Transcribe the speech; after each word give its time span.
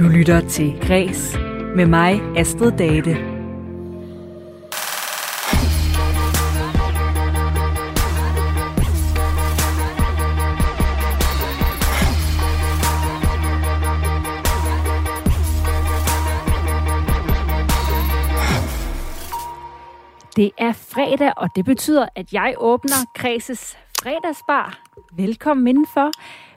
Du 0.00 0.08
lytter 0.08 0.48
til 0.48 0.80
Græs 0.82 1.36
med 1.76 1.86
mig, 1.86 2.20
Astrid 2.36 2.72
Date. 2.72 3.10
Det 20.36 20.50
er 20.58 20.72
fredag, 20.72 21.32
og 21.36 21.48
det 21.56 21.64
betyder, 21.64 22.08
at 22.16 22.32
jeg 22.32 22.54
åbner 22.58 23.06
Kredses 23.14 23.78
fredagsbar. 24.02 24.78
Velkommen 25.12 25.68
indenfor. 25.68 26.10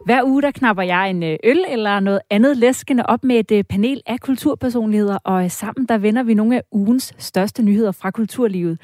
Hver 0.05 0.23
uge 0.23 0.41
der 0.41 0.51
knapper 0.51 0.83
jeg 0.83 1.09
en 1.09 1.23
øh, 1.23 1.37
øl 1.43 1.65
eller 1.69 1.99
noget 1.99 2.19
andet 2.29 2.57
læskende 2.57 3.05
op 3.05 3.23
med 3.23 3.35
et 3.35 3.51
øh, 3.51 3.63
panel 3.63 4.01
af 4.05 4.19
kulturpersonligheder, 4.19 5.17
og 5.23 5.43
øh, 5.43 5.51
sammen 5.51 5.85
der 5.87 5.97
vender 5.97 6.23
vi 6.23 6.33
nogle 6.33 6.55
af 6.55 6.61
ugens 6.71 7.13
største 7.17 7.63
nyheder 7.63 7.91
fra 7.91 8.11
kulturlivet. 8.11 8.81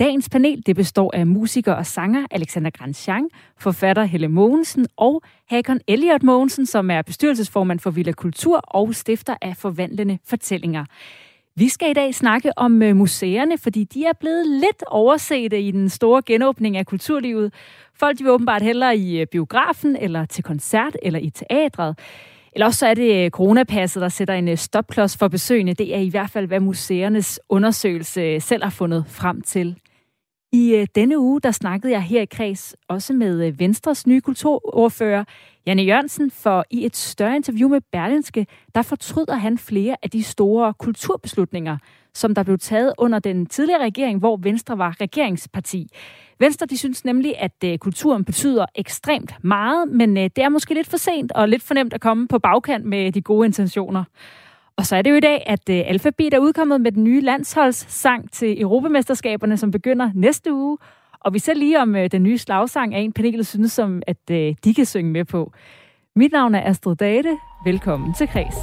Dagens 0.00 0.28
panel 0.28 0.62
det 0.66 0.76
består 0.76 1.10
af 1.14 1.26
musiker 1.26 1.72
og 1.72 1.86
sanger 1.86 2.26
Alexander 2.30 2.70
Grandjean, 2.70 3.28
forfatter 3.58 4.04
Helle 4.04 4.28
Mogensen 4.28 4.86
og 4.96 5.22
Hakon 5.48 5.80
Elliot 5.88 6.22
Mogensen, 6.22 6.66
som 6.66 6.90
er 6.90 7.02
bestyrelsesformand 7.02 7.78
for 7.80 7.90
Villa 7.90 8.12
Kultur 8.12 8.56
og 8.56 8.94
stifter 8.94 9.36
af 9.42 9.56
Forvandlende 9.56 10.18
Fortællinger. 10.24 10.84
Vi 11.60 11.68
skal 11.68 11.90
i 11.90 11.92
dag 11.92 12.14
snakke 12.14 12.58
om 12.58 12.82
øh, 12.82 12.96
museerne, 12.96 13.58
fordi 13.58 13.84
de 13.84 14.04
er 14.04 14.12
blevet 14.20 14.46
lidt 14.46 14.82
oversete 14.86 15.60
i 15.60 15.70
den 15.70 15.88
store 15.88 16.22
genåbning 16.26 16.76
af 16.76 16.86
kulturlivet. 16.86 17.52
Folk 17.94 18.18
de 18.18 18.22
vil 18.22 18.32
åbenbart 18.32 18.62
hellere 18.62 18.96
i 18.96 19.20
øh, 19.20 19.26
biografen, 19.26 19.96
eller 19.96 20.24
til 20.24 20.44
koncert, 20.44 20.96
eller 21.02 21.18
i 21.18 21.30
teatret. 21.30 21.98
Eller 22.52 22.66
også 22.66 22.78
så 22.78 22.86
er 22.86 22.94
det 22.94 23.24
øh, 23.24 23.30
coronapasset, 23.30 24.00
der 24.00 24.08
sætter 24.08 24.34
en 24.34 24.56
stopklods 24.56 25.16
for 25.16 25.28
besøgende. 25.28 25.74
Det 25.74 25.94
er 25.94 26.00
i 26.00 26.08
hvert 26.08 26.30
fald, 26.30 26.46
hvad 26.46 26.60
museernes 26.60 27.40
undersøgelse 27.48 28.40
selv 28.40 28.62
har 28.62 28.70
fundet 28.70 29.04
frem 29.08 29.40
til. 29.40 29.76
I 30.52 30.74
øh, 30.74 30.86
denne 30.94 31.18
uge, 31.18 31.40
der 31.40 31.50
snakkede 31.50 31.92
jeg 31.92 32.02
her 32.02 32.22
i 32.22 32.24
kreds 32.24 32.76
også 32.88 33.12
med 33.12 33.46
øh, 33.46 33.60
Venstres 33.60 34.06
nye 34.06 34.20
kulturordfører, 34.20 35.24
Janne 35.66 35.82
Jørgensen, 35.82 36.30
for 36.30 36.64
i 36.70 36.86
et 36.86 36.96
større 36.96 37.36
interview 37.36 37.68
med 37.68 37.80
Berlinske, 37.92 38.46
der 38.74 38.82
fortryder 38.82 39.34
han 39.34 39.58
flere 39.58 39.96
af 40.02 40.10
de 40.10 40.22
store 40.22 40.74
kulturbeslutninger, 40.74 41.76
som 42.14 42.34
der 42.34 42.42
blev 42.42 42.58
taget 42.58 42.92
under 42.98 43.18
den 43.18 43.46
tidligere 43.46 43.82
regering, 43.82 44.18
hvor 44.18 44.36
Venstre 44.36 44.78
var 44.78 44.96
regeringsparti. 45.00 45.88
Venstre 46.38 46.66
de 46.66 46.78
synes 46.78 47.04
nemlig, 47.04 47.38
at 47.38 47.64
øh, 47.64 47.78
kulturen 47.78 48.24
betyder 48.24 48.66
ekstremt 48.74 49.34
meget, 49.44 49.88
men 49.88 50.16
det 50.16 50.38
er 50.38 50.48
måske 50.48 50.74
lidt 50.74 50.88
for 50.88 50.96
sent 50.96 51.32
og 51.32 51.48
lidt 51.48 51.62
for 51.62 51.74
nemt 51.74 51.92
at 51.94 52.00
komme 52.00 52.28
på 52.28 52.38
bagkant 52.38 52.84
med 52.84 53.12
de 53.12 53.22
gode 53.22 53.46
intentioner. 53.46 54.04
Og 54.80 54.86
så 54.86 54.96
er 54.96 55.02
det 55.02 55.10
jo 55.10 55.16
i 55.16 55.20
dag, 55.20 55.42
at 55.46 55.68
øh, 55.70 55.82
Alphabet 55.86 56.34
er 56.34 56.38
udkommet 56.38 56.80
med 56.80 56.92
den 56.92 57.04
nye 57.04 57.20
landsholdssang 57.20 58.32
til 58.32 58.62
Europamesterskaberne, 58.62 59.56
som 59.56 59.70
begynder 59.70 60.10
næste 60.14 60.52
uge. 60.52 60.78
Og 61.20 61.34
vi 61.34 61.38
ser 61.38 61.54
lige 61.54 61.80
om 61.80 61.96
øh, 61.96 62.10
den 62.10 62.22
nye 62.22 62.38
slagsang 62.38 62.94
er 62.94 62.98
en 62.98 63.12
panelet 63.12 63.46
synes, 63.46 63.72
som 63.72 64.02
at 64.06 64.30
øh, 64.30 64.54
de 64.64 64.74
kan 64.74 64.84
synge 64.84 65.10
med 65.10 65.24
på. 65.24 65.52
Mit 66.16 66.32
navn 66.32 66.54
er 66.54 66.70
Astrid 66.70 66.96
Date. 66.96 67.38
Velkommen 67.64 68.14
til 68.14 68.28
Kreds. 68.28 68.56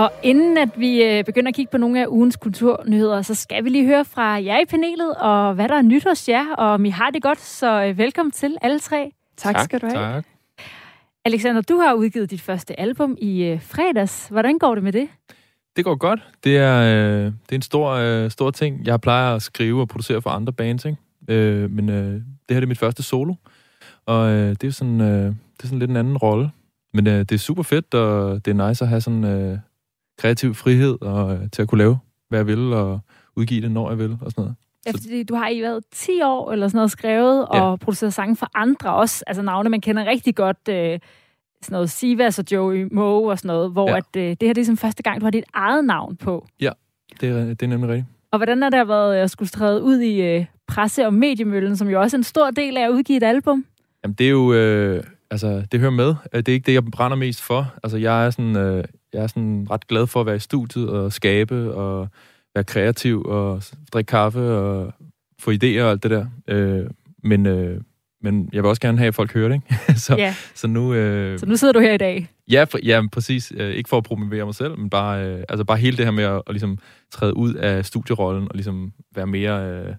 Og 0.00 0.12
inden 0.22 0.58
at 0.58 0.68
vi 0.76 1.22
begynder 1.26 1.48
at 1.48 1.54
kigge 1.54 1.70
på 1.70 1.78
nogle 1.78 2.02
af 2.02 2.06
ugens 2.06 2.36
kulturnyheder, 2.36 3.22
så 3.22 3.34
skal 3.34 3.64
vi 3.64 3.68
lige 3.68 3.86
høre 3.86 4.04
fra 4.04 4.22
jer 4.22 4.60
i 4.60 4.64
panelet, 4.64 5.14
og 5.14 5.54
hvad 5.54 5.68
der 5.68 5.74
er 5.74 5.82
nyt 5.82 6.04
hos 6.08 6.28
jer, 6.28 6.54
og 6.58 6.66
om 6.66 6.84
I 6.84 6.90
har 6.90 7.10
det 7.10 7.22
godt, 7.22 7.40
så 7.40 7.92
velkommen 7.96 8.30
til 8.30 8.56
alle 8.62 8.78
tre. 8.78 9.12
Tak, 9.36 9.54
tak 9.54 9.64
skal 9.64 9.80
du 9.80 9.86
have. 9.86 9.98
Tak. 9.98 10.24
Alexander, 11.24 11.62
du 11.62 11.76
har 11.76 11.94
udgivet 11.94 12.30
dit 12.30 12.40
første 12.40 12.80
album 12.80 13.16
i 13.20 13.58
fredags. 13.62 14.28
Hvordan 14.28 14.58
går 14.58 14.74
det 14.74 14.84
med 14.84 14.92
det? 14.92 15.08
Det 15.76 15.84
går 15.84 15.94
godt. 15.94 16.20
Det 16.44 16.56
er, 16.56 16.80
øh, 16.80 17.24
det 17.24 17.52
er 17.52 17.54
en 17.56 17.62
stor, 17.62 17.90
øh, 17.90 18.30
stor 18.30 18.50
ting. 18.50 18.86
Jeg 18.86 19.00
plejer 19.00 19.34
at 19.34 19.42
skrive 19.42 19.80
og 19.80 19.88
producere 19.88 20.22
for 20.22 20.30
andre 20.30 20.52
bands, 20.52 20.84
ikke? 20.84 20.98
Øh, 21.28 21.70
men 21.70 21.88
øh, 21.88 22.12
det 22.14 22.22
her 22.50 22.54
det 22.54 22.62
er 22.62 22.66
mit 22.66 22.78
første 22.78 23.02
solo, 23.02 23.34
og 24.06 24.30
øh, 24.30 24.48
det, 24.48 24.64
er 24.64 24.70
sådan, 24.70 25.00
øh, 25.00 25.26
det 25.26 25.62
er 25.62 25.66
sådan 25.66 25.78
lidt 25.78 25.90
en 25.90 25.96
anden 25.96 26.16
rolle. 26.16 26.50
Men 26.94 27.06
øh, 27.06 27.18
det 27.18 27.32
er 27.32 27.38
super 27.38 27.62
fedt, 27.62 27.94
og 27.94 28.44
det 28.44 28.60
er 28.60 28.68
nice 28.68 28.84
at 28.84 28.88
have 28.88 29.00
sådan... 29.00 29.24
Øh, 29.24 29.58
kreativ 30.20 30.54
frihed 30.54 31.02
og 31.02 31.34
øh, 31.34 31.50
til 31.52 31.62
at 31.62 31.68
kunne 31.68 31.78
lave, 31.78 31.98
hvad 32.28 32.38
jeg 32.38 32.46
vil, 32.46 32.72
og 32.72 33.00
udgive 33.36 33.60
det, 33.60 33.70
når 33.70 33.88
jeg 33.88 33.98
vil, 33.98 34.18
og 34.20 34.30
sådan 34.30 34.42
noget. 34.42 34.54
Ja, 34.86 34.90
fordi 34.90 35.22
du 35.22 35.34
har 35.34 35.48
i 35.48 35.60
været 35.60 35.84
10 35.92 36.22
år 36.22 36.52
eller 36.52 36.68
sådan 36.68 36.78
noget 36.78 36.90
skrevet 36.90 37.46
ja. 37.54 37.60
og 37.60 37.80
produceret 37.80 38.14
sange 38.14 38.36
for 38.36 38.50
andre 38.54 38.94
også, 38.94 39.24
altså 39.26 39.42
navne, 39.42 39.68
man 39.68 39.80
kender 39.80 40.06
rigtig 40.06 40.34
godt, 40.34 40.68
øh, 40.68 40.74
sådan 40.74 41.00
noget 41.70 41.90
Sivas 41.90 42.38
og 42.38 42.44
Joey 42.52 42.88
Moe 42.92 43.30
og 43.30 43.38
sådan 43.38 43.48
noget, 43.48 43.70
hvor 43.72 43.90
ja. 43.90 43.96
at, 43.96 44.04
øh, 44.16 44.22
det 44.22 44.28
her 44.28 44.36
det 44.36 44.48
er 44.48 44.54
som 44.54 44.56
ligesom 44.56 44.76
første 44.76 45.02
gang, 45.02 45.20
du 45.20 45.26
har 45.26 45.30
dit 45.30 45.44
eget 45.54 45.84
navn 45.84 46.16
på. 46.16 46.46
Ja, 46.60 46.70
det 47.20 47.28
er, 47.28 47.44
det 47.44 47.62
er 47.62 47.66
nemlig 47.66 47.90
rigtigt. 47.90 48.06
Og 48.30 48.38
hvordan 48.38 48.62
har 48.62 48.70
det 48.70 48.88
været 48.88 49.16
at 49.16 49.30
skulle 49.30 49.48
træde 49.48 49.82
ud 49.82 49.98
i 49.98 50.20
øh, 50.20 50.46
presse- 50.66 51.06
og 51.06 51.14
mediemøllen, 51.14 51.76
som 51.76 51.88
jo 51.88 52.00
også 52.00 52.16
er 52.16 52.18
en 52.18 52.24
stor 52.24 52.50
del 52.50 52.76
af 52.76 52.84
at 52.84 52.90
udgive 52.90 53.16
et 53.16 53.22
album? 53.22 53.64
Jamen, 54.04 54.14
det 54.14 54.26
er 54.26 54.30
jo... 54.30 54.52
Øh, 54.52 55.04
altså, 55.30 55.62
det 55.72 55.80
hører 55.80 55.90
med. 55.90 56.14
Det 56.32 56.48
er 56.48 56.52
ikke 56.52 56.66
det, 56.66 56.74
jeg 56.74 56.84
brænder 56.84 57.16
mest 57.16 57.42
for. 57.42 57.74
Altså, 57.82 57.98
jeg 57.98 58.26
er 58.26 58.30
sådan... 58.30 58.56
Øh, 58.56 58.84
jeg 59.12 59.22
er 59.22 59.26
sådan 59.26 59.66
ret 59.70 59.86
glad 59.86 60.06
for 60.06 60.20
at 60.20 60.26
være 60.26 60.36
i 60.36 60.38
studiet 60.38 60.88
og 60.88 61.12
skabe 61.12 61.74
og 61.74 62.08
være 62.54 62.64
kreativ 62.64 63.22
og 63.22 63.62
drikke 63.92 64.08
kaffe 64.08 64.40
og 64.40 64.92
få 65.38 65.50
idéer 65.50 65.82
og 65.82 65.90
alt 65.90 66.02
det 66.02 66.10
der. 66.10 66.26
Øh, 66.48 66.86
men, 67.24 67.46
øh, 67.46 67.80
men 68.22 68.48
jeg 68.52 68.62
vil 68.62 68.68
også 68.68 68.80
gerne 68.80 68.98
have, 68.98 69.08
at 69.08 69.14
folk 69.14 69.32
hører 69.32 69.48
det, 69.48 69.54
ikke? 69.54 69.98
så, 70.06 70.16
ja. 70.16 70.34
så, 70.54 70.66
nu, 70.68 70.94
øh, 70.94 71.38
så 71.38 71.46
nu 71.46 71.56
sidder 71.56 71.72
du 71.72 71.80
her 71.80 71.92
i 71.92 71.98
dag? 71.98 72.28
Ja, 72.50 72.64
for, 72.64 72.78
ja 72.82 73.02
præcis. 73.12 73.52
Øh, 73.56 73.70
ikke 73.70 73.88
for 73.88 73.96
at 73.96 74.04
promovere 74.04 74.44
mig 74.44 74.54
selv, 74.54 74.78
men 74.78 74.90
bare, 74.90 75.26
øh, 75.26 75.44
altså 75.48 75.64
bare 75.64 75.78
hele 75.78 75.96
det 75.96 76.04
her 76.04 76.12
med 76.12 76.24
at, 76.24 76.42
at 76.46 76.52
ligesom 76.52 76.78
træde 77.10 77.36
ud 77.36 77.54
af 77.54 77.84
studierollen 77.84 78.48
og 78.48 78.54
ligesom 78.54 78.92
være 79.14 79.26
mere... 79.26 79.70
Øh, 79.70 79.94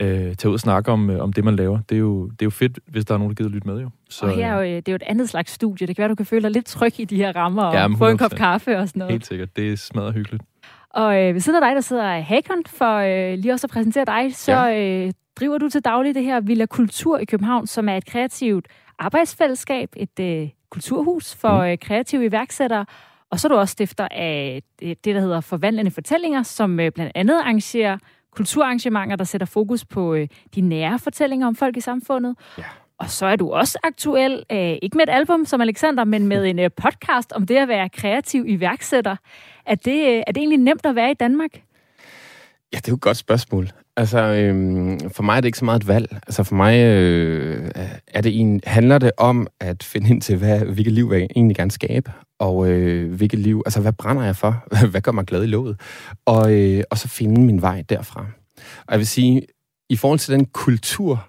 øh, 0.00 0.34
tage 0.34 0.48
ud 0.48 0.54
og 0.54 0.60
snakke 0.60 0.92
om, 0.92 1.10
øh, 1.10 1.22
om 1.22 1.32
det, 1.32 1.44
man 1.44 1.56
laver. 1.56 1.78
Det 1.88 1.94
er, 1.94 1.98
jo, 1.98 2.24
det 2.24 2.42
er 2.42 2.46
jo 2.46 2.50
fedt, 2.50 2.78
hvis 2.86 3.04
der 3.04 3.14
er 3.14 3.18
nogen, 3.18 3.30
der 3.30 3.34
gider 3.34 3.50
lytte 3.50 3.68
med, 3.68 3.80
jo. 3.80 3.90
Så, 4.08 4.26
og 4.26 4.32
her 4.32 4.54
er 4.54 4.58
jo, 4.58 4.76
det 4.76 4.88
er 4.88 4.92
jo 4.92 4.96
et 4.96 5.02
andet 5.02 5.28
slags 5.28 5.52
studie. 5.52 5.86
Det 5.86 5.96
kan 5.96 6.02
være, 6.02 6.08
du 6.08 6.14
kan 6.14 6.26
føle 6.26 6.42
dig 6.42 6.50
lidt 6.50 6.66
tryg 6.66 7.00
i 7.00 7.04
de 7.04 7.16
her 7.16 7.36
rammer 7.36 7.62
og 7.62 7.74
ja, 7.74 7.86
få 7.86 8.08
en 8.08 8.18
kop 8.18 8.30
kaffe 8.30 8.78
og 8.78 8.88
sådan 8.88 9.00
noget. 9.00 9.12
Helt 9.12 9.26
sikkert. 9.26 9.56
Det 9.56 9.72
er 9.72 9.76
smadret 9.76 10.14
hyggeligt. 10.14 10.42
Og 10.90 11.22
øh, 11.22 11.34
ved 11.34 11.40
siden 11.40 11.62
af 11.62 11.68
dig, 11.68 11.74
der 11.74 11.80
sidder 11.80 12.20
Hakon, 12.20 12.62
for 12.66 12.96
øh, 12.96 13.38
lige 13.38 13.52
også 13.52 13.66
at 13.66 13.70
præsentere 13.70 14.04
dig, 14.04 14.36
så 14.36 14.52
ja. 14.52 15.04
øh, 15.06 15.12
driver 15.36 15.58
du 15.58 15.68
til 15.68 15.80
daglig 15.80 16.14
det 16.14 16.24
her 16.24 16.40
Villa 16.40 16.66
Kultur 16.66 17.18
i 17.18 17.24
København, 17.24 17.66
som 17.66 17.88
er 17.88 17.96
et 17.96 18.06
kreativt 18.06 18.66
arbejdsfællesskab, 18.98 19.88
et 19.96 20.20
øh, 20.20 20.48
kulturhus 20.70 21.34
for 21.34 21.62
mm. 21.64 21.70
øh, 21.70 21.78
kreative 21.78 22.24
iværksættere. 22.24 22.86
Og 23.30 23.40
så 23.40 23.48
er 23.48 23.48
du 23.48 23.56
også 23.56 23.72
stifter 23.72 24.08
af 24.10 24.62
det, 24.80 25.04
der 25.04 25.20
hedder 25.20 25.40
Forvandlende 25.40 25.90
Fortællinger, 25.90 26.42
som 26.42 26.80
øh, 26.80 26.92
blandt 26.92 27.12
andet 27.14 27.40
arrangerer 27.40 27.98
kulturarrangementer, 28.32 29.16
der 29.16 29.24
sætter 29.24 29.46
fokus 29.46 29.84
på 29.84 30.14
øh, 30.14 30.28
de 30.54 30.60
nære 30.60 30.98
fortællinger 30.98 31.46
om 31.46 31.56
folk 31.56 31.76
i 31.76 31.80
samfundet. 31.80 32.36
Ja. 32.58 32.64
Og 32.98 33.10
så 33.10 33.26
er 33.26 33.36
du 33.36 33.52
også 33.52 33.78
aktuel, 33.82 34.44
øh, 34.52 34.78
ikke 34.82 34.96
med 34.96 35.08
et 35.08 35.12
album 35.12 35.44
som 35.44 35.60
Alexander, 35.60 36.04
men 36.04 36.26
med 36.26 36.46
en 36.46 36.58
øh, 36.58 36.70
podcast 36.76 37.32
om 37.32 37.46
det 37.46 37.56
at 37.56 37.68
være 37.68 37.88
kreativ 37.88 38.44
iværksætter. 38.48 39.16
Er 39.66 39.74
det, 39.74 40.08
øh, 40.08 40.22
er 40.26 40.32
det 40.32 40.36
egentlig 40.36 40.58
nemt 40.58 40.86
at 40.86 40.94
være 40.94 41.10
i 41.10 41.14
Danmark? 41.14 41.50
Ja, 42.72 42.76
det 42.76 42.88
er 42.88 42.92
jo 42.92 42.94
et 42.94 43.00
godt 43.00 43.16
spørgsmål. 43.16 43.68
Altså, 44.00 44.18
øhm, 44.18 45.10
for 45.10 45.22
mig 45.22 45.36
er 45.36 45.40
det 45.40 45.48
ikke 45.48 45.58
så 45.58 45.64
meget 45.64 45.80
et 45.80 45.88
valg. 45.88 46.08
Altså, 46.26 46.42
for 46.42 46.54
mig 46.54 46.78
øh, 46.78 47.70
er 48.06 48.20
det 48.20 48.40
en, 48.40 48.60
handler 48.64 48.98
det 48.98 49.10
om 49.16 49.46
at 49.60 49.82
finde 49.82 50.10
ind 50.10 50.22
til, 50.22 50.36
hvad, 50.36 50.60
hvilket 50.60 50.92
liv 50.92 51.10
jeg 51.12 51.26
egentlig 51.36 51.56
gerne 51.56 51.70
skabe, 51.70 52.12
og 52.38 52.68
øh, 52.68 53.12
hvilket 53.12 53.38
liv, 53.38 53.62
altså, 53.66 53.80
hvad 53.80 53.92
brænder 53.92 54.24
jeg 54.24 54.36
for? 54.36 54.64
hvad 54.90 55.00
gør 55.00 55.12
mig 55.12 55.24
glad 55.24 55.42
i 55.42 55.46
låget? 55.46 55.80
Og, 56.26 56.52
øh, 56.52 56.84
og 56.90 56.98
så 56.98 57.08
finde 57.08 57.40
min 57.40 57.62
vej 57.62 57.84
derfra. 57.88 58.20
Og 58.86 58.90
jeg 58.90 58.98
vil 58.98 59.06
sige, 59.06 59.42
i 59.88 59.96
forhold 59.96 60.18
til 60.18 60.34
den 60.34 60.46
kultur, 60.46 61.28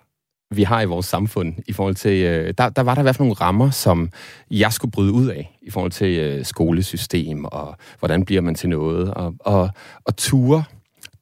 vi 0.52 0.64
har 0.64 0.82
i 0.82 0.86
vores 0.86 1.06
samfund, 1.06 1.54
i 1.68 1.74
forhold 1.74 1.96
til, 1.96 2.24
øh, 2.24 2.54
der, 2.58 2.70
der 2.70 2.82
var 2.82 2.96
der 2.96 3.02
i 3.02 3.04
hvert 3.04 3.16
fald 3.16 3.26
nogle 3.26 3.42
rammer, 3.42 3.70
som 3.70 4.10
jeg 4.52 4.74
skulle 4.74 4.92
bryde 4.92 5.12
ud 5.12 5.28
af, 5.28 5.58
i 5.62 5.70
forhold 5.70 5.92
til 5.92 6.20
øh, 6.20 6.46
skolesystem, 6.46 7.46
og 7.46 7.76
hvordan 8.00 8.26
bliver 8.26 8.42
man 8.42 8.56
til 8.56 8.70
noget, 8.70 9.14
og, 9.14 9.34
og, 9.40 9.70
og 10.06 10.18
ture, 10.18 10.64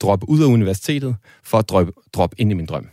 droppe 0.02 0.30
ud 0.30 0.42
af 0.42 0.46
universitetet, 0.46 1.16
for 1.44 1.58
at 1.58 1.70
droppe, 1.70 1.92
droppe 2.14 2.36
ind 2.40 2.52
i 2.52 2.54
min 2.54 2.66
drøm. 2.66 2.88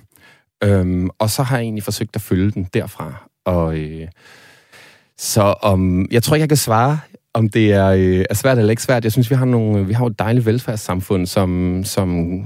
Øhm, 0.65 1.11
og 1.19 1.31
så 1.31 1.43
har 1.43 1.57
jeg 1.57 1.65
egentlig 1.65 1.85
forsøgt 1.85 2.17
at 2.17 2.23
følge 2.23 2.51
den 2.51 2.69
derfra. 2.75 3.29
Og, 3.45 3.79
øh, 3.79 4.09
så 5.19 5.43
om, 5.43 6.09
jeg 6.11 6.23
tror 6.23 6.35
ikke, 6.35 6.43
jeg 6.43 6.49
kan 6.49 6.57
svare, 6.57 6.99
om 7.35 7.49
det 7.49 7.73
er, 7.73 7.87
øh, 7.87 8.25
er 8.31 8.35
svært 8.35 8.59
eller 8.59 8.71
ikke 8.71 8.83
svært. 8.83 9.05
Jeg 9.05 9.13
synes, 9.13 9.31
vi 9.31 9.35
har, 9.35 9.45
nogle, 9.45 9.87
vi 9.87 9.93
har 9.93 10.07
et 10.07 10.19
dejligt 10.19 10.47
velfærdssamfund, 10.47 11.27
som, 11.27 11.83
som 11.85 12.41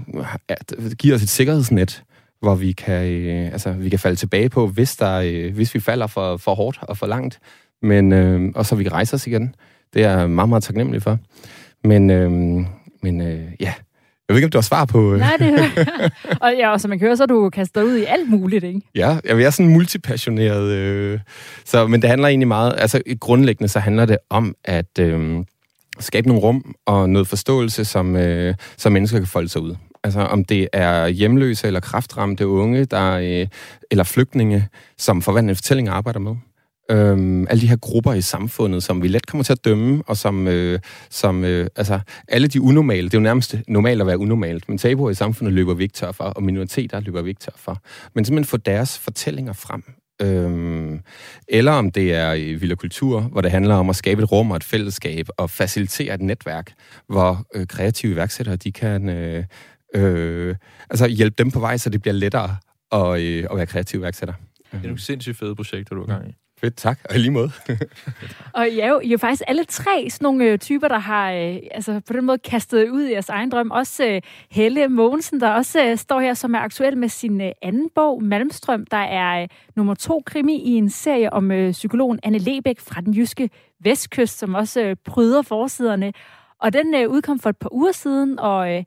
at, 0.49 0.75
giver 0.99 1.15
os 1.15 1.23
et 1.23 1.29
sikkerhedsnet, 1.29 2.03
hvor 2.41 2.55
vi 2.55 2.73
kan, 2.73 3.07
øh, 3.07 3.53
altså, 3.53 3.73
vi 3.73 3.89
kan 3.89 3.99
falde 3.99 4.17
tilbage 4.17 4.49
på, 4.49 4.67
hvis, 4.67 4.97
der, 4.97 5.15
øh, 5.25 5.55
hvis 5.55 5.75
vi 5.75 5.81
falder 5.81 6.07
for, 6.07 6.37
for 6.37 6.55
hårdt 6.55 6.79
og 6.83 6.99
for 6.99 7.07
langt, 7.07 7.39
men, 7.83 8.13
øh, 8.13 8.53
og 8.55 8.67
så 8.67 8.75
vi 8.75 8.83
kan 8.83 8.93
rejse 8.93 9.15
os 9.15 9.27
igen. 9.27 9.55
Det 9.95 10.05
er 10.05 10.19
jeg 10.19 10.31
meget, 10.31 10.49
meget 10.49 10.63
taknemmelig 10.63 11.03
for. 11.03 11.19
Men, 11.85 12.11
øh, 12.11 12.31
men 13.03 13.21
øh, 13.21 13.41
ja, 13.61 13.75
jeg 14.31 14.35
ved 14.35 14.39
ikke, 14.39 14.47
om 14.47 14.51
du 14.51 14.59
har 14.59 14.63
svar 14.63 14.85
på... 14.85 15.13
Øh. 15.13 15.19
Nej, 15.19 15.37
det 15.39 15.53
og 16.43 16.53
ja, 16.59 16.71
og 16.73 16.81
som 16.81 16.89
man 16.89 16.99
kan 16.99 17.07
høre, 17.07 17.17
så 17.17 17.23
er 17.23 17.27
du 17.27 17.51
kastet 17.51 17.83
ud 17.83 17.97
i 17.97 18.05
alt 18.05 18.31
muligt, 18.31 18.65
ikke? 18.65 18.81
Ja, 18.95 19.19
jeg 19.25 19.43
er 19.43 19.51
sådan 19.51 19.73
multipassioneret. 19.73 20.71
Øh, 20.73 21.21
så, 21.65 21.87
men 21.87 22.03
det 22.03 22.11
handler 22.11 22.29
egentlig 22.29 22.49
meget... 22.49 22.75
Altså, 22.79 23.03
grundlæggende 23.21 23.69
så 23.69 23.79
handler 23.79 24.05
det 24.05 24.19
om 24.31 24.55
at 24.65 24.99
øh, 24.99 25.45
skabe 25.99 26.29
nogle 26.29 26.43
rum 26.43 26.75
og 26.87 27.11
noget 27.11 27.29
forståelse, 27.29 27.85
som, 27.85 28.17
øh, 28.17 28.55
som 28.77 28.93
mennesker 28.93 29.19
kan 29.19 29.27
folde 29.27 29.49
sig 29.49 29.63
ud. 29.63 29.75
Altså 30.05 30.21
om 30.21 30.45
det 30.45 30.69
er 30.73 31.09
hjemløse 31.09 31.67
eller 31.67 31.81
kraftramte 31.81 32.47
unge, 32.47 32.85
der, 32.85 33.13
øh, 33.13 33.47
eller 33.91 34.05
flygtninge, 34.05 34.69
som 34.99 35.23
forvandlende 35.23 35.55
fortælling 35.55 35.89
arbejder 35.89 36.21
med. 36.21 36.37
Øhm, 36.91 37.47
alle 37.51 37.61
de 37.61 37.69
her 37.69 37.77
grupper 37.77 38.13
i 38.13 38.21
samfundet, 38.21 38.83
som 38.83 39.03
vi 39.03 39.09
let 39.09 39.27
kommer 39.27 39.45
til 39.45 39.53
at 39.53 39.65
dømme, 39.65 40.03
og 40.07 40.17
som, 40.17 40.49
øh, 40.49 40.79
som 41.11 41.45
øh, 41.45 41.69
altså, 41.77 42.01
alle 42.29 42.49
de 42.49 42.61
unormale, 42.61 43.05
det 43.05 43.15
er 43.15 43.19
jo 43.19 43.23
nærmest 43.23 43.57
normalt 43.69 44.01
at 44.01 44.07
være 44.07 44.19
unormalt, 44.19 44.69
men 44.69 44.79
tabuer 44.79 45.11
i 45.11 45.15
samfundet 45.15 45.55
løber 45.55 45.75
vi 45.75 45.83
ikke 45.83 45.93
tør 45.93 46.13
for, 46.13 46.25
og 46.25 46.43
minoriteter 46.43 47.01
løber 47.01 47.23
vi 47.23 47.29
ikke 47.29 47.41
tør 47.41 47.53
for. 47.57 47.83
Men 48.15 48.25
simpelthen 48.25 48.49
få 48.49 48.57
deres 48.57 48.99
fortællinger 48.99 49.53
frem. 49.53 49.83
Øhm, 50.23 51.01
eller 51.49 51.73
om 51.73 51.91
det 51.91 52.15
er 52.15 52.33
i 52.33 52.55
Villa 52.55 52.75
Kultur, 52.75 53.21
hvor 53.21 53.41
det 53.41 53.51
handler 53.51 53.75
om 53.75 53.91
at 53.91 53.97
skabe 53.97 54.23
et 54.23 54.33
rum 54.33 54.51
og 54.51 54.57
et 54.57 54.65
fællesskab, 54.65 55.29
og 55.37 55.51
facilitere 55.51 56.15
et 56.15 56.21
netværk, 56.21 56.73
hvor 57.09 57.47
øh, 57.55 57.67
kreative 57.67 58.13
iværksættere, 58.13 58.57
de 58.57 58.73
kan 58.73 59.09
øh, 59.09 59.45
øh, 59.95 60.57
altså 60.91 61.07
hjælpe 61.07 61.35
dem 61.39 61.51
på 61.51 61.61
vej, 61.61 61.77
så 61.77 61.91
det 61.91 62.03
bliver 62.03 62.15
lettere 62.15 62.57
at, 62.93 63.21
øh, 63.21 63.47
at 63.51 63.57
være 63.57 63.67
kreative 63.67 64.01
iværksætter. 64.01 64.35
Det 64.73 64.79
er 64.79 64.83
nogle 64.83 65.01
sindssygt 65.01 65.39
fede 65.39 65.55
projekter, 65.55 65.95
du 65.95 66.01
har 66.01 66.15
gang 66.15 66.29
i. 66.29 66.35
Fedt, 66.61 66.77
tak. 66.77 66.99
Og 67.11 67.19
lige 67.19 67.31
måde. 67.31 67.51
og 68.55 68.69
I 68.69 68.81
er, 68.81 68.89
jo, 68.89 69.01
I 69.01 69.07
er 69.07 69.11
jo 69.11 69.19
faktisk 69.19 69.43
alle 69.47 69.65
tre 69.65 70.11
sådan 70.11 70.25
nogle 70.25 70.45
øh, 70.45 70.59
typer, 70.59 70.89
der 70.89 70.99
har 70.99 71.33
øh, 71.33 71.57
altså 71.71 72.01
på 72.07 72.13
den 72.13 72.25
måde 72.25 72.39
kastet 72.39 72.91
ud 72.91 73.03
i 73.03 73.13
jeres 73.13 73.29
egen 73.29 73.51
drøm. 73.51 73.71
Også 73.71 74.05
øh, 74.07 74.23
Helle 74.51 74.89
Mogensen, 74.89 75.41
der 75.41 75.49
også 75.49 75.85
øh, 75.85 75.97
står 75.99 76.21
her, 76.21 76.35
som 76.35 76.55
er 76.55 76.59
aktuel 76.59 76.99
med 76.99 77.09
sin 77.09 77.41
øh, 77.41 77.53
anden 77.63 77.91
bog, 77.95 78.23
Malmstrøm, 78.23 78.87
der 78.87 78.97
er 78.97 79.43
øh, 79.43 79.49
nummer 79.77 79.95
to 79.95 80.23
krimi 80.27 80.63
i 80.63 80.71
en 80.71 80.91
serie 80.91 81.33
om 81.33 81.51
øh, 81.51 81.73
psykologen 81.73 82.21
Anne 82.23 82.39
Lebæk 82.39 82.81
fra 82.81 83.01
den 83.01 83.15
jyske 83.15 83.51
vestkyst, 83.81 84.39
som 84.39 84.55
også 84.55 84.83
øh, 84.83 84.97
pryder 85.05 85.43
forsiderne. 85.43 86.13
Og 86.59 86.73
den 86.73 86.95
øh, 86.95 87.09
udkom 87.09 87.39
for 87.39 87.51
et 87.51 87.57
par 87.57 87.73
uger 87.73 87.93
siden, 87.93 88.39
og 88.39 88.75
øh, 88.75 88.85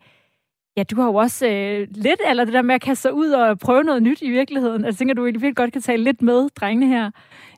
Ja, 0.78 0.84
du 0.84 0.96
har 0.96 1.08
jo 1.08 1.16
også 1.16 1.48
øh, 1.48 1.88
lidt, 1.92 2.22
eller 2.30 2.46
det 2.46 2.54
der 2.54 2.62
med 2.62 2.76
at 2.76 2.82
kaste 2.82 3.02
sig 3.02 3.14
ud 3.14 3.30
og 3.30 3.60
prøve 3.60 3.84
noget 3.84 4.04
nyt 4.04 4.22
i 4.22 4.30
virkeligheden. 4.30 4.86
Altså, 4.86 5.00
tænker, 5.00 5.16
du 5.16 5.24
virkelig 5.24 5.56
godt 5.56 5.74
kan 5.74 5.82
tale 5.82 6.04
lidt 6.04 6.22
med 6.22 6.50
drengene 6.50 6.88
her. 6.88 7.12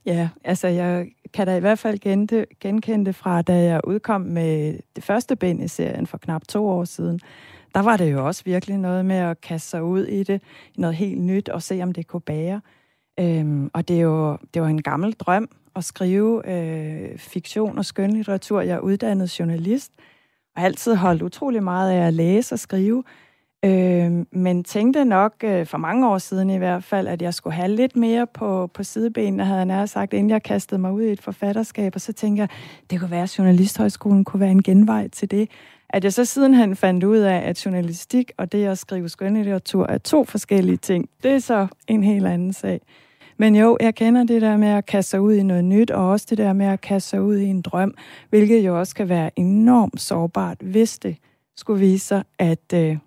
Ja, 0.05 0.29
altså 0.43 0.67
jeg 0.67 1.07
kan 1.33 1.47
da 1.47 1.57
i 1.57 1.59
hvert 1.59 1.79
fald 1.79 1.99
gente, 1.99 2.45
genkende 2.59 3.05
det 3.05 3.15
fra, 3.15 3.41
da 3.41 3.53
jeg 3.53 3.81
udkom 3.83 4.21
med 4.21 4.79
det 4.95 5.03
første 5.03 5.35
bind 5.35 5.63
i 5.63 5.67
serien 5.67 6.07
for 6.07 6.17
knap 6.17 6.41
to 6.47 6.67
år 6.67 6.83
siden. 6.83 7.19
Der 7.75 7.81
var 7.81 7.97
det 7.97 8.11
jo 8.11 8.27
også 8.27 8.41
virkelig 8.45 8.77
noget 8.77 9.05
med 9.05 9.15
at 9.15 9.41
kaste 9.41 9.69
sig 9.69 9.83
ud 9.83 10.05
i 10.05 10.23
det, 10.23 10.41
noget 10.77 10.95
helt 10.95 11.21
nyt, 11.21 11.49
og 11.49 11.61
se, 11.61 11.83
om 11.83 11.91
det 11.91 12.07
kunne 12.07 12.21
bære. 12.21 12.61
Øhm, 13.19 13.69
og 13.73 13.87
det, 13.87 13.97
er 13.97 14.01
jo, 14.01 14.37
det 14.53 14.61
var 14.61 14.67
en 14.67 14.81
gammel 14.81 15.13
drøm 15.13 15.49
at 15.75 15.83
skrive 15.83 16.49
øh, 16.51 17.17
fiktion 17.17 17.77
og 17.77 17.85
skønlitteratur. 17.85 18.61
Jeg 18.61 18.75
er 18.75 18.79
uddannet 18.79 19.39
journalist, 19.39 19.91
og 20.55 20.61
har 20.61 20.65
altid 20.65 20.95
holdt 20.95 21.21
utrolig 21.21 21.63
meget 21.63 21.91
af 21.91 22.07
at 22.07 22.13
læse 22.13 22.55
og 22.55 22.59
skrive. 22.59 23.03
Øh, 23.65 24.11
men 24.31 24.63
tænkte 24.63 25.05
nok 25.05 25.33
øh, 25.43 25.65
for 25.65 25.77
mange 25.77 26.07
år 26.09 26.17
siden 26.17 26.49
i 26.49 26.57
hvert 26.57 26.83
fald, 26.83 27.07
at 27.07 27.21
jeg 27.21 27.33
skulle 27.33 27.53
have 27.53 27.67
lidt 27.67 27.95
mere 27.95 28.27
på, 28.27 28.69
på 28.73 28.83
sidebenene, 28.83 29.45
havde 29.45 29.57
jeg 29.57 29.65
nær 29.65 29.85
sagt, 29.85 30.13
inden 30.13 30.29
jeg 30.29 30.43
kastede 30.43 30.81
mig 30.81 30.91
ud 30.91 31.01
i 31.01 31.11
et 31.11 31.21
forfatterskab. 31.21 31.95
Og 31.95 32.01
så 32.01 32.13
tænkte 32.13 32.41
jeg, 32.41 32.49
det 32.89 32.99
kunne 32.99 33.11
være, 33.11 33.23
at 33.23 33.37
Journalisthøjskolen 33.37 34.23
kunne 34.23 34.39
være 34.39 34.51
en 34.51 34.63
genvej 34.63 35.07
til 35.07 35.31
det. 35.31 35.49
At 35.89 36.03
jeg 36.03 36.13
så 36.13 36.25
sidenhen 36.25 36.75
fandt 36.75 37.03
ud 37.03 37.17
af, 37.17 37.49
at 37.49 37.65
journalistik 37.65 38.31
og 38.37 38.51
det 38.51 38.65
at 38.65 38.77
skrive 38.77 39.09
skønlitteratur 39.09 39.85
er 39.87 39.97
to 39.97 40.23
forskellige 40.23 40.77
ting. 40.77 41.09
Det 41.23 41.31
er 41.31 41.39
så 41.39 41.67
en 41.87 42.03
helt 42.03 42.27
anden 42.27 42.53
sag. 42.53 42.81
Men 43.37 43.55
jo, 43.55 43.77
jeg 43.81 43.95
kender 43.95 44.23
det 44.23 44.41
der 44.41 44.57
med 44.57 44.67
at 44.67 44.85
kaste 44.85 45.09
sig 45.09 45.21
ud 45.21 45.33
i 45.33 45.43
noget 45.43 45.65
nyt, 45.65 45.91
og 45.91 46.09
også 46.09 46.25
det 46.29 46.37
der 46.37 46.53
med 46.53 46.65
at 46.65 46.81
kaste 46.81 47.09
sig 47.09 47.21
ud 47.21 47.37
i 47.37 47.45
en 47.45 47.61
drøm, 47.61 47.95
hvilket 48.29 48.65
jo 48.65 48.79
også 48.79 48.95
kan 48.95 49.09
være 49.09 49.31
enormt 49.35 50.01
sårbart, 50.01 50.57
hvis 50.61 50.99
det 50.99 51.17
skulle 51.55 51.79
vise 51.79 52.07
sig, 52.07 52.23
at 52.39 52.73
øh, 52.73 52.97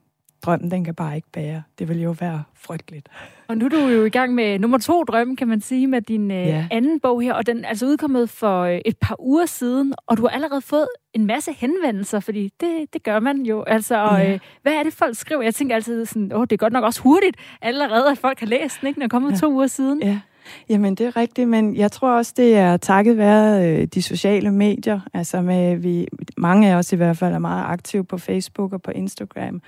drømmen, 0.43 0.71
den 0.71 0.85
kan 0.85 0.95
bare 0.95 1.17
ikke 1.17 1.29
bære. 1.33 1.63
Det 1.79 1.89
vil 1.89 2.03
jo 2.03 2.15
være 2.21 2.43
frygteligt. 2.55 3.09
Og 3.49 3.57
nu 3.57 3.65
er 3.65 3.69
du 3.69 3.77
jo 3.77 4.05
i 4.05 4.11
gang 4.11 4.35
med 4.35 4.59
nummer 4.59 4.79
to 4.79 5.05
drømme, 5.05 5.37
kan 5.37 5.49
man 5.49 5.61
sige, 5.61 5.87
med 5.87 6.03
din 6.03 6.31
øh, 6.31 6.47
ja. 6.47 6.67
anden 6.71 7.01
bog 7.01 7.23
her, 7.23 7.35
og 7.35 7.47
den 7.47 7.65
er 7.65 7.69
altså 7.69 7.87
udkommet 7.87 8.31
for 8.31 8.63
øh, 8.63 8.81
et 8.85 8.97
par 9.01 9.17
uger 9.19 9.47
siden, 9.47 9.95
og 10.07 10.17
du 10.17 10.23
har 10.23 10.29
allerede 10.29 10.61
fået 10.61 10.89
en 11.13 11.27
masse 11.27 11.53
henvendelser, 11.53 12.21
fordi 12.21 12.53
det, 12.61 12.93
det 12.93 13.03
gør 13.03 13.21
man 13.21 13.43
jo. 13.43 13.63
Altså, 13.63 14.03
og, 14.03 14.19
ja. 14.19 14.33
øh, 14.33 14.39
hvad 14.63 14.73
er 14.73 14.83
det, 14.83 14.93
folk 14.93 15.17
skriver? 15.17 15.43
Jeg 15.43 15.55
tænker 15.55 15.75
altid 15.75 16.07
sådan, 16.07 16.33
åh, 16.33 16.41
det 16.41 16.53
er 16.53 16.57
godt 16.57 16.73
nok 16.73 16.85
også 16.85 17.01
hurtigt 17.01 17.37
allerede, 17.63 18.11
at 18.11 18.19
folk 18.19 18.41
har 18.41 18.47
læst 18.47 18.81
den, 18.81 18.89
ikke, 18.89 18.99
når 18.99 19.05
det 19.05 19.11
kommer 19.11 19.31
ja. 19.31 19.37
to 19.37 19.53
uger 19.53 19.67
siden. 19.67 20.03
Ja. 20.03 20.21
Jamen, 20.69 20.95
det 20.95 21.07
er 21.07 21.17
rigtigt, 21.17 21.49
men 21.49 21.77
jeg 21.77 21.93
tror 21.93 22.11
også, 22.11 22.35
det 22.37 22.57
er 22.57 22.77
takket 22.77 23.17
være 23.17 23.69
øh, 23.69 23.87
de 23.87 24.03
sociale 24.03 24.51
medier. 24.51 25.01
Altså, 25.15 25.41
med, 25.41 25.77
vi, 25.77 26.09
mange 26.37 26.71
af 26.71 26.75
os 26.75 26.93
i 26.93 26.97
hvert 26.97 27.17
fald 27.17 27.35
er 27.35 27.39
meget 27.39 27.65
aktive 27.67 28.05
på 28.05 28.19
Facebook 28.19 28.73
og 28.73 28.83
på 28.83 28.91
Instagram. 28.91 29.63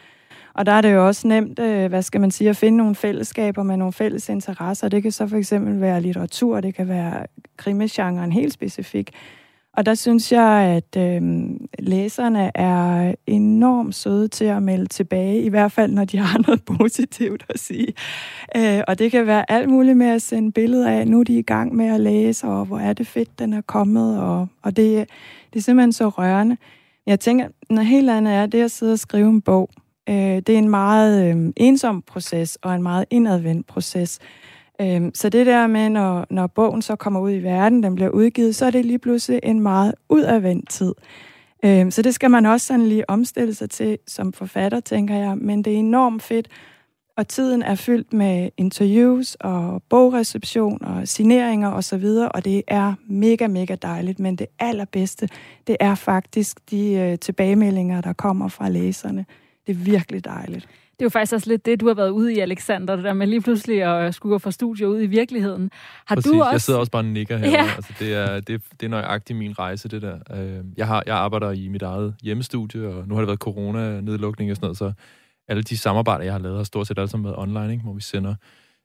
Og 0.54 0.66
der 0.66 0.72
er 0.72 0.80
det 0.80 0.92
jo 0.92 1.06
også 1.06 1.28
nemt, 1.28 1.58
øh, 1.58 1.88
hvad 1.88 2.02
skal 2.02 2.20
man 2.20 2.30
sige, 2.30 2.50
at 2.50 2.56
finde 2.56 2.78
nogle 2.78 2.94
fællesskaber 2.94 3.62
med 3.62 3.76
nogle 3.76 3.92
fælles 3.92 4.28
interesser. 4.28 4.88
Det 4.88 5.02
kan 5.02 5.12
så 5.12 5.26
for 5.26 5.36
eksempel 5.36 5.80
være 5.80 6.00
litteratur, 6.00 6.60
det 6.60 6.74
kan 6.74 6.88
være 6.88 7.26
krimisgenren 7.56 8.32
helt 8.32 8.52
specifik. 8.52 9.10
Og 9.72 9.86
der 9.86 9.94
synes 9.94 10.32
jeg, 10.32 10.82
at 10.86 10.96
øh, 10.96 11.50
læserne 11.78 12.50
er 12.54 13.14
enormt 13.26 13.94
søde 13.94 14.28
til 14.28 14.44
at 14.44 14.62
melde 14.62 14.86
tilbage, 14.86 15.42
i 15.42 15.48
hvert 15.48 15.72
fald 15.72 15.92
når 15.92 16.04
de 16.04 16.18
har 16.18 16.38
noget 16.46 16.62
positivt 16.64 17.44
at 17.48 17.58
sige. 17.58 17.92
Øh, 18.56 18.80
og 18.88 18.98
det 18.98 19.10
kan 19.10 19.26
være 19.26 19.50
alt 19.50 19.68
muligt 19.68 19.96
med 19.96 20.06
at 20.06 20.22
sende 20.22 20.52
billeder 20.52 20.90
af, 20.90 21.08
nu 21.08 21.20
er 21.20 21.24
de 21.24 21.38
i 21.38 21.42
gang 21.42 21.76
med 21.76 21.86
at 21.86 22.00
læse, 22.00 22.46
og 22.46 22.64
hvor 22.64 22.78
er 22.78 22.92
det 22.92 23.06
fedt, 23.06 23.38
den 23.38 23.52
er 23.52 23.60
kommet, 23.60 24.20
og, 24.20 24.46
og 24.62 24.76
det, 24.76 25.08
det 25.52 25.58
er 25.58 25.62
simpelthen 25.62 25.92
så 25.92 26.08
rørende. 26.08 26.56
Jeg 27.06 27.20
tænker, 27.20 27.48
noget 27.70 27.86
helt 27.86 28.10
andet 28.10 28.34
er 28.34 28.46
det 28.46 28.62
at 28.62 28.70
sidde 28.70 28.92
og 28.92 28.98
skrive 28.98 29.28
en 29.28 29.40
bog. 29.40 29.70
Øh, 30.08 30.14
det 30.16 30.48
er 30.48 30.58
en 30.58 30.68
meget 30.68 31.36
øh, 31.36 31.52
ensom 31.56 32.02
proces 32.02 32.58
og 32.62 32.74
en 32.74 32.82
meget 32.82 33.04
indadvendt 33.10 33.66
proces. 33.66 34.18
Øh, 34.80 35.02
så 35.14 35.28
det 35.28 35.46
der 35.46 35.66
med, 35.66 35.88
når, 35.88 36.26
når 36.30 36.46
bogen 36.46 36.82
så 36.82 36.96
kommer 36.96 37.20
ud 37.20 37.32
i 37.32 37.42
verden, 37.42 37.82
den 37.82 37.94
bliver 37.94 38.10
udgivet, 38.10 38.54
så 38.54 38.66
er 38.66 38.70
det 38.70 38.86
lige 38.86 38.98
pludselig 38.98 39.40
en 39.42 39.60
meget 39.60 39.94
udadvendt 40.08 40.70
tid. 40.70 40.94
Øh, 41.64 41.92
så 41.92 42.02
det 42.02 42.14
skal 42.14 42.30
man 42.30 42.46
også 42.46 42.66
sådan 42.66 42.86
lige 42.86 43.10
omstille 43.10 43.54
sig 43.54 43.70
til 43.70 43.98
som 44.06 44.32
forfatter, 44.32 44.80
tænker 44.80 45.16
jeg. 45.16 45.38
Men 45.38 45.64
det 45.64 45.72
er 45.72 45.78
enormt 45.78 46.22
fedt, 46.22 46.48
og 47.16 47.28
tiden 47.28 47.62
er 47.62 47.74
fyldt 47.74 48.12
med 48.12 48.50
interviews 48.56 49.34
og 49.34 49.82
bogreception 49.88 50.84
og 50.84 51.08
signeringer 51.08 51.72
osv., 51.72 52.04
og, 52.04 52.30
og 52.34 52.44
det 52.44 52.62
er 52.68 52.94
mega, 53.06 53.46
mega 53.46 53.74
dejligt. 53.74 54.20
Men 54.20 54.36
det 54.36 54.46
allerbedste, 54.58 55.28
det 55.66 55.76
er 55.80 55.94
faktisk 55.94 56.70
de 56.70 56.92
øh, 56.92 57.18
tilbagemeldinger, 57.18 58.00
der 58.00 58.12
kommer 58.12 58.48
fra 58.48 58.68
læserne. 58.68 59.26
Det 59.66 59.72
er 59.72 59.84
virkelig 59.84 60.24
dejligt. 60.24 60.68
Det 61.00 61.04
er 61.04 61.06
jo 61.06 61.10
faktisk 61.10 61.32
også 61.32 61.48
lidt 61.48 61.66
det, 61.66 61.80
du 61.80 61.86
har 61.86 61.94
været 61.94 62.10
ude 62.10 62.34
i, 62.34 62.38
Alexander, 62.38 62.96
det 62.96 63.04
der 63.04 63.12
med 63.12 63.26
lige 63.26 63.40
pludselig 63.40 63.82
at 63.82 64.14
skulle 64.14 64.40
fra 64.40 64.50
studiet 64.50 64.86
ud 64.86 65.02
i 65.02 65.06
virkeligheden. 65.06 65.70
Har 66.06 66.14
Præcis. 66.14 66.32
du 66.32 66.38
også... 66.38 66.50
Jeg 66.50 66.60
sidder 66.60 66.78
også 66.78 66.92
bare 66.92 67.02
og 67.02 67.06
nikker 67.06 67.36
her. 67.36 67.50
Ja. 67.50 67.70
Altså, 67.76 67.92
det, 67.98 68.14
er, 68.14 68.40
det, 68.40 68.62
det 68.80 68.86
er 68.86 68.90
nøjagtigt 68.90 69.38
min 69.38 69.58
rejse, 69.58 69.88
det 69.88 70.02
der. 70.02 70.18
Øh, 70.30 70.64
jeg, 70.76 70.86
har, 70.86 71.02
jeg 71.06 71.16
arbejder 71.16 71.50
i 71.50 71.68
mit 71.68 71.82
eget 71.82 72.14
hjemmestudie, 72.22 72.88
og 72.88 73.08
nu 73.08 73.14
har 73.14 73.20
det 73.20 73.26
været 73.26 73.38
corona-nedlukning 73.38 74.50
og 74.50 74.56
sådan 74.56 74.64
noget, 74.64 74.78
så 74.78 74.92
alle 75.48 75.62
de 75.62 75.78
samarbejder, 75.78 76.24
jeg 76.24 76.32
har 76.32 76.40
lavet, 76.40 76.56
har 76.56 76.64
stort 76.64 76.86
set 76.86 76.98
alle 76.98 77.08
sammen 77.08 77.24
været 77.24 77.38
online, 77.38 77.72
ikke? 77.72 77.84
hvor 77.84 77.92
vi 77.92 78.00
sender 78.00 78.34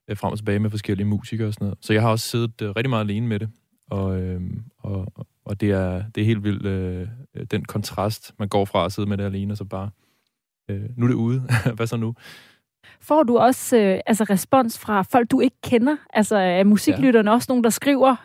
øh, 0.10 0.17
frem 0.17 0.32
og 0.32 0.38
tilbage 0.38 0.60
med 0.60 0.70
forskellige 0.70 1.08
musikere 1.08 1.48
og 1.48 1.53
sådan 1.53 1.65
noget. 1.65 1.77
Så 1.82 1.94
jeg 1.94 2.01
har 2.01 2.10
også 2.10 2.27
siddet 2.27 2.62
øh, 2.62 2.70
rigtig 2.70 2.89
meget 2.89 3.03
alene 3.03 3.27
med 3.27 3.39
det, 3.39 3.50
og, 3.91 4.22
øh, 4.22 4.41
og, 4.79 5.13
og 5.46 5.62
det, 5.62 5.72
er, 5.72 6.03
det 6.15 6.22
er 6.22 6.25
helt 6.25 6.44
vildt, 6.44 6.65
øh, 6.65 7.08
den 7.51 7.65
kontrast, 7.65 8.34
man 8.39 8.48
går 8.48 8.65
fra 8.65 8.86
at 8.86 8.91
sidde 8.91 9.10
med 9.10 9.17
det 9.17 9.24
alene, 9.24 9.53
og 9.53 9.58
så 9.58 9.63
bare 9.63 9.89
øh, 10.69 10.81
nu 10.98 11.05
er 11.05 11.07
det 11.07 11.15
ude. 11.15 11.43
Hvad 11.75 11.88
så 11.88 11.98
nu? 11.98 12.15
Får 13.01 13.24
du 13.24 13.38
også 13.38 13.77
øh, 13.77 14.00
altså 14.05 14.24
respons 14.24 14.79
fra 14.79 15.01
folk, 15.01 15.31
du 15.31 15.39
ikke 15.39 15.55
kender? 15.63 15.95
Altså 16.13 16.36
er 16.36 16.63
musiklytterne 16.63 17.29
ja. 17.29 17.36
også 17.36 17.45
nogen, 17.50 17.63
der 17.63 17.69
skriver? 17.69 18.15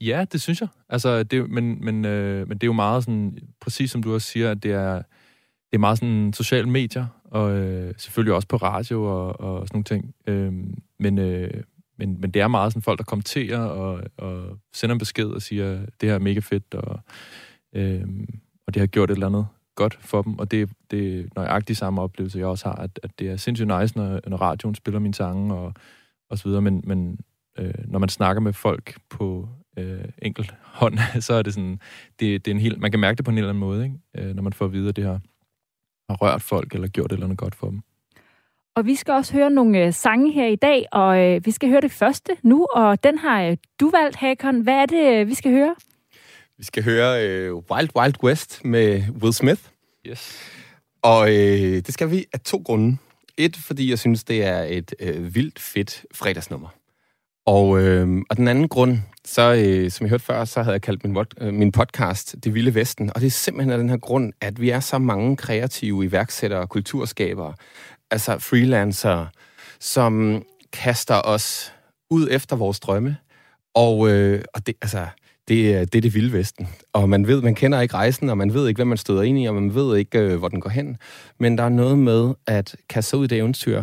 Ja, 0.00 0.24
det 0.32 0.42
synes 0.42 0.60
jeg. 0.60 0.68
Altså, 0.88 1.22
det, 1.22 1.50
men, 1.50 1.84
men, 1.84 2.04
øh, 2.04 2.48
men 2.48 2.58
det 2.58 2.62
er 2.62 2.68
jo 2.68 2.72
meget 2.72 3.04
sådan, 3.04 3.38
præcis 3.60 3.90
som 3.90 4.02
du 4.02 4.14
også 4.14 4.28
siger, 4.28 4.50
at 4.50 4.62
det 4.62 4.72
er, 4.72 4.94
det 5.70 5.72
er 5.72 5.78
meget 5.78 5.98
sådan 5.98 6.32
sociale 6.32 6.68
medier, 6.68 7.06
og 7.24 7.52
øh, 7.52 7.94
selvfølgelig 7.98 8.34
også 8.34 8.48
på 8.48 8.56
radio 8.56 9.04
og, 9.04 9.40
og 9.40 9.68
sådan 9.68 9.76
nogle 9.76 9.84
ting. 9.84 10.14
Øh, 10.26 10.52
men, 10.98 11.18
øh, 11.18 11.62
men, 11.98 12.20
men 12.20 12.30
det 12.30 12.42
er 12.42 12.48
meget 12.48 12.72
sådan 12.72 12.82
folk, 12.82 12.98
der 12.98 13.04
kommenterer 13.04 13.60
og, 13.60 14.02
og 14.16 14.58
sender 14.74 14.94
en 14.94 14.98
besked 14.98 15.26
og 15.26 15.42
siger, 15.42 15.86
det 16.00 16.08
her 16.08 16.14
er 16.14 16.18
mega 16.18 16.40
fedt, 16.40 16.74
og, 16.74 17.00
øh, 17.72 18.04
og 18.66 18.74
det 18.74 18.80
har 18.80 18.86
gjort 18.86 19.10
et 19.10 19.14
eller 19.14 19.26
andet 19.26 19.46
godt 19.76 19.98
for 20.00 20.22
dem, 20.22 20.38
og 20.38 20.50
det, 20.50 20.70
det 20.90 21.20
er 21.20 21.24
nøjagtigt 21.36 21.78
samme 21.78 22.02
oplevelse, 22.02 22.38
jeg 22.38 22.46
også 22.46 22.68
har, 22.68 22.74
at, 22.74 23.00
at 23.02 23.10
det 23.18 23.30
er 23.30 23.36
sindssygt 23.36 23.80
nice, 23.80 23.96
når, 23.96 24.20
når 24.26 24.36
radioen 24.36 24.74
spiller 24.74 25.00
mine 25.00 25.14
sange 25.14 25.54
og, 25.54 25.74
og 26.30 26.38
så 26.38 26.48
videre, 26.48 26.62
men, 26.62 26.82
men 26.84 27.18
øh, 27.58 27.74
når 27.84 27.98
man 27.98 28.08
snakker 28.08 28.40
med 28.40 28.52
folk 28.52 28.98
på 29.10 29.48
øh, 29.78 30.04
enkelt 30.22 30.54
hånd, 30.62 30.98
så 31.26 31.34
er 31.34 31.42
det 31.42 31.54
sådan, 31.54 31.80
det, 32.20 32.44
det 32.44 32.50
er 32.50 32.54
en 32.54 32.60
helt, 32.60 32.80
man 32.80 32.90
kan 32.90 33.00
mærke 33.00 33.16
det 33.16 33.24
på 33.24 33.30
en 33.30 33.38
eller 33.38 33.48
anden 33.50 33.60
måde, 33.60 33.84
ikke? 33.84 34.28
Øh, 34.28 34.34
når 34.34 34.42
man 34.42 34.52
får 34.52 34.64
at 34.64 34.72
vide, 34.72 34.88
at 34.88 34.96
det 34.96 35.04
har, 35.04 35.20
har 36.10 36.16
rørt 36.16 36.42
folk 36.42 36.74
eller 36.74 36.88
gjort 36.88 37.12
et 37.12 37.12
eller 37.12 37.26
andet 37.26 37.38
godt 37.38 37.54
for 37.54 37.70
dem. 37.70 37.80
Og 38.76 38.86
vi 38.86 38.94
skal 38.94 39.14
også 39.14 39.32
høre 39.32 39.50
nogle 39.50 39.84
øh, 39.84 39.92
sange 39.92 40.32
her 40.32 40.46
i 40.46 40.56
dag, 40.56 40.86
og 40.92 41.18
øh, 41.18 41.46
vi 41.46 41.50
skal 41.50 41.68
høre 41.68 41.80
det 41.80 41.90
første 41.90 42.36
nu, 42.42 42.66
og 42.74 43.04
den 43.04 43.18
har 43.18 43.42
øh, 43.42 43.56
du 43.80 43.90
valgt, 43.90 44.16
Hakon. 44.16 44.60
Hvad 44.60 44.74
er 44.74 44.86
det, 44.86 45.20
øh, 45.20 45.28
vi 45.28 45.34
skal 45.34 45.52
høre? 45.52 45.74
Vi 46.58 46.64
skal 46.64 46.84
høre 46.84 47.28
øh, 47.28 47.54
Wild 47.54 47.96
Wild 47.96 48.14
West 48.22 48.64
med 48.64 49.02
Will 49.22 49.34
Smith. 49.34 49.62
Yes. 50.06 50.38
Og 51.02 51.28
øh, 51.28 51.82
det 51.86 51.94
skal 51.94 52.10
vi 52.10 52.24
af 52.32 52.40
to 52.40 52.62
grunde. 52.64 52.96
Et, 53.36 53.56
fordi 53.56 53.90
jeg 53.90 53.98
synes, 53.98 54.24
det 54.24 54.44
er 54.44 54.62
et 54.62 54.94
øh, 55.00 55.34
vildt 55.34 55.58
fedt 55.58 56.04
fredagsnummer. 56.14 56.68
Og, 57.46 57.80
øh, 57.80 58.22
og 58.30 58.36
den 58.36 58.48
anden 58.48 58.68
grund, 58.68 58.98
så 59.24 59.54
øh, 59.54 59.90
som 59.90 60.04
jeg 60.04 60.10
hørte 60.10 60.24
før, 60.24 60.44
så 60.44 60.62
havde 60.62 60.72
jeg 60.72 60.82
kaldt 60.82 61.04
min, 61.04 61.24
øh, 61.40 61.54
min 61.54 61.72
podcast 61.72 62.36
Det 62.44 62.54
Vilde 62.54 62.74
Vesten. 62.74 63.10
Og 63.14 63.20
det 63.20 63.26
er 63.26 63.30
simpelthen 63.30 63.72
af 63.72 63.78
den 63.78 63.88
her 63.88 63.96
grund, 63.96 64.32
at 64.40 64.60
vi 64.60 64.70
er 64.70 64.80
så 64.80 64.98
mange 64.98 65.36
kreative 65.36 66.04
iværksættere 66.04 66.66
kulturskabere, 66.66 67.54
altså 68.10 68.38
freelancere, 68.38 69.28
som 69.80 70.44
kaster 70.72 71.22
os 71.24 71.72
ud 72.10 72.28
efter 72.30 72.56
vores 72.56 72.80
drømme. 72.80 73.16
Og, 73.74 74.08
øh, 74.08 74.42
og 74.54 74.66
det, 74.66 74.76
altså, 74.82 75.06
det, 75.48 75.74
er, 75.74 75.84
det 75.84 75.94
er 75.94 76.02
det 76.02 76.14
vilde 76.14 76.32
vesten. 76.32 76.68
Og 76.92 77.08
man 77.08 77.26
ved, 77.26 77.42
man 77.42 77.54
kender 77.54 77.80
ikke 77.80 77.94
rejsen, 77.94 78.30
og 78.30 78.38
man 78.38 78.54
ved 78.54 78.68
ikke, 78.68 78.78
hvad 78.78 78.86
man 78.86 78.98
støder 78.98 79.22
ind 79.22 79.38
i, 79.38 79.46
og 79.46 79.54
man 79.54 79.74
ved 79.74 79.96
ikke, 79.96 80.18
øh, 80.18 80.38
hvor 80.38 80.48
den 80.48 80.60
går 80.60 80.70
hen. 80.70 80.96
Men 81.40 81.58
der 81.58 81.64
er 81.64 81.68
noget 81.68 81.98
med 81.98 82.34
at 82.46 82.76
kaste 82.88 83.10
sig 83.10 83.18
ud 83.18 83.24
i 83.24 83.28
det 83.28 83.38
eventyr 83.38 83.82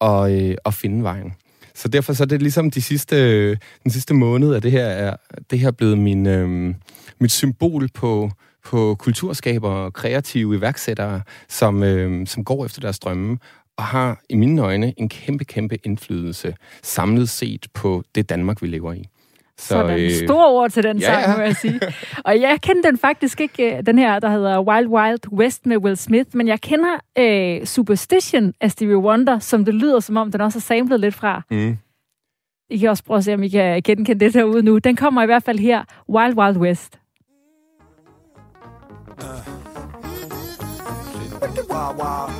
og, 0.00 0.40
øh, 0.40 0.56
og 0.64 0.74
finde 0.74 1.02
vejen. 1.02 1.32
Så 1.74 1.88
derfor 1.88 2.12
så 2.12 2.22
er 2.22 2.26
det 2.26 2.42
ligesom 2.42 2.70
de 2.70 2.82
sidste, 2.82 3.16
øh, 3.16 3.56
den 3.82 3.90
sidste 3.90 4.14
måned, 4.14 4.54
at 4.54 4.62
det 4.62 4.70
her 4.70 4.84
er 4.84 5.16
det 5.50 5.58
her 5.58 5.66
er 5.66 5.72
blevet 5.72 5.98
min, 5.98 6.26
øh, 6.26 6.74
mit 7.20 7.32
symbol 7.32 7.88
på, 7.94 8.30
på 8.64 8.96
kulturskaber 8.98 9.68
og 9.68 9.92
kreative 9.92 10.56
iværksættere, 10.56 11.22
som, 11.48 11.82
øh, 11.82 12.26
som 12.26 12.44
går 12.44 12.64
efter 12.64 12.80
deres 12.80 12.98
drømme, 12.98 13.38
og 13.76 13.84
har 13.84 14.20
i 14.28 14.34
mine 14.34 14.62
øjne 14.62 14.94
en 14.96 15.08
kæmpe, 15.08 15.44
kæmpe 15.44 15.78
indflydelse 15.84 16.54
samlet 16.82 17.28
set 17.28 17.66
på 17.74 18.02
det 18.14 18.28
Danmark, 18.28 18.62
vi 18.62 18.66
lever 18.66 18.92
i. 18.92 19.08
Så, 19.60 19.68
Sådan 19.68 20.00
øh, 20.00 20.10
store 20.10 20.48
ord 20.48 20.70
til 20.70 20.82
den 20.82 20.98
ja, 20.98 21.22
sang, 21.24 21.38
må 21.38 21.44
jeg 21.44 21.56
sige. 21.56 21.80
Og 22.24 22.40
jeg 22.40 22.58
kender 22.62 22.90
den 22.90 22.98
faktisk 22.98 23.40
ikke, 23.40 23.76
øh, 23.76 23.86
den 23.86 23.98
her, 23.98 24.18
der 24.18 24.30
hedder 24.30 24.60
Wild 24.60 24.86
Wild 24.86 25.32
West 25.32 25.66
med 25.66 25.76
Will 25.76 25.96
Smith, 25.96 26.36
men 26.36 26.48
jeg 26.48 26.60
kender 26.60 26.94
øh, 27.18 27.66
Superstition 27.66 28.54
af 28.60 28.70
Stevie 28.70 28.98
Wonder, 28.98 29.38
som 29.38 29.64
det 29.64 29.74
lyder, 29.74 30.00
som 30.00 30.16
om 30.16 30.32
den 30.32 30.40
også 30.40 30.58
er 30.58 30.60
samlet 30.60 31.00
lidt 31.00 31.14
fra. 31.14 31.42
Mm. 31.50 31.78
I 32.70 32.78
kan 32.78 32.90
også 32.90 33.04
prøve 33.04 33.18
at 33.18 33.24
se, 33.24 33.34
om 33.34 33.42
I 33.42 33.48
kan 33.48 33.82
genkende 33.82 34.24
det 34.24 34.34
derude 34.34 34.62
nu. 34.62 34.78
Den 34.78 34.96
kommer 34.96 35.22
i 35.22 35.26
hvert 35.26 35.42
fald 35.42 35.58
her, 35.58 35.84
Wild 36.08 36.34
Wild 36.38 36.56
West. 36.56 36.98
Uh. 39.08 39.60
Wild, 41.42 41.96
wild. 41.96 42.39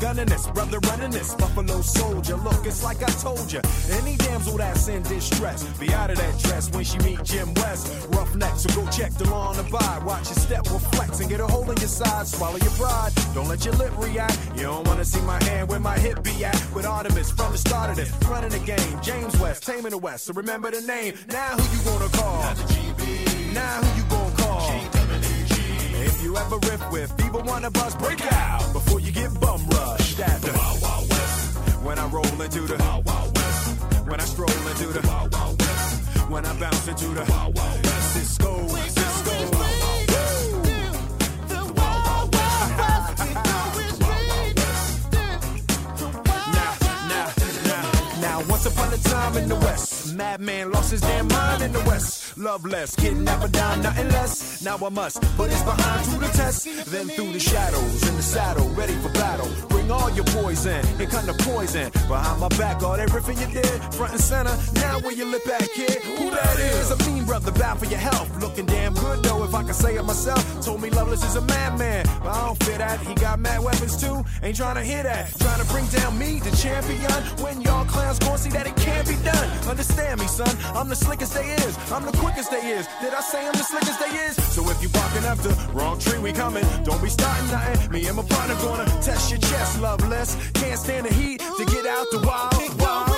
Gunning 0.00 0.26
this, 0.26 0.46
brother 0.48 0.78
running 0.88 1.10
this. 1.10 1.34
Buffalo 1.34 1.80
soldier. 1.82 2.36
Look, 2.36 2.66
it's 2.66 2.82
like 2.82 3.02
I 3.02 3.10
told 3.20 3.52
you. 3.52 3.60
Any 3.90 4.16
damsel 4.16 4.56
that's 4.56 4.88
in 4.88 5.02
distress, 5.02 5.62
be 5.78 5.92
out 5.92 6.10
of 6.10 6.16
that 6.16 6.38
dress 6.40 6.70
when 6.72 6.84
she 6.84 6.98
meet 6.98 7.22
Jim 7.22 7.52
West. 7.54 8.08
Rough 8.10 8.34
neck, 8.34 8.56
so 8.56 8.68
go 8.74 8.88
check 8.90 9.12
the 9.12 9.28
law 9.30 9.52
and 9.52 9.60
abide. 9.60 10.02
Watch 10.04 10.26
your 10.30 10.38
step 10.46 10.68
will 10.70 10.78
flex 10.78 11.20
and 11.20 11.28
get 11.28 11.40
a 11.40 11.46
hole 11.46 11.70
in 11.70 11.76
your 11.76 11.88
side. 11.88 12.26
Swallow 12.26 12.58
your 12.58 12.72
pride. 12.72 13.12
Don't 13.34 13.48
let 13.48 13.64
your 13.64 13.74
lip 13.74 13.92
react. 13.98 14.38
You 14.56 14.62
don't 14.62 14.86
wanna 14.86 15.04
see 15.04 15.20
my 15.22 15.42
hand 15.44 15.68
where 15.68 15.80
my 15.80 15.98
hip 15.98 16.22
be 16.22 16.44
at. 16.44 16.58
With 16.74 16.86
Artemis 16.86 17.30
from 17.30 17.52
the 17.52 17.58
start 17.58 17.90
of 17.90 17.96
this, 17.96 18.10
running 18.28 18.50
the 18.50 18.58
game. 18.60 19.00
James 19.02 19.38
West, 19.38 19.64
taming 19.64 19.90
the 19.90 19.98
West. 19.98 20.24
So 20.24 20.32
remember 20.32 20.70
the 20.70 20.80
name. 20.80 21.14
Now 21.28 21.56
who 21.56 21.76
you 21.76 21.84
gonna 21.84 22.08
call? 22.10 22.42
Now 23.52 23.82
who 23.82 24.00
you 24.00 24.08
gonna 24.08 24.19
you 26.22 26.36
ever 26.36 26.56
riff 26.56 26.92
with 26.92 27.10
fever, 27.20 27.38
wanna 27.38 27.70
bust, 27.70 27.98
break 27.98 28.20
out 28.32 28.72
before 28.72 29.00
you 29.00 29.12
get 29.12 29.32
bum 29.40 29.66
rushed 29.68 30.20
at 30.20 30.40
the 30.42 30.52
Wild 30.52 30.82
Wild 30.82 31.08
West. 31.08 31.58
When 31.84 31.98
I 31.98 32.06
roll 32.08 32.42
into 32.42 32.60
the 32.60 32.76
Wild 32.76 33.06
Wild 33.06 33.36
West. 33.36 33.80
When 34.06 34.20
I 34.20 34.24
stroll 34.24 34.66
into 34.70 34.86
the 34.86 35.06
Wild 35.06 35.32
Wild 35.32 35.60
West. 35.60 36.30
When 36.30 36.44
I 36.46 36.58
bounce 36.58 36.88
into 36.88 37.08
the 37.08 37.24
Wild 37.30 37.56
Wild 37.56 37.84
West. 37.84 38.12
Cisco, 38.14 38.68
Cisco. 38.68 39.10
Once 48.48 48.76
upon 48.76 48.92
a 48.92 48.96
time 48.98 49.36
in 49.38 49.48
the 49.48 49.54
West, 49.54 49.89
madman 50.06 50.70
lost 50.70 50.90
his 50.90 51.00
damn 51.00 51.28
mind 51.28 51.62
in 51.62 51.72
the 51.72 51.80
West. 51.80 52.36
Love 52.38 52.64
less, 52.64 52.94
kidnap 52.96 53.42
a 53.44 53.48
dime, 53.48 53.82
nothing 53.82 54.08
less. 54.08 54.62
Now 54.62 54.76
I 54.76 54.88
must 54.88 55.20
put 55.36 55.50
his 55.50 55.62
behind 55.62 56.04
to 56.10 56.18
the 56.18 56.28
test. 56.28 56.68
Then 56.90 57.08
through 57.08 57.32
the 57.32 57.40
shadows, 57.40 58.08
in 58.08 58.16
the 58.16 58.22
saddle, 58.22 58.68
ready 58.70 58.94
for 58.94 59.10
battle. 59.12 59.48
Bring 59.68 59.90
all 59.90 60.10
your 60.10 60.24
poison, 60.26 60.84
it 61.00 61.10
kind 61.10 61.28
of 61.28 61.36
poison. 61.38 61.90
Behind 62.08 62.40
my 62.40 62.48
back, 62.60 62.82
all 62.82 62.96
that 62.96 63.08
riffing 63.10 63.38
you 63.40 63.52
did, 63.52 63.94
front 63.94 64.12
and 64.12 64.20
center. 64.20 64.56
Now 64.74 65.00
where 65.00 65.12
you 65.12 65.26
lip 65.26 65.46
at, 65.48 65.68
kid? 65.72 66.02
Who 66.18 66.30
that 66.30 66.58
is? 66.58 66.90
A 66.90 66.96
mean 67.10 67.24
brother, 67.24 67.52
bad 67.52 67.78
for 67.78 67.86
your 67.86 67.98
health. 67.98 68.28
Looking 68.40 68.66
damn 68.66 68.94
good 68.94 69.22
though, 69.22 69.44
if 69.44 69.54
I 69.54 69.62
can 69.62 69.74
say 69.74 69.96
it 69.96 70.04
myself. 70.04 70.42
Told 70.64 70.80
me 70.82 70.90
Loveless 70.90 71.22
is 71.24 71.36
a 71.36 71.42
madman, 71.42 72.06
but 72.22 72.30
I 72.30 72.46
don't 72.46 72.62
fit 72.64 72.78
that. 72.78 73.00
He 73.00 73.14
got 73.14 73.38
mad 73.38 73.62
weapons 73.62 74.00
too, 74.00 74.24
ain't 74.42 74.56
trying 74.56 74.76
to 74.76 74.82
hear 74.82 75.02
that. 75.02 75.38
Trying 75.38 75.60
to 75.60 75.66
bring 75.72 75.86
down 75.86 76.18
me, 76.18 76.40
the 76.40 76.54
champion. 76.56 77.10
When 77.44 77.60
y'all 77.60 77.84
clowns 77.84 78.18
gon' 78.18 78.38
see 78.38 78.50
that 78.50 78.66
it 78.66 78.76
can't 78.76 79.06
be 79.06 79.16
done. 79.24 79.48
Understand 79.68 79.99
me, 80.18 80.26
son. 80.26 80.54
I'm 80.74 80.88
the 80.88 80.96
slickest 80.96 81.34
they 81.34 81.46
is. 81.62 81.76
I'm 81.90 82.04
the 82.04 82.16
quickest 82.18 82.50
they 82.50 82.64
is. 82.76 82.86
Did 83.00 83.14
I 83.14 83.20
say 83.20 83.46
I'm 83.46 83.52
the 83.52 83.66
slickest 83.72 83.98
they 84.00 84.12
is? 84.26 84.34
So 84.54 84.68
if 84.70 84.82
you 84.82 84.88
barking 84.88 85.24
up 85.24 85.38
the 85.38 85.52
wrong 85.72 85.98
tree, 85.98 86.18
we 86.18 86.32
coming. 86.32 86.64
Don't 86.84 87.02
be 87.02 87.10
starting 87.10 87.50
nothing. 87.50 87.92
Me 87.92 88.06
and 88.06 88.16
my 88.16 88.24
partner 88.24 88.54
gonna 88.56 88.86
test 89.00 89.30
your 89.30 89.40
chest, 89.40 89.80
loveless. 89.80 90.36
Can't 90.54 90.78
stand 90.78 91.06
the 91.06 91.14
heat 91.14 91.40
to 91.40 91.64
get 91.66 91.86
out 91.86 92.06
the 92.10 92.20
wild, 92.26 92.54
wild. 92.80 93.08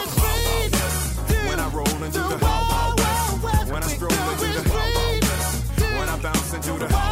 When 1.49 1.59
I 1.61 1.69
roll 1.69 1.97
into 2.07 2.23
the 2.33 2.39
wild, 2.41 2.65
wild 2.73 3.01
west. 3.01 3.73
When 3.73 3.83
I 3.83 3.89
stroll 3.89 4.13
into 4.13 4.49
the 4.59 4.65
wild, 4.71 4.95
wild 4.95 5.23
west. 5.23 5.81
When 5.99 6.09
I 6.09 6.17
bounce 6.21 6.55
into 6.55 6.73
the 6.79 6.89
wild, 6.93 7.12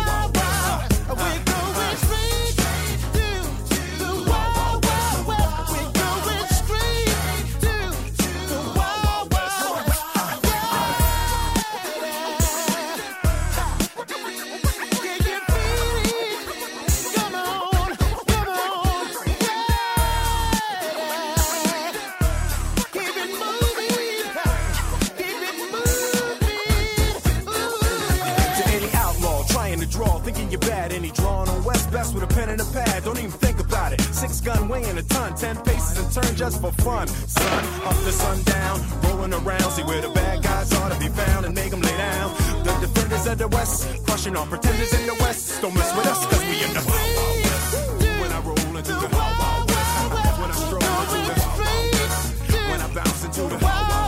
a 35.00 35.02
ton, 35.04 35.34
ten 35.34 35.56
paces 35.62 35.98
and 35.98 36.12
turn 36.12 36.36
just 36.36 36.60
for 36.60 36.72
fun. 36.84 37.06
Sun 37.08 37.64
up 37.88 37.96
to 38.04 38.12
sundown, 38.12 38.76
rolling 39.04 39.32
around, 39.32 39.70
see 39.70 39.82
where 39.82 40.00
the 40.00 40.10
bad 40.10 40.42
guys 40.42 40.72
ought 40.74 40.92
to 40.92 40.98
be 40.98 41.08
found 41.08 41.46
and 41.46 41.54
make 41.54 41.70
them 41.70 41.80
lay 41.80 41.96
down. 41.96 42.34
The 42.64 42.72
defenders 42.86 43.26
of 43.26 43.38
the 43.38 43.48
West, 43.48 43.88
crushing 44.06 44.36
all 44.36 44.46
pretenders 44.46 44.92
in 44.98 45.06
the 45.06 45.14
West. 45.14 45.62
Don't 45.62 45.74
mess 45.74 45.94
with 45.96 46.06
us, 46.06 46.26
cause 46.26 46.44
we 46.44 46.56
in 46.66 46.72
the 46.78 46.84
Wild 46.88 47.16
Wild 47.16 47.38
West. 47.46 48.00
When 48.20 48.32
I 48.32 48.40
roll 48.40 48.76
into 48.76 48.94
the 49.04 49.08
Wild 49.16 49.38
Wild 49.40 49.70
West, 49.70 50.40
when 50.40 50.50
I 50.50 50.56
stroll 50.66 50.98
into 51.02 51.18
the 51.28 51.34
Wild 51.40 51.60
Wild 51.60 51.92
West, 51.92 52.22
when 52.70 52.80
I 52.80 52.88
bounce 52.94 53.24
into 53.24 53.42
the 53.42 53.58
Wild 53.64 53.88
Wild. 53.88 53.99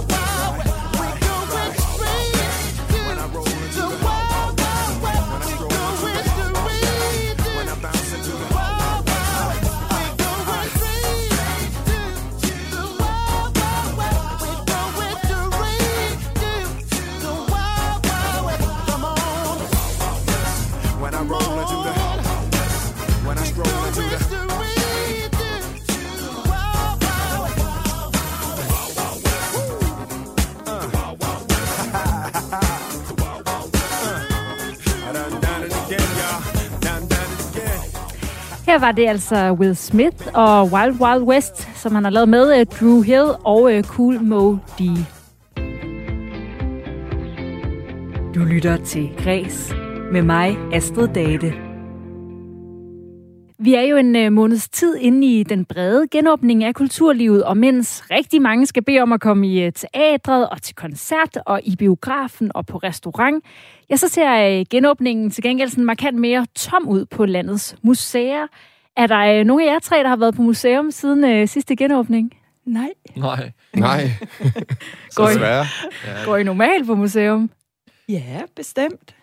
Var 38.83 38.93
det 38.93 39.09
altså 39.09 39.53
Will 39.53 39.77
Smith 39.77 40.27
og 40.35 40.67
Wild 40.67 41.01
Wild 41.01 41.23
West, 41.23 41.69
som 41.79 41.95
han 41.95 42.05
har 42.05 42.11
lavet 42.11 42.29
med 42.29 42.61
uh, 42.61 42.79
Drew 42.81 43.01
Hill 43.01 43.27
og 43.45 43.63
uh, 43.63 43.83
Cool 43.83 44.23
Mo 44.23 44.57
D. 44.79 44.81
Du 48.35 48.45
lytter 48.45 48.77
til 48.85 49.11
Græs 49.25 49.75
med 50.13 50.23
mig, 50.23 50.59
Astrid 50.73 51.09
Date. 51.09 51.62
Vi 53.65 53.75
er 53.75 53.81
jo 53.81 53.97
en 53.97 54.17
øh, 54.17 54.33
måneds 54.33 54.69
tid 54.69 54.97
inde 54.97 55.27
i 55.27 55.43
den 55.43 55.65
brede 55.65 56.09
genåbning 56.11 56.65
af 56.65 56.75
kulturlivet, 56.75 57.45
og 57.45 57.57
mens 57.57 58.11
rigtig 58.11 58.43
mange 58.43 58.67
skal 58.67 58.85
bede 58.85 59.01
om 59.01 59.13
at 59.13 59.21
komme 59.21 59.49
i 59.49 59.63
øh, 59.63 59.73
teatret 59.73 60.49
og 60.49 60.63
til 60.63 60.75
koncert 60.75 61.39
og 61.47 61.61
i 61.65 61.77
biografen 61.77 62.51
og 62.55 62.67
på 62.67 62.79
restaurant, 62.79 63.45
ja, 63.91 63.97
så 63.97 64.09
ser 64.09 64.59
øh, 64.59 64.67
genåbningen 64.71 65.31
til 65.31 65.43
gengæld 65.43 65.69
sådan 65.71 65.85
markant 65.85 66.19
mere 66.19 66.47
tom 66.55 66.89
ud 66.89 67.05
på 67.05 67.27
landets 67.27 67.77
museer. 67.83 68.47
Er 68.97 69.07
der 69.07 69.45
nogle 69.45 69.69
af 69.69 69.73
jer 69.73 69.79
tre, 69.79 69.97
der 70.03 70.09
har 70.09 70.17
været 70.17 70.35
på 70.35 70.43
museum 70.43 70.91
siden 70.91 71.25
øh, 71.25 71.49
sidste 71.49 71.77
genåbning? 71.77 72.33
Nej. 72.67 72.91
Nej. 73.17 73.53
Nej. 73.77 74.11
Går 75.17 75.29
I-. 75.29 75.41
Ja, 75.41 75.67
Går 76.25 76.37
I 76.37 76.43
normalt 76.43 76.87
på 76.87 76.95
museum? 76.95 77.51
Ja, 78.09 78.41
bestemt. 78.57 79.15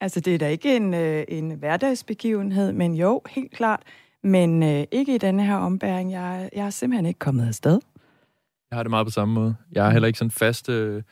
Altså, 0.00 0.20
det 0.20 0.34
er 0.34 0.38
da 0.38 0.48
ikke 0.48 0.76
en, 0.76 0.94
øh, 0.94 1.24
en 1.28 1.50
hverdagsbegivenhed, 1.50 2.72
men 2.72 2.94
jo, 2.94 3.22
helt 3.30 3.52
klart. 3.52 3.82
Men 4.22 4.62
øh, 4.62 4.84
ikke 4.90 5.14
i 5.14 5.18
denne 5.18 5.46
her 5.46 5.56
ombæring. 5.56 6.12
Jeg, 6.12 6.50
jeg 6.52 6.66
er 6.66 6.70
simpelthen 6.70 7.06
ikke 7.06 7.18
kommet 7.18 7.48
afsted. 7.48 7.80
Jeg 8.70 8.76
har 8.76 8.82
det 8.82 8.90
meget 8.90 9.06
på 9.06 9.10
samme 9.10 9.34
måde. 9.34 9.56
Jeg 9.72 9.86
er 9.86 9.90
heller 9.90 10.06
ikke 10.06 10.18
sådan 10.18 10.30
fast 10.30 10.68
øh, 10.68 11.02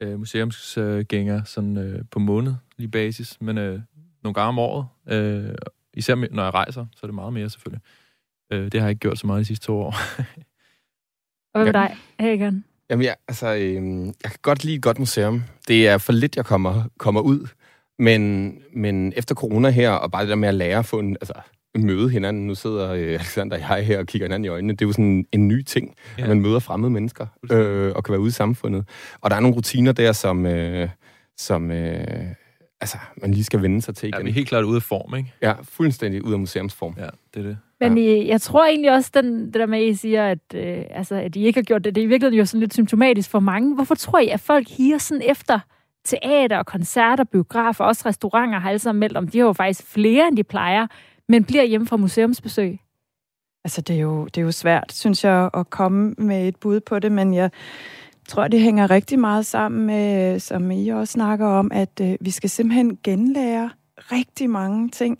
øh, 0.00 0.18
museumsgænger 0.18 1.44
sådan, 1.44 1.76
øh, 1.76 2.02
på 2.10 2.18
månedlig 2.18 2.90
basis, 2.92 3.40
men 3.40 3.58
øh, 3.58 3.80
nogle 4.22 4.34
gange 4.34 4.48
om 4.48 4.58
året. 4.58 4.86
Øh, 5.08 5.54
især 5.94 6.14
når 6.14 6.42
jeg 6.42 6.54
rejser, 6.54 6.86
så 6.96 7.00
er 7.02 7.06
det 7.06 7.14
meget 7.14 7.32
mere 7.32 7.50
selvfølgelig. 7.50 7.82
Øh, 8.52 8.64
det 8.72 8.74
har 8.74 8.86
jeg 8.86 8.90
ikke 8.90 9.00
gjort 9.00 9.18
så 9.18 9.26
meget 9.26 9.40
de 9.40 9.44
sidste 9.44 9.66
to 9.66 9.76
år. 9.80 9.94
Og 11.54 11.62
hvad 11.62 11.72
med 11.72 11.80
Ja. 11.80 11.86
dig, 11.88 11.96
Hagen? 12.20 12.64
Jamen, 12.90 13.04
jeg, 13.04 13.16
altså, 13.28 13.54
øhm, 13.54 14.06
jeg 14.06 14.30
kan 14.30 14.38
godt 14.42 14.64
lide 14.64 14.76
et 14.76 14.82
godt 14.82 14.98
museum. 14.98 15.42
Det 15.68 15.88
er 15.88 15.98
for 15.98 16.12
lidt, 16.12 16.36
jeg 16.36 16.44
kommer, 16.44 16.84
kommer 16.98 17.20
ud. 17.20 17.48
Men, 17.98 18.54
men 18.72 19.12
efter 19.16 19.34
corona 19.34 19.70
her, 19.70 19.90
og 19.90 20.10
bare 20.10 20.22
det 20.22 20.28
der 20.28 20.36
med 20.36 20.48
at 20.48 20.54
lære 20.54 20.78
at 20.78 20.86
få 20.86 20.98
en, 20.98 21.16
altså, 21.20 21.32
møde 21.78 22.10
hinanden. 22.10 22.46
Nu 22.46 22.54
sidder 22.54 22.92
øh, 22.92 23.00
Alexander 23.00 23.56
og 23.56 23.76
jeg 23.76 23.86
her 23.86 23.98
og 23.98 24.06
kigger 24.06 24.26
hinanden 24.26 24.44
i 24.44 24.48
øjnene. 24.48 24.72
Det 24.72 24.82
er 24.82 24.86
jo 24.86 24.92
sådan 24.92 25.26
en 25.32 25.48
ny 25.48 25.62
ting, 25.62 25.94
ja. 25.96 26.12
Ja. 26.18 26.22
at 26.22 26.28
man 26.28 26.40
møder 26.40 26.58
fremmede 26.58 26.90
mennesker 26.90 27.26
øh, 27.52 27.92
og 27.96 28.04
kan 28.04 28.12
være 28.12 28.20
ude 28.20 28.28
i 28.28 28.32
samfundet. 28.32 28.88
Og 29.20 29.30
der 29.30 29.36
er 29.36 29.40
nogle 29.40 29.56
rutiner 29.56 29.92
der, 29.92 30.12
som, 30.12 30.46
øh, 30.46 30.88
som 31.36 31.70
øh, 31.70 32.04
altså, 32.80 32.98
man 33.16 33.30
lige 33.30 33.44
skal 33.44 33.62
vende 33.62 33.82
sig 33.82 33.96
til 33.96 34.06
Ja, 34.06 34.16
igen. 34.16 34.26
vi 34.26 34.30
er 34.30 34.34
helt 34.34 34.48
klart 34.48 34.64
ude 34.64 34.76
af 34.76 34.82
form, 34.82 35.16
ikke? 35.16 35.32
Ja, 35.42 35.54
fuldstændig 35.62 36.24
ud 36.24 36.32
af 36.32 36.38
museumsform. 36.38 36.94
Ja, 36.98 37.08
det 37.34 37.40
er 37.40 37.48
det. 37.48 37.58
Men 37.80 37.98
I, 37.98 38.28
jeg 38.28 38.40
tror 38.40 38.66
egentlig 38.66 38.92
også, 38.92 39.10
den, 39.14 39.46
det 39.46 39.54
der 39.54 39.66
med, 39.66 39.78
at 39.78 39.84
I 39.84 39.94
siger, 39.94 40.26
at, 40.30 40.38
øh, 40.54 40.84
altså, 40.90 41.14
at 41.14 41.36
I 41.36 41.46
ikke 41.46 41.58
har 41.58 41.64
gjort 41.64 41.84
det, 41.84 41.94
det 41.94 42.00
er 42.00 42.04
i 42.04 42.08
virkeligheden 42.08 42.38
jo 42.38 42.46
sådan 42.46 42.60
lidt 42.60 42.74
symptomatisk 42.74 43.30
for 43.30 43.40
mange. 43.40 43.74
Hvorfor 43.74 43.94
tror 43.94 44.18
I, 44.18 44.28
at 44.28 44.40
folk 44.40 44.68
higer 44.68 44.98
sådan 44.98 45.22
efter 45.30 45.60
teater, 46.04 46.62
koncerter, 46.62 47.24
biografer, 47.24 47.84
også 47.84 48.02
restauranter 48.06 48.58
har 48.58 48.68
alle 48.68 48.78
sammen 48.78 49.00
meldt 49.00 49.16
om, 49.16 49.28
de 49.28 49.38
har 49.38 49.46
jo 49.46 49.52
faktisk 49.52 49.86
flere, 49.86 50.28
end 50.28 50.36
de 50.36 50.44
plejer, 50.44 50.86
men 51.28 51.44
bliver 51.44 51.64
hjemme 51.64 51.86
fra 51.86 51.96
museumsbesøg? 51.96 52.78
Altså, 53.64 53.80
det 53.80 53.96
er, 53.96 54.00
jo, 54.00 54.24
det 54.24 54.36
er 54.36 54.44
jo 54.44 54.52
svært, 54.52 54.92
synes 54.92 55.24
jeg, 55.24 55.50
at 55.54 55.70
komme 55.70 56.14
med 56.18 56.48
et 56.48 56.56
bud 56.56 56.80
på 56.80 56.98
det, 56.98 57.12
men 57.12 57.34
jeg 57.34 57.50
tror, 58.28 58.48
det 58.48 58.60
hænger 58.60 58.90
rigtig 58.90 59.18
meget 59.18 59.46
sammen 59.46 59.86
med, 59.86 60.38
som 60.38 60.70
I 60.70 60.88
også 60.88 61.12
snakker 61.12 61.46
om, 61.46 61.70
at 61.74 62.00
øh, 62.02 62.16
vi 62.20 62.30
skal 62.30 62.50
simpelthen 62.50 62.98
genlære 63.04 63.70
rigtig 64.12 64.50
mange 64.50 64.88
ting. 64.88 65.18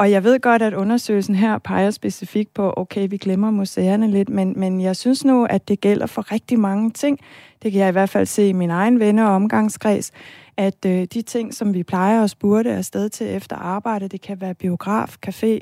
Og 0.00 0.10
jeg 0.10 0.24
ved 0.24 0.40
godt, 0.40 0.62
at 0.62 0.74
undersøgelsen 0.74 1.34
her 1.34 1.58
peger 1.58 1.90
specifikt 1.90 2.54
på, 2.54 2.74
okay, 2.76 3.06
vi 3.10 3.16
glemmer 3.16 3.50
museerne 3.50 4.10
lidt, 4.10 4.28
men, 4.28 4.54
men 4.56 4.80
jeg 4.80 4.96
synes 4.96 5.24
nu, 5.24 5.44
at 5.44 5.68
det 5.68 5.80
gælder 5.80 6.06
for 6.06 6.32
rigtig 6.32 6.58
mange 6.58 6.90
ting. 6.90 7.18
Det 7.62 7.72
kan 7.72 7.80
jeg 7.80 7.88
i 7.88 7.92
hvert 7.92 8.10
fald 8.10 8.26
se 8.26 8.48
i 8.48 8.52
min 8.52 8.70
egen 8.70 9.00
venner 9.00 9.26
og 9.26 9.34
omgangskreds, 9.34 10.10
at 10.56 10.86
øh, 10.86 11.04
de 11.04 11.22
ting, 11.22 11.54
som 11.54 11.74
vi 11.74 11.82
plejer 11.82 12.24
at 12.24 12.30
spurte 12.30 12.70
afsted 12.70 13.08
til 13.08 13.34
efter 13.34 13.56
arbejde, 13.56 14.08
det 14.08 14.20
kan 14.20 14.40
være 14.40 14.54
biograf, 14.54 15.16
café, 15.26 15.58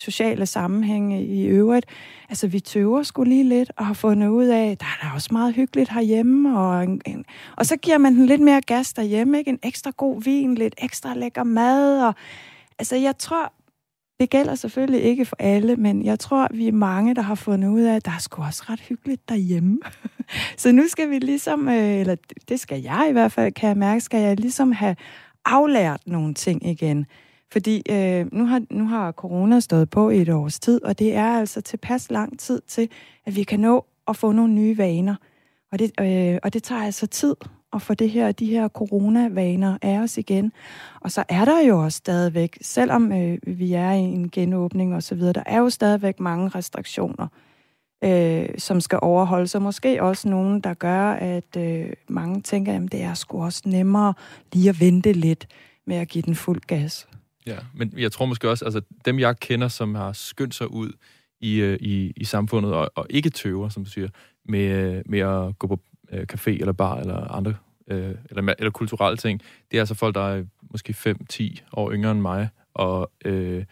sociale 0.00 0.46
sammenhænge 0.46 1.24
i 1.24 1.46
øvrigt. 1.46 1.86
Altså, 2.28 2.48
vi 2.48 2.60
tøver 2.60 3.02
skulle 3.02 3.30
lige 3.30 3.44
lidt 3.44 3.72
og 3.76 3.86
har 3.86 3.94
fundet 3.94 4.28
ud 4.28 4.46
af, 4.46 4.78
der 4.78 4.86
er 4.86 5.06
da 5.06 5.14
også 5.14 5.28
meget 5.32 5.54
hyggeligt 5.54 5.90
herhjemme, 5.92 6.58
og, 6.58 6.82
en, 6.82 7.00
en, 7.06 7.24
og 7.56 7.66
så 7.66 7.76
giver 7.76 7.98
man 7.98 8.14
den 8.14 8.26
lidt 8.26 8.40
mere 8.40 8.60
gas 8.60 8.92
derhjemme, 8.92 9.38
ikke? 9.38 9.50
En 9.50 9.58
ekstra 9.62 9.90
god 9.96 10.22
vin, 10.22 10.54
lidt 10.54 10.74
ekstra 10.78 11.14
lækker 11.14 11.44
mad, 11.44 12.06
og 12.06 12.14
altså, 12.78 12.96
jeg 12.96 13.18
tror, 13.18 13.52
det 14.20 14.30
gælder 14.30 14.54
selvfølgelig 14.54 15.02
ikke 15.02 15.24
for 15.24 15.36
alle, 15.38 15.76
men 15.76 16.04
jeg 16.04 16.18
tror, 16.18 16.48
vi 16.50 16.68
er 16.68 16.72
mange, 16.72 17.14
der 17.14 17.22
har 17.22 17.34
fundet 17.34 17.68
ud 17.68 17.80
af, 17.80 17.96
at 17.96 18.04
der 18.04 18.10
er 18.10 18.18
sgu 18.18 18.42
også 18.42 18.64
ret 18.68 18.80
hyggeligt 18.80 19.28
derhjemme. 19.28 19.78
så 20.56 20.72
nu 20.72 20.88
skal 20.88 21.10
vi 21.10 21.18
ligesom, 21.18 21.68
øh, 21.68 22.00
eller 22.00 22.16
det 22.48 22.60
skal 22.60 22.82
jeg 22.82 23.06
i 23.08 23.12
hvert 23.12 23.32
fald, 23.32 23.52
kan 23.52 23.68
jeg 23.68 23.76
mærke, 23.76 24.00
skal 24.00 24.20
jeg 24.20 24.40
ligesom 24.40 24.72
have 24.72 24.96
aflært 25.44 26.00
nogle 26.06 26.34
ting 26.34 26.66
igen. 26.66 27.06
Fordi 27.52 27.82
øh, 27.90 28.26
nu, 28.32 28.46
har, 28.46 28.62
nu 28.70 28.86
har 28.86 29.12
corona 29.12 29.60
stået 29.60 29.90
på 29.90 30.10
i 30.10 30.20
et 30.20 30.28
års 30.28 30.60
tid, 30.60 30.84
og 30.84 30.98
det 30.98 31.14
er 31.14 31.38
altså 31.38 31.60
tilpas 31.60 32.10
lang 32.10 32.38
tid 32.38 32.60
til, 32.68 32.90
at 33.26 33.36
vi 33.36 33.42
kan 33.42 33.60
nå 33.60 33.86
at 34.08 34.16
få 34.16 34.32
nogle 34.32 34.52
nye 34.52 34.78
vaner. 34.78 35.14
Og 35.72 35.78
det, 35.78 35.92
øh, 36.00 36.38
og 36.42 36.52
det 36.52 36.62
tager 36.62 36.82
altså 36.82 37.06
tid 37.06 37.34
at 37.72 37.82
få 37.82 37.94
det 37.94 38.10
her, 38.10 38.32
de 38.32 38.46
her 38.46 38.68
coronavaner 38.68 39.78
af 39.82 39.98
os 39.98 40.18
igen. 40.18 40.52
Og 41.00 41.10
så 41.10 41.24
er 41.28 41.44
der 41.44 41.60
jo 41.60 41.84
også 41.84 41.96
stadigvæk, 41.96 42.58
selvom 42.60 43.12
øh, 43.12 43.38
vi 43.46 43.72
er 43.72 43.92
i 43.92 43.98
en 43.98 44.30
genåbning 44.30 44.94
og 44.94 45.02
så 45.02 45.14
videre, 45.14 45.32
der 45.32 45.42
er 45.46 45.58
jo 45.58 45.70
stadigvæk 45.70 46.20
mange 46.20 46.48
restriktioner, 46.48 47.26
øh, 48.04 48.48
som 48.58 48.80
skal 48.80 48.98
overholdes, 49.02 49.54
og 49.54 49.62
måske 49.62 50.02
også 50.02 50.28
nogen, 50.28 50.60
der 50.60 50.74
gør, 50.74 51.10
at 51.10 51.56
øh, 51.56 51.92
mange 52.08 52.40
tænker, 52.40 52.76
at 52.76 52.92
det 52.92 53.02
er 53.02 53.14
sgu 53.14 53.44
også 53.44 53.62
nemmere 53.66 54.14
lige 54.52 54.68
at 54.68 54.80
vente 54.80 55.12
lidt 55.12 55.46
med 55.86 55.96
at 55.96 56.08
give 56.08 56.22
den 56.22 56.34
fuld 56.34 56.60
gas. 56.60 57.08
Ja, 57.46 57.56
men 57.74 57.92
jeg 57.96 58.12
tror 58.12 58.26
måske 58.26 58.50
også, 58.50 58.64
altså 58.64 58.80
dem 59.04 59.18
jeg 59.18 59.40
kender, 59.40 59.68
som 59.68 59.94
har 59.94 60.12
skyndt 60.12 60.54
sig 60.54 60.70
ud 60.70 60.92
i, 61.40 61.60
øh, 61.60 61.78
i, 61.80 62.12
i 62.16 62.24
samfundet, 62.24 62.72
og, 62.72 62.90
og 62.94 63.06
ikke 63.10 63.30
tøver, 63.30 63.68
som 63.68 63.84
du 63.84 63.90
siger, 63.90 64.08
med, 64.48 64.60
øh, 64.60 65.02
med 65.06 65.18
at 65.18 65.58
gå 65.58 65.66
på 65.66 65.80
øh, 66.12 66.26
café 66.32 66.50
eller 66.50 66.72
bar 66.72 66.96
eller 66.96 67.16
andre, 67.16 67.54
øh, 67.88 68.14
eller, 68.30 68.54
eller 68.58 68.70
kulturelle 68.70 69.16
ting, 69.16 69.42
det 69.70 69.76
er 69.76 69.82
altså 69.82 69.94
folk, 69.94 70.14
der 70.14 70.20
er 70.20 70.44
måske 70.70 71.16
5-10 71.32 71.56
år 71.72 71.92
yngre 71.92 72.10
end 72.10 72.20
mig, 72.20 72.48
og 72.74 73.10
øh, 73.24 73.64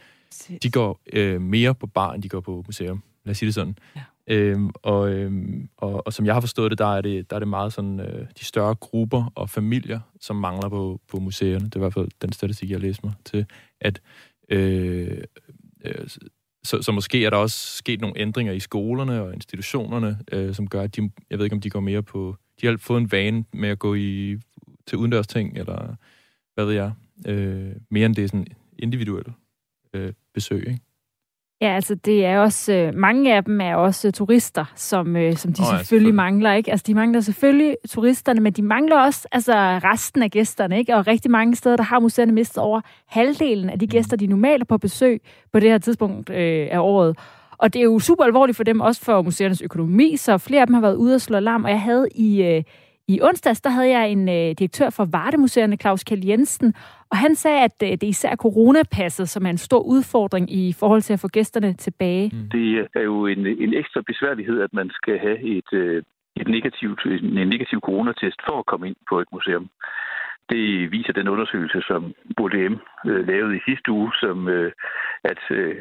de 0.63 0.71
går 0.71 1.01
øh, 1.13 1.41
mere 1.41 1.75
på 1.75 1.87
bar, 1.87 2.13
end 2.13 2.23
de 2.23 2.29
går 2.29 2.41
på 2.41 2.63
museum. 2.67 3.03
Lad 3.25 3.31
os 3.31 3.39
sige 3.39 3.47
det 3.47 3.55
sådan. 3.55 3.79
Ja. 3.97 4.03
Øhm, 4.29 4.71
og, 4.83 5.11
øhm, 5.11 5.69
og, 5.77 6.07
og 6.07 6.13
som 6.13 6.27
jeg 6.27 6.35
har 6.35 6.41
forstået 6.41 6.71
det, 6.71 6.79
der 6.79 6.97
er 6.97 7.01
det, 7.01 7.31
der 7.31 7.37
er 7.37 7.41
det 7.41 7.49
meget 7.49 7.73
sådan, 7.73 8.01
øh, 8.01 8.27
de 8.39 8.45
større 8.45 8.75
grupper 8.75 9.33
og 9.35 9.51
familier, 9.51 10.01
som 10.21 10.37
mangler 10.37 10.69
på, 10.69 11.01
på 11.09 11.19
museerne. 11.19 11.65
Det 11.65 11.75
er 11.75 11.79
i 11.79 11.81
hvert 11.81 11.95
fald 11.95 12.09
den 12.23 12.33
statistik, 12.33 12.71
jeg 12.71 12.81
læste 12.81 13.07
mig 13.07 13.15
til. 13.25 13.47
At, 13.81 14.01
øh, 14.49 15.23
øh, 15.85 16.09
så, 16.67 16.83
så 16.83 16.93
måske 16.93 17.25
er 17.25 17.31
der 17.31 17.37
også 17.37 17.77
sket 17.77 18.01
nogle 18.01 18.21
ændringer 18.21 18.53
i 18.53 18.61
skolerne 18.61 19.23
og 19.23 19.35
institutionerne, 19.35 20.19
øh, 20.33 20.55
som 20.55 20.69
gør, 20.69 20.83
at 20.83 20.97
de, 20.97 21.11
jeg 21.31 21.39
ved 21.39 21.47
ikke, 21.47 21.55
om 21.55 21.61
de 21.61 21.71
går 21.71 21.81
mere 21.81 22.03
på... 22.03 22.37
De 22.61 22.67
har 22.67 22.77
fået 22.77 23.01
en 23.01 23.13
vane 23.13 23.45
med 23.53 23.69
at 23.69 23.79
gå 23.79 23.95
i, 23.95 24.39
til 24.87 24.99
udendørs 24.99 25.27
ting, 25.27 25.59
eller 25.59 25.95
hvad 26.55 26.65
ved 26.65 26.75
jeg, 26.75 26.93
øh, 27.27 27.73
mere 27.91 28.07
end 28.07 28.15
det 28.15 28.25
er 28.25 28.29
sådan 28.29 28.47
individuelle 28.79 29.33
øh, 29.93 30.13
besøg, 30.35 30.69
ikke? 30.69 30.81
Ja, 31.61 31.75
altså 31.75 31.95
det 31.95 32.25
er 32.25 32.39
også, 32.39 32.73
øh, 32.73 32.95
mange 32.95 33.35
af 33.35 33.45
dem 33.45 33.61
er 33.61 33.75
også 33.75 34.11
turister, 34.11 34.65
som, 34.75 35.17
øh, 35.17 35.37
som 35.37 35.53
de 35.53 35.63
oh, 35.63 35.65
ja, 35.65 35.65
selvfølgelig 35.65 35.87
selvfølgelig. 35.87 36.15
mangler, 36.15 36.53
ikke? 36.53 36.71
Altså 36.71 36.85
de 36.87 36.95
mangler 36.95 37.21
selvfølgelig 37.21 37.77
turisterne, 37.89 38.41
men 38.41 38.53
de 38.53 38.63
mangler 38.63 39.01
også 39.01 39.29
altså 39.33 39.55
resten 39.85 40.23
af 40.23 40.31
gæsterne, 40.31 40.79
ikke? 40.79 40.97
Og 40.97 41.07
rigtig 41.07 41.31
mange 41.31 41.57
steder, 41.57 41.77
der 41.77 41.85
har 41.85 42.01
museerne 42.01 42.33
mistet 42.33 42.59
over 42.59 42.81
halvdelen 43.07 43.71
af 43.71 43.79
de 43.79 43.87
gæster, 43.87 44.17
de 44.17 44.27
normalt 44.27 44.61
er 44.61 44.67
på 44.67 44.79
besøg 44.79 45.21
på 45.53 45.61
det 45.61 45.71
her 45.71 45.79
tidspunkt 45.79 46.31
øh, 46.31 46.69
af 46.71 46.79
året. 46.79 47.19
Og 47.59 47.73
det 47.73 47.81
er 47.81 47.85
jo 47.85 47.99
super 47.99 48.25
alvorligt 48.25 48.57
for 48.57 48.65
dem, 48.65 48.81
også 48.81 49.05
for 49.05 49.23
museernes 49.23 49.63
økonomi, 49.63 50.17
så 50.17 50.39
flere 50.39 50.61
af 50.61 50.67
dem 50.67 50.75
har 50.75 50.81
været 50.81 50.97
ude 50.97 51.15
og 51.15 51.21
slå 51.21 51.37
alarm, 51.37 51.65
og 51.65 51.71
jeg 51.71 51.81
havde 51.81 52.09
i... 52.15 52.43
Øh, 52.43 52.63
i 53.09 53.21
onsdags, 53.23 53.61
der 53.61 53.71
havde 53.71 53.89
jeg 53.89 54.11
en 54.11 54.29
øh, 54.29 54.35
direktør 54.35 54.91
for 54.91 55.05
Vardemuseerne, 55.05 55.77
Claus 55.77 56.05
Kjell 56.05 56.27
Jensen, 56.27 56.75
og 57.11 57.17
han 57.17 57.35
sagde, 57.35 57.61
at 57.65 57.77
øh, 57.83 57.91
det 57.91 58.03
er 58.03 58.09
især 58.17 58.37
coronapasset, 58.37 59.29
som 59.29 59.47
er 59.47 59.51
en 59.51 59.59
stor 59.69 59.83
udfordring 59.95 60.53
i 60.53 60.73
forhold 60.81 61.03
til 61.03 61.13
at 61.13 61.21
få 61.21 61.29
gæsterne 61.29 61.73
tilbage. 61.73 62.31
Mm. 62.33 62.51
Det 62.51 62.89
er 62.95 63.01
jo 63.01 63.27
en, 63.27 63.47
en 63.47 63.75
ekstra 63.75 64.01
besværlighed, 64.07 64.61
at 64.61 64.73
man 64.73 64.91
skal 64.91 65.19
have 65.19 65.39
et, 65.41 65.73
øh, 65.73 66.03
et 66.37 66.49
negativt, 66.49 67.01
en 67.07 67.49
negativ 67.49 67.81
coronatest 67.81 68.41
for 68.47 68.59
at 68.59 68.67
komme 68.67 68.87
ind 68.89 68.97
på 69.09 69.21
et 69.21 69.29
museum. 69.33 69.69
Det 70.51 70.93
viser 70.93 71.13
den 71.13 71.29
undersøgelse, 71.29 71.83
som 71.87 72.15
BDM 72.37 72.75
øh, 73.07 73.27
lavede 73.29 73.57
i 73.57 73.61
sidste 73.69 73.93
uge, 73.93 74.13
som 74.21 74.49
øh, 74.49 74.73
at 75.25 75.43
øh, 75.51 75.77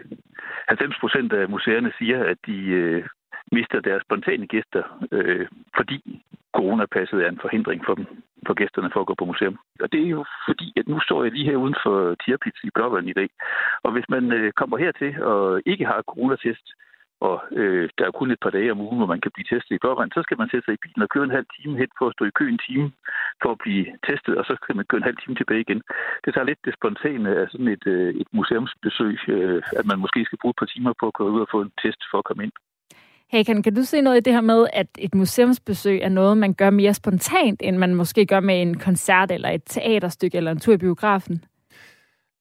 90 0.67 0.99
procent 0.99 1.33
af 1.33 1.49
museerne 1.49 1.91
siger, 1.99 2.23
at 2.23 2.37
de 2.47 2.57
øh, 2.81 3.03
mister 3.51 3.79
deres 3.79 4.03
spontane 4.03 4.47
gæster, 4.47 4.83
øh, 5.11 5.47
fordi 5.77 6.21
coronapasset 6.59 7.19
er 7.21 7.29
en 7.29 7.43
forhindring 7.45 7.81
for 7.85 7.95
dem. 7.95 8.05
for 8.47 8.53
gæsterne 8.53 8.89
for 8.93 9.01
at 9.01 9.09
gå 9.09 9.15
på 9.17 9.25
museum. 9.25 9.57
Og 9.83 9.87
det 9.91 10.01
er 10.05 10.11
jo 10.17 10.25
fordi, 10.47 10.67
at 10.79 10.87
nu 10.87 10.97
står 10.99 11.23
jeg 11.23 11.31
lige 11.31 11.49
her 11.49 11.57
uden 11.63 11.77
for 11.83 12.15
Tierpitz 12.21 12.59
i 12.63 12.69
Blåvand 12.75 13.07
i 13.09 13.17
dag. 13.19 13.29
Og 13.85 13.91
hvis 13.91 14.07
man 14.09 14.23
øh, 14.31 14.51
kommer 14.59 14.77
hertil 14.77 15.23
og 15.23 15.61
ikke 15.65 15.85
har 15.85 16.01
coronatest, 16.11 16.67
og 17.27 17.37
øh, 17.59 17.89
der 17.97 18.05
er 18.05 18.17
kun 18.19 18.31
et 18.31 18.43
par 18.43 18.49
dage 18.57 18.71
om 18.71 18.81
ugen, 18.85 18.97
hvor 18.97 19.11
man 19.13 19.21
kan 19.21 19.31
blive 19.35 19.49
testet 19.51 19.75
i 19.75 19.81
Blåvand, 19.81 20.11
så 20.11 20.21
skal 20.23 20.37
man 20.37 20.49
sætte 20.49 20.65
sig 20.65 20.73
i 20.73 20.83
bilen 20.83 21.01
og 21.05 21.09
køre 21.09 21.23
en 21.27 21.37
halv 21.37 21.47
time 21.55 21.77
hen 21.81 21.91
for 21.97 22.05
at 22.07 22.15
stå 22.15 22.23
i 22.25 22.37
kø 22.39 22.45
en 22.49 22.65
time 22.67 22.91
for 23.41 23.51
at 23.51 23.61
blive 23.63 23.85
testet, 24.09 24.33
og 24.39 24.45
så 24.45 24.53
skal 24.61 24.75
man 24.75 24.85
køre 24.85 25.01
en 25.01 25.09
halv 25.09 25.19
time 25.19 25.35
tilbage 25.35 25.65
igen. 25.65 25.81
Det 26.23 26.33
tager 26.33 26.49
lidt 26.49 26.65
det 26.65 26.73
spontane 26.79 27.29
af 27.41 27.45
sådan 27.49 27.71
et, 27.75 27.85
øh, 27.95 28.09
et 28.21 28.29
museumsbesøg, 28.37 29.17
øh, 29.35 29.61
at 29.79 29.85
man 29.91 29.99
måske 30.03 30.25
skal 30.25 30.39
bruge 30.41 30.53
et 30.55 30.61
par 30.61 30.71
timer 30.73 30.93
på 30.99 31.05
at 31.07 31.15
køre 31.17 31.33
ud 31.35 31.41
og 31.45 31.51
få 31.51 31.61
en 31.61 31.73
test 31.83 32.01
for 32.11 32.17
at 32.19 32.27
komme 32.29 32.43
ind. 32.43 32.55
Hey, 33.31 33.43
kan, 33.43 33.63
kan 33.63 33.75
du 33.75 33.83
se 33.83 34.01
noget 34.01 34.17
i 34.17 34.19
det 34.19 34.33
her 34.33 34.41
med, 34.41 34.67
at 34.73 34.87
et 34.97 35.15
museumsbesøg 35.15 36.01
er 36.01 36.09
noget, 36.09 36.37
man 36.37 36.53
gør 36.53 36.69
mere 36.69 36.93
spontant, 36.93 37.61
end 37.63 37.77
man 37.77 37.95
måske 37.95 38.25
gør 38.25 38.39
med 38.39 38.61
en 38.61 38.77
koncert 38.77 39.31
eller 39.31 39.49
et 39.49 39.61
teaterstykke 39.69 40.37
eller 40.37 40.51
en 40.51 40.59
tur 40.59 40.73
i 40.73 40.77
biografen? 40.77 41.43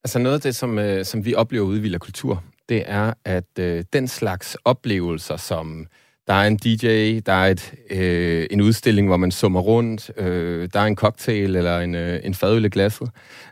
Altså 0.04 0.18
noget 0.18 0.34
af 0.34 0.40
det, 0.40 0.56
som, 0.56 0.78
øh, 0.78 1.04
som 1.04 1.24
vi 1.24 1.34
oplever 1.34 1.66
ude 1.66 1.78
i 1.78 1.82
Villa 1.82 1.98
Kultur, 1.98 2.42
det 2.68 2.82
er, 2.86 3.12
at 3.24 3.58
øh, 3.58 3.84
den 3.92 4.08
slags 4.08 4.56
oplevelser, 4.64 5.36
som 5.36 5.86
der 6.26 6.34
er 6.34 6.46
en 6.46 6.56
DJ, 6.56 7.20
der 7.26 7.32
er 7.32 7.50
et, 7.50 7.74
øh, 7.90 8.46
en 8.50 8.60
udstilling, 8.60 9.08
hvor 9.08 9.16
man 9.16 9.30
summer 9.30 9.60
rundt, 9.60 10.10
øh, 10.16 10.68
der 10.72 10.80
er 10.80 10.84
en 10.84 10.96
cocktail 10.96 11.56
eller 11.56 11.80
en, 11.80 11.94
øh, 11.94 12.20
en 12.24 12.34
fadøl 12.34 12.64
i 12.64 12.68
glasset. 12.68 13.10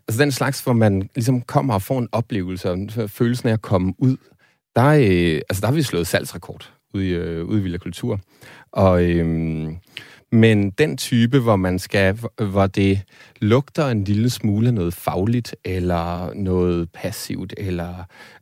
Altså 0.09 0.23
den 0.23 0.33
slags, 0.33 0.61
hvor 0.61 0.73
man 0.73 1.09
ligesom 1.15 1.43
kommer 1.43 1.75
og 1.75 1.83
får 1.83 1.99
en 1.99 2.09
oplevelse, 2.13 2.71
og 2.71 2.79
følelsen 3.07 3.49
af 3.49 3.53
at 3.53 3.63
komme 3.63 3.95
ud, 3.99 4.17
der, 4.77 4.87
øh, 4.87 5.41
altså 5.51 5.61
der 5.61 5.67
har 5.67 5.75
vi 5.75 5.83
slået 5.83 6.07
salgsrekord 6.07 6.73
ude 6.95 7.09
i, 7.09 7.13
øh, 7.15 7.45
ude 7.45 7.59
i 7.61 7.63
Villa 7.63 7.79
Kultur. 7.79 8.21
Og, 8.73 9.05
øhm, 9.05 9.77
men 10.33 10.71
den 10.71 10.97
type, 10.97 11.39
hvor 11.39 11.57
man 11.57 11.79
skal, 11.79 12.19
hvor 12.51 12.67
det 12.67 13.01
lugter 13.41 13.89
en 13.89 14.05
lille 14.05 14.31
smule 14.31 14.73
noget 14.73 14.95
fagligt, 14.95 15.57
eller 15.65 16.35
noget 16.35 16.89
passivt, 16.95 17.55
eller... 17.57 17.95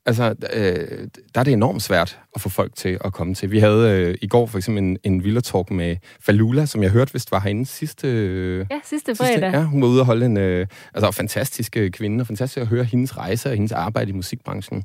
Altså, 0.06 0.34
øh, 0.52 1.08
der 1.34 1.40
er 1.40 1.44
det 1.44 1.52
enormt 1.52 1.82
svært 1.82 2.18
at 2.34 2.40
få 2.40 2.48
folk 2.48 2.74
til 2.76 2.98
at 3.04 3.12
komme 3.12 3.34
til. 3.34 3.50
Vi 3.50 3.58
havde 3.58 3.90
øh, 3.90 4.18
i 4.22 4.26
går 4.26 4.46
for 4.46 4.58
eksempel 4.58 4.82
en, 4.82 4.98
en 5.04 5.24
Villa-talk 5.24 5.70
med 5.70 5.96
Falula, 6.20 6.66
som 6.66 6.82
jeg 6.82 6.90
hørte, 6.90 7.10
hvis 7.10 7.24
det 7.24 7.32
var 7.32 7.40
herinde 7.40 7.66
sidste... 7.66 8.08
Øh, 8.08 8.66
ja, 8.70 8.80
sidste 8.84 9.14
fredag. 9.14 9.32
Sidste, 9.32 9.46
ja, 9.46 9.64
hun 9.64 9.82
var 9.82 9.88
ude 9.88 10.00
og 10.00 10.06
holde 10.06 10.26
en... 10.26 10.36
Øh, 10.36 10.66
altså, 10.94 11.10
fantastisk 11.10 11.76
kvinde, 11.92 12.22
og 12.22 12.26
fantastisk 12.26 12.60
at 12.60 12.66
høre 12.66 12.84
hendes 12.84 13.16
rejse 13.16 13.48
og 13.48 13.54
hendes 13.54 13.72
arbejde 13.72 14.10
i 14.10 14.14
musikbranchen. 14.14 14.84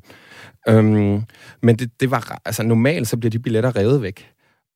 Øhm, 0.68 1.22
men 1.62 1.76
det, 1.76 1.90
det 2.00 2.10
var... 2.10 2.40
Altså, 2.44 2.62
normalt 2.62 3.08
så 3.08 3.16
bliver 3.16 3.30
de 3.30 3.38
billetter 3.38 3.76
revet 3.76 4.02
væk. 4.02 4.30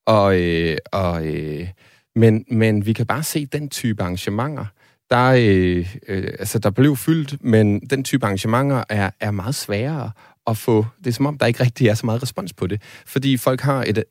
Og... 0.07 0.41
Øh, 0.41 0.77
og 0.93 1.27
øh, 1.27 1.69
men, 2.17 2.45
men 2.49 2.87
vi 2.87 2.93
kan 2.93 3.07
bare 3.07 3.23
se 3.23 3.47
den 3.47 3.69
type 3.69 4.03
arrangementer, 4.03 4.67
der, 5.11 5.35
øh, 5.39 5.97
øh, 6.09 6.35
altså, 6.39 6.59
der 6.59 6.71
blev 6.71 6.97
fyldt, 6.97 7.45
men 7.45 7.81
den 7.81 8.05
type 8.05 8.27
arrangementer 8.27 8.85
er, 8.89 9.11
er 9.21 9.31
meget 9.31 9.55
sværere 9.55 10.11
at 10.47 10.57
få. 10.57 10.87
Det 10.99 11.07
er 11.07 11.13
som 11.13 11.27
om, 11.27 11.39
der 11.39 11.47
ikke 11.47 11.63
rigtig 11.63 11.89
er 11.89 11.95
så 11.95 12.07
meget 12.07 12.23
respons 12.23 12.53
på 12.53 12.67
det. 12.67 12.83
Fordi 13.07 13.37
folk 13.37 13.61
har 13.61 13.85
et, 13.87 14.05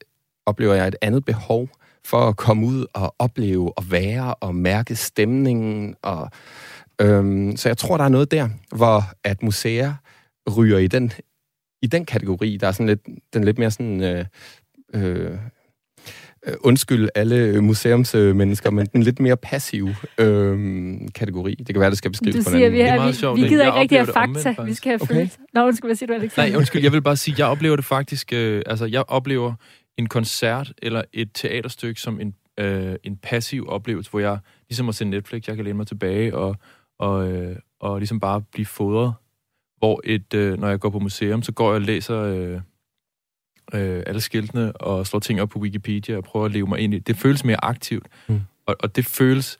oplever 0.45 0.73
jeg, 0.73 0.88
et 0.88 0.95
andet 1.01 1.25
behov 1.25 1.69
for 2.05 2.27
at 2.27 2.38
komme 2.38 2.65
ud 2.65 2.85
og 2.93 3.15
opleve 3.19 3.77
og 3.77 3.91
være 3.91 4.33
og 4.33 4.55
mærke 4.55 4.95
stemningen. 4.95 5.95
Og, 6.01 6.29
øhm, 7.01 7.57
så 7.57 7.69
jeg 7.69 7.77
tror, 7.77 7.97
der 7.97 8.03
er 8.03 8.09
noget 8.09 8.31
der, 8.31 8.49
hvor 8.75 9.03
at 9.23 9.43
museer 9.43 9.93
ryger 10.57 10.77
i 10.77 10.88
den, 10.88 11.12
i 11.81 11.88
den 11.88 12.05
kategori. 12.05 12.57
Der 12.57 12.67
er 12.67 12.71
sådan 12.71 12.88
lidt, 12.88 13.01
den 13.33 13.43
lidt 13.43 13.57
mere 13.57 13.71
sådan... 13.71 14.03
Øh, 14.03 14.25
øh, 14.93 15.38
øh, 16.47 16.54
undskyld 16.62 17.10
alle 17.15 17.62
museumsmennesker, 17.62 18.71
men 18.71 18.86
den 18.86 19.04
lidt 19.04 19.19
mere 19.19 19.38
passive 19.38 19.95
øh, 20.17 20.97
kategori. 21.15 21.56
Det 21.56 21.67
kan 21.67 21.80
være, 21.80 21.89
det 21.89 21.97
skal 21.97 22.12
beskrives 22.12 22.45
du 22.45 22.52
på 22.52 22.58
en 22.58 22.71
vi, 22.71 22.82
er, 22.82 23.08
vi, 23.08 23.13
sjovt, 23.13 23.41
vi 23.41 23.47
gider 23.47 23.65
ikke 23.65 23.80
rigtig 23.80 23.97
have 23.97 24.13
fakta. 24.13 24.49
Omvendt, 24.49 24.69
vi 24.69 24.73
skal 24.73 24.89
have 24.89 25.02
okay. 25.02 25.13
følelser. 25.15 25.39
Nå, 25.54 25.65
undskyld, 25.65 25.88
hvad 25.88 25.95
siger 25.95 26.08
du, 26.08 26.13
Alexander? 26.13 26.49
Nej, 26.49 26.58
undskyld, 26.58 26.84
jeg 26.84 26.91
vil 26.91 27.02
bare 27.02 27.17
sige, 27.17 27.36
jeg 27.38 27.47
oplever 27.47 27.75
det 27.75 27.86
faktisk, 27.86 28.34
øh, 28.34 28.62
altså 28.65 28.86
jeg 28.86 29.04
oplever 29.08 29.54
en 29.97 30.08
koncert 30.08 30.73
eller 30.82 31.02
et 31.13 31.30
teaterstykke 31.34 32.02
som 32.02 32.19
en, 32.19 32.34
øh, 32.60 32.95
en 33.04 33.17
passiv 33.17 33.65
oplevelse, 33.67 34.12
hvor 34.12 34.19
jeg 34.19 34.38
ligesom 34.69 34.89
at 34.89 34.95
se 34.95 35.06
Netflix, 35.06 35.47
jeg 35.47 35.56
kan 35.56 35.65
læne 35.65 35.78
mig 35.78 35.88
tilbage 35.88 36.36
og, 36.36 36.56
og, 36.99 37.32
øh, 37.32 37.56
og 37.80 37.99
ligesom 37.99 38.19
bare 38.19 38.41
blive 38.54 38.65
fodret. 38.65 39.13
Hvor 39.78 40.02
et, 40.04 40.34
øh, 40.34 40.60
når 40.60 40.69
jeg 40.69 40.80
går 40.80 40.89
på 40.89 40.99
museum, 40.99 41.43
så 41.43 41.52
går 41.52 41.67
jeg 41.67 41.75
og 41.75 41.82
læser... 41.82 42.21
Øh, 42.21 42.60
øh, 43.73 44.03
alle 44.08 44.21
skiltene 44.21 44.71
og 44.71 45.08
slår 45.08 45.19
ting 45.19 45.41
op 45.41 45.49
på 45.49 45.60
Wikipedia 45.60 46.17
og 46.17 46.23
prøver 46.23 46.45
at 46.45 46.51
leve 46.51 46.67
mig 46.67 46.79
ind 46.79 46.93
i 46.93 46.99
det. 46.99 47.17
føles 47.17 47.43
mere 47.43 47.65
aktivt, 47.65 48.08
mm. 48.27 48.41
og, 48.65 48.75
og 48.79 48.95
det 48.95 49.05
føles 49.05 49.58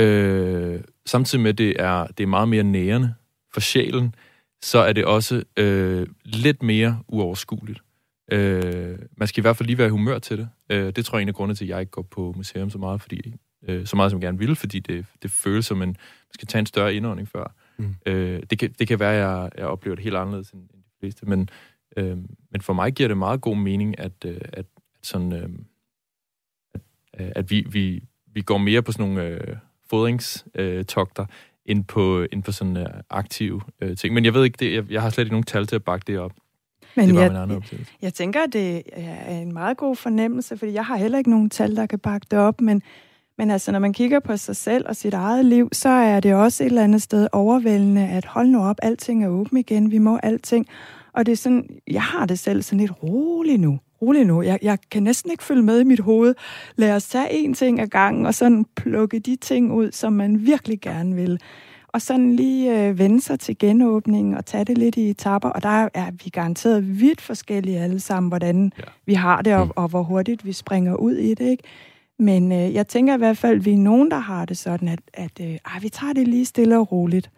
øh, 0.00 0.80
samtidig 1.06 1.42
med, 1.42 1.50
at 1.50 1.58
det 1.58 1.76
er, 1.78 2.06
det 2.06 2.22
er 2.22 2.28
meget 2.28 2.48
mere 2.48 2.62
nærende 2.62 3.14
for 3.52 3.60
sjælen, 3.60 4.14
så 4.62 4.78
er 4.78 4.92
det 4.92 5.04
også 5.04 5.42
øh, 5.56 6.06
lidt 6.24 6.62
mere 6.62 7.00
uoverskueligt. 7.08 7.80
Øh, 8.32 8.98
man 9.16 9.28
skal 9.28 9.40
i 9.40 9.42
hvert 9.42 9.56
fald 9.56 9.66
lige 9.66 9.78
være 9.78 9.86
i 9.86 9.90
humør 9.90 10.18
til 10.18 10.38
det. 10.38 10.48
Øh, 10.70 10.92
det 10.96 11.04
tror 11.04 11.18
jeg 11.18 11.20
er 11.20 11.22
en 11.22 11.28
af 11.28 11.34
grundene 11.34 11.54
til, 11.54 11.64
at 11.64 11.68
jeg 11.68 11.80
ikke 11.80 11.90
går 11.90 12.02
på 12.02 12.34
museum 12.36 12.70
så 12.70 12.78
meget, 12.78 13.00
fordi, 13.02 13.34
øh, 13.68 13.86
så 13.86 13.96
meget 13.96 14.10
som 14.10 14.20
jeg 14.20 14.26
gerne 14.26 14.38
vil, 14.38 14.56
fordi 14.56 14.80
det, 14.80 15.06
det 15.22 15.30
føles 15.30 15.66
som 15.66 15.82
en, 15.82 15.88
man 15.88 15.96
skal 16.34 16.48
tage 16.48 16.60
en 16.60 16.66
større 16.66 16.94
indånding 16.94 17.28
før. 17.28 17.54
Mm. 17.76 17.94
Øh, 18.06 18.42
det, 18.50 18.58
kan, 18.58 18.74
det 18.78 18.88
kan 18.88 19.00
være, 19.00 19.14
at 19.14 19.20
jeg, 19.20 19.50
jeg 19.58 19.66
oplever 19.66 19.94
det 19.94 20.04
helt 20.04 20.16
anderledes 20.16 20.50
end, 20.50 20.60
end 20.60 20.82
de 20.82 20.90
fleste, 21.00 21.26
men, 21.26 21.48
Øh, 21.96 22.16
men 22.50 22.60
for 22.60 22.72
mig 22.72 22.92
giver 22.92 23.08
det 23.08 23.18
meget 23.18 23.40
god 23.40 23.56
mening, 23.56 23.98
at, 23.98 24.12
øh, 24.24 24.36
at, 24.36 24.52
at, 24.52 24.66
sådan, 25.02 25.32
øh, 25.32 25.48
at, 26.74 26.80
øh, 27.20 27.32
at 27.36 27.50
vi, 27.50 27.66
vi, 27.70 28.02
vi 28.26 28.40
går 28.40 28.58
mere 28.58 28.82
på 28.82 28.92
sådan 28.92 29.06
nogle 29.06 29.28
øh, 29.28 29.56
fodringstogter, 29.90 31.22
øh, 31.22 31.28
end 31.66 31.84
på, 31.84 32.26
end 32.32 32.42
på 32.42 32.52
sådan 32.52 32.76
øh, 32.76 32.86
aktive 33.10 33.60
øh, 33.80 33.96
ting. 33.96 34.14
Men 34.14 34.24
jeg 34.24 34.34
ved 34.34 34.44
ikke, 34.44 34.56
det, 34.60 34.74
jeg, 34.74 34.90
jeg 34.90 35.02
har 35.02 35.10
slet 35.10 35.24
ikke 35.24 35.32
nogen 35.32 35.44
tal 35.44 35.66
til 35.66 35.76
at 35.76 35.84
bakke 35.84 36.04
det 36.06 36.18
op. 36.18 36.32
Men 36.96 37.08
det 37.08 37.14
jeg, 37.14 37.32
jeg, 37.48 37.62
jeg 38.02 38.14
tænker, 38.14 38.42
at 38.42 38.52
det 38.52 38.82
er 38.92 39.38
en 39.40 39.52
meget 39.52 39.76
god 39.76 39.96
fornemmelse, 39.96 40.56
fordi 40.56 40.72
jeg 40.72 40.84
har 40.84 40.96
heller 40.96 41.18
ikke 41.18 41.30
nogen 41.30 41.50
tal, 41.50 41.76
der 41.76 41.86
kan 41.86 41.98
bakke 41.98 42.26
det 42.30 42.38
op, 42.38 42.60
men, 42.60 42.82
men 43.38 43.50
altså, 43.50 43.72
når 43.72 43.78
man 43.78 43.92
kigger 43.92 44.20
på 44.20 44.36
sig 44.36 44.56
selv 44.56 44.88
og 44.88 44.96
sit 44.96 45.14
eget 45.14 45.44
liv, 45.44 45.68
så 45.72 45.88
er 45.88 46.20
det 46.20 46.34
også 46.34 46.64
et 46.64 46.66
eller 46.66 46.84
andet 46.84 47.02
sted 47.02 47.28
overvældende, 47.32 48.08
at 48.08 48.24
hold 48.24 48.48
nu 48.48 48.64
op, 48.64 48.76
alting 48.82 49.24
er 49.24 49.28
åbent 49.28 49.58
igen, 49.58 49.90
vi 49.90 49.98
må 49.98 50.18
alting. 50.22 50.66
Og 51.14 51.26
det 51.26 51.32
er 51.32 51.36
sådan, 51.36 51.68
jeg 51.86 52.02
har 52.02 52.26
det 52.26 52.38
selv 52.38 52.62
sådan 52.62 52.80
lidt 52.80 53.02
roligt 53.02 53.60
nu. 53.60 53.78
Roligt 54.02 54.26
nu. 54.26 54.42
Jeg, 54.42 54.58
jeg 54.62 54.78
kan 54.90 55.02
næsten 55.02 55.30
ikke 55.30 55.44
følge 55.44 55.62
med 55.62 55.80
i 55.80 55.84
mit 55.84 56.00
hoved. 56.00 56.34
Lad 56.76 56.96
os 56.96 57.08
tage 57.08 57.32
en 57.32 57.54
ting 57.54 57.80
ad 57.80 57.86
gangen, 57.86 58.26
og 58.26 58.34
sådan 58.34 58.66
plukke 58.76 59.18
de 59.18 59.36
ting 59.36 59.72
ud, 59.72 59.92
som 59.92 60.12
man 60.12 60.46
virkelig 60.46 60.80
gerne 60.80 61.14
vil. 61.14 61.40
Og 61.88 62.02
sådan 62.02 62.36
lige 62.36 62.88
øh, 62.88 62.98
vende 62.98 63.20
sig 63.20 63.40
til 63.40 63.58
genåbningen 63.58 64.34
og 64.34 64.46
tage 64.46 64.64
det 64.64 64.78
lidt 64.78 64.96
i 64.96 65.10
etapper. 65.10 65.48
Og 65.48 65.62
der 65.62 65.88
er 65.94 66.10
vi 66.24 66.30
garanteret 66.30 67.00
vidt 67.00 67.20
forskellige 67.20 67.80
alle 67.80 68.00
sammen, 68.00 68.28
hvordan 68.28 68.72
ja. 68.78 68.82
vi 69.06 69.14
har 69.14 69.42
det, 69.42 69.54
og, 69.54 69.64
mm. 69.64 69.72
og 69.76 69.88
hvor 69.88 70.02
hurtigt 70.02 70.46
vi 70.46 70.52
springer 70.52 70.94
ud 70.94 71.14
i 71.16 71.34
det. 71.34 71.50
Ikke? 71.50 71.62
Men 72.18 72.52
øh, 72.52 72.74
jeg 72.74 72.88
tænker 72.88 73.14
i 73.14 73.18
hvert 73.18 73.38
fald, 73.38 73.56
at 73.58 73.64
vi 73.64 73.72
er 73.72 73.78
nogen, 73.78 74.10
der 74.10 74.18
har 74.18 74.44
det 74.44 74.58
sådan, 74.58 74.88
at, 74.88 75.00
at 75.14 75.40
øh, 75.40 75.46
ej, 75.46 75.78
vi 75.80 75.88
tager 75.88 76.12
det 76.12 76.28
lige 76.28 76.44
stille 76.44 76.78
og 76.78 76.92
roligt. 76.92 77.30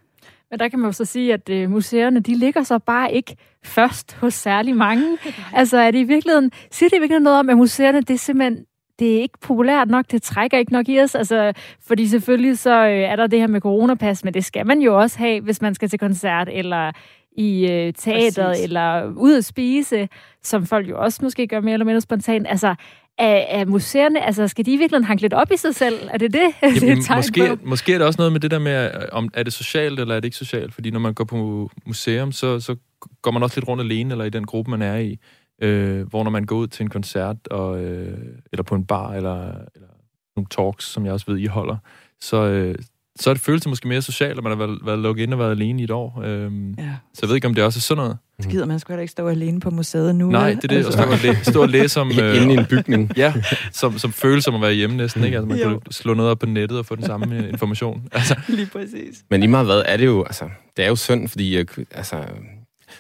Men 0.51 0.59
der 0.59 0.69
kan 0.69 0.79
man 0.79 0.89
jo 0.89 0.93
så 0.93 1.05
sige, 1.05 1.33
at 1.33 1.49
øh, 1.49 1.71
museerne, 1.71 2.21
de 2.21 2.35
ligger 2.35 2.63
så 2.63 2.79
bare 2.79 3.13
ikke 3.13 3.37
først 3.65 4.15
hos 4.15 4.35
særlig 4.35 4.77
mange. 4.77 5.19
altså 5.55 5.79
er 5.79 5.91
det 5.91 5.99
i 5.99 6.05
virkeligheden, 6.05 6.51
siger 6.71 6.89
det 6.89 6.97
i 6.97 7.01
virkeligheden 7.01 7.25
noget 7.25 7.39
om, 7.39 7.51
at 7.51 7.57
museerne, 7.57 8.01
det 8.01 8.15
er 8.15 8.19
simpelthen 8.19 8.65
det 8.99 9.17
er 9.17 9.23
ikke 9.23 9.39
populært 9.41 9.89
nok, 9.89 10.05
det 10.11 10.23
trækker 10.23 10.59
ikke 10.59 10.73
nok 10.73 10.89
i 10.89 11.01
os, 11.01 11.15
altså, 11.15 11.53
fordi 11.87 12.09
selvfølgelig 12.09 12.59
så 12.59 12.87
øh, 12.87 13.01
er 13.01 13.17
der 13.17 13.27
det 13.27 13.39
her 13.39 13.47
med 13.47 13.61
coronapas, 13.61 14.25
men 14.25 14.35
det 14.35 14.45
skal 14.45 14.67
man 14.67 14.81
jo 14.81 15.01
også 15.01 15.19
have, 15.19 15.41
hvis 15.41 15.63
man 15.63 15.75
skal 15.75 15.89
til 15.89 15.99
koncert, 15.99 16.49
eller 16.53 16.93
i 17.37 17.71
øh, 17.71 17.93
teateret, 17.93 18.49
Præcis. 18.49 18.65
eller 18.65 19.13
ud 19.17 19.37
at 19.37 19.45
spise, 19.45 20.09
som 20.43 20.67
folk 20.67 20.89
jo 20.89 21.01
også 21.01 21.21
måske 21.23 21.47
gør 21.47 21.61
mere 21.61 21.73
eller 21.73 21.87
mindre 21.87 22.01
spontant. 22.01 22.47
Altså, 22.49 22.75
af, 23.19 23.47
af 23.51 23.67
museerne? 23.67 24.27
Altså, 24.27 24.49
skal 24.49 24.67
de 24.67 24.73
i 24.73 24.77
virkeligheden 24.77 25.05
hanke 25.05 25.23
lidt 25.23 25.35
op 25.35 25.53
i 25.53 25.57
sig 25.57 25.75
selv? 25.75 26.09
Er 26.13 26.19
det 26.19 26.33
det? 26.33 26.49
Jamen, 26.63 26.81
det 26.81 26.91
er 26.91 27.17
måske, 27.17 27.59
måske 27.65 27.95
er 27.95 27.99
det 27.99 28.07
også 28.07 28.19
noget 28.19 28.33
med 28.33 28.41
det 28.41 28.51
der 28.51 28.59
med, 28.59 28.91
om 29.13 29.29
er 29.35 29.43
det 29.43 29.53
socialt 29.53 30.01
eller 30.01 30.15
er 30.15 30.21
det 30.21 30.25
ikke 30.25 30.37
socialt? 30.37 30.75
Fordi 30.75 30.91
når 30.91 31.01
man 31.01 31.15
går 31.15 31.25
på 31.25 31.71
museum, 31.87 32.33
så, 32.33 32.61
så 32.61 32.77
går 33.23 33.31
man 33.31 33.43
også 33.43 33.61
lidt 33.61 33.69
rundt 33.69 33.83
alene, 33.83 34.15
eller 34.15 34.25
i 34.25 34.31
den 34.31 34.45
gruppe, 34.45 34.71
man 34.71 34.83
er 34.83 34.97
i. 34.97 35.19
Øh, 35.63 36.09
hvor 36.09 36.25
når 36.25 36.31
man 36.31 36.45
går 36.45 36.57
ud 36.57 36.67
til 36.67 36.83
en 36.83 36.91
koncert, 36.91 37.37
og, 37.51 37.85
øh, 37.85 38.19
eller 38.53 38.63
på 38.63 38.75
en 38.75 38.85
bar, 38.85 39.13
eller, 39.13 39.47
eller 39.49 39.89
nogle 40.37 40.47
talks, 40.51 40.85
som 40.85 41.05
jeg 41.05 41.13
også 41.13 41.27
ved, 41.29 41.39
I 41.39 41.47
holder, 41.47 41.77
så, 42.21 42.37
øh, 42.37 42.75
så 43.17 43.31
er 43.31 43.35
det 43.35 43.43
følelse 43.43 43.69
måske 43.69 43.89
mere 43.89 44.03
socialt, 44.03 44.39
at 44.39 44.45
man 44.45 44.53
har 44.53 44.67
været, 44.67 44.79
været 44.85 44.99
lukket 44.99 45.23
ind 45.23 45.33
og 45.33 45.39
været 45.39 45.51
alene 45.51 45.81
i 45.81 45.85
et 45.85 45.91
år. 45.91 46.23
Øhm, 46.25 46.75
ja. 46.79 46.97
Så 47.15 47.21
jeg 47.23 47.29
ved 47.29 47.35
ikke, 47.35 47.47
om 47.47 47.55
det 47.55 47.65
også 47.65 47.79
er 47.79 47.81
sådan 47.81 48.03
noget. 48.03 48.19
Så 48.41 48.49
gider 48.49 48.67
man 48.67 48.79
sgu 48.79 48.93
heller 48.93 49.03
ikke 49.03 49.13
stå 49.13 49.29
alene 49.29 49.61
på 49.61 49.71
museet 49.71 50.15
nu. 50.15 50.31
Nej, 50.31 50.51
det 50.53 50.65
er 50.65 50.69
det. 50.69 50.77
Altså. 50.77 50.91
At 50.91 50.97
stå 50.97 51.13
og, 51.13 51.19
læ- 51.23 51.43
stå 51.43 51.63
og 51.63 51.69
læse 51.69 52.01
om... 52.01 52.11
Øh, 52.21 52.43
Inde 52.43 52.55
i 52.55 52.57
en 52.57 52.67
bygning. 52.67 53.11
Ja, 53.17 53.35
som, 53.73 53.99
som 53.99 54.13
føles 54.13 54.45
som 54.45 54.55
at 54.55 54.61
være 54.61 54.73
hjemme 54.73 54.97
næsten. 54.97 55.25
Ikke? 55.25 55.37
Altså, 55.37 55.49
man 55.49 55.59
jo. 55.59 55.69
kan 55.69 55.93
slå 55.93 56.15
noget 56.15 56.31
op 56.31 56.39
på 56.39 56.47
nettet 56.47 56.79
og 56.79 56.87
få 56.87 56.97
den 56.97 57.05
samme 57.05 57.37
øh, 57.37 57.49
information. 57.49 58.03
Altså. 58.13 58.37
Lige 58.49 58.67
præcis. 58.67 59.23
Men 59.31 59.41
lige 59.41 59.51
meget 59.51 59.67
hvad, 59.67 59.83
er 59.87 59.97
det 59.97 60.07
jo... 60.07 60.25
Altså, 60.25 60.45
det 60.77 60.85
er 60.85 60.89
jo 60.89 60.97
synd, 60.97 61.29
fordi... 61.29 61.57
Altså, 61.91 62.17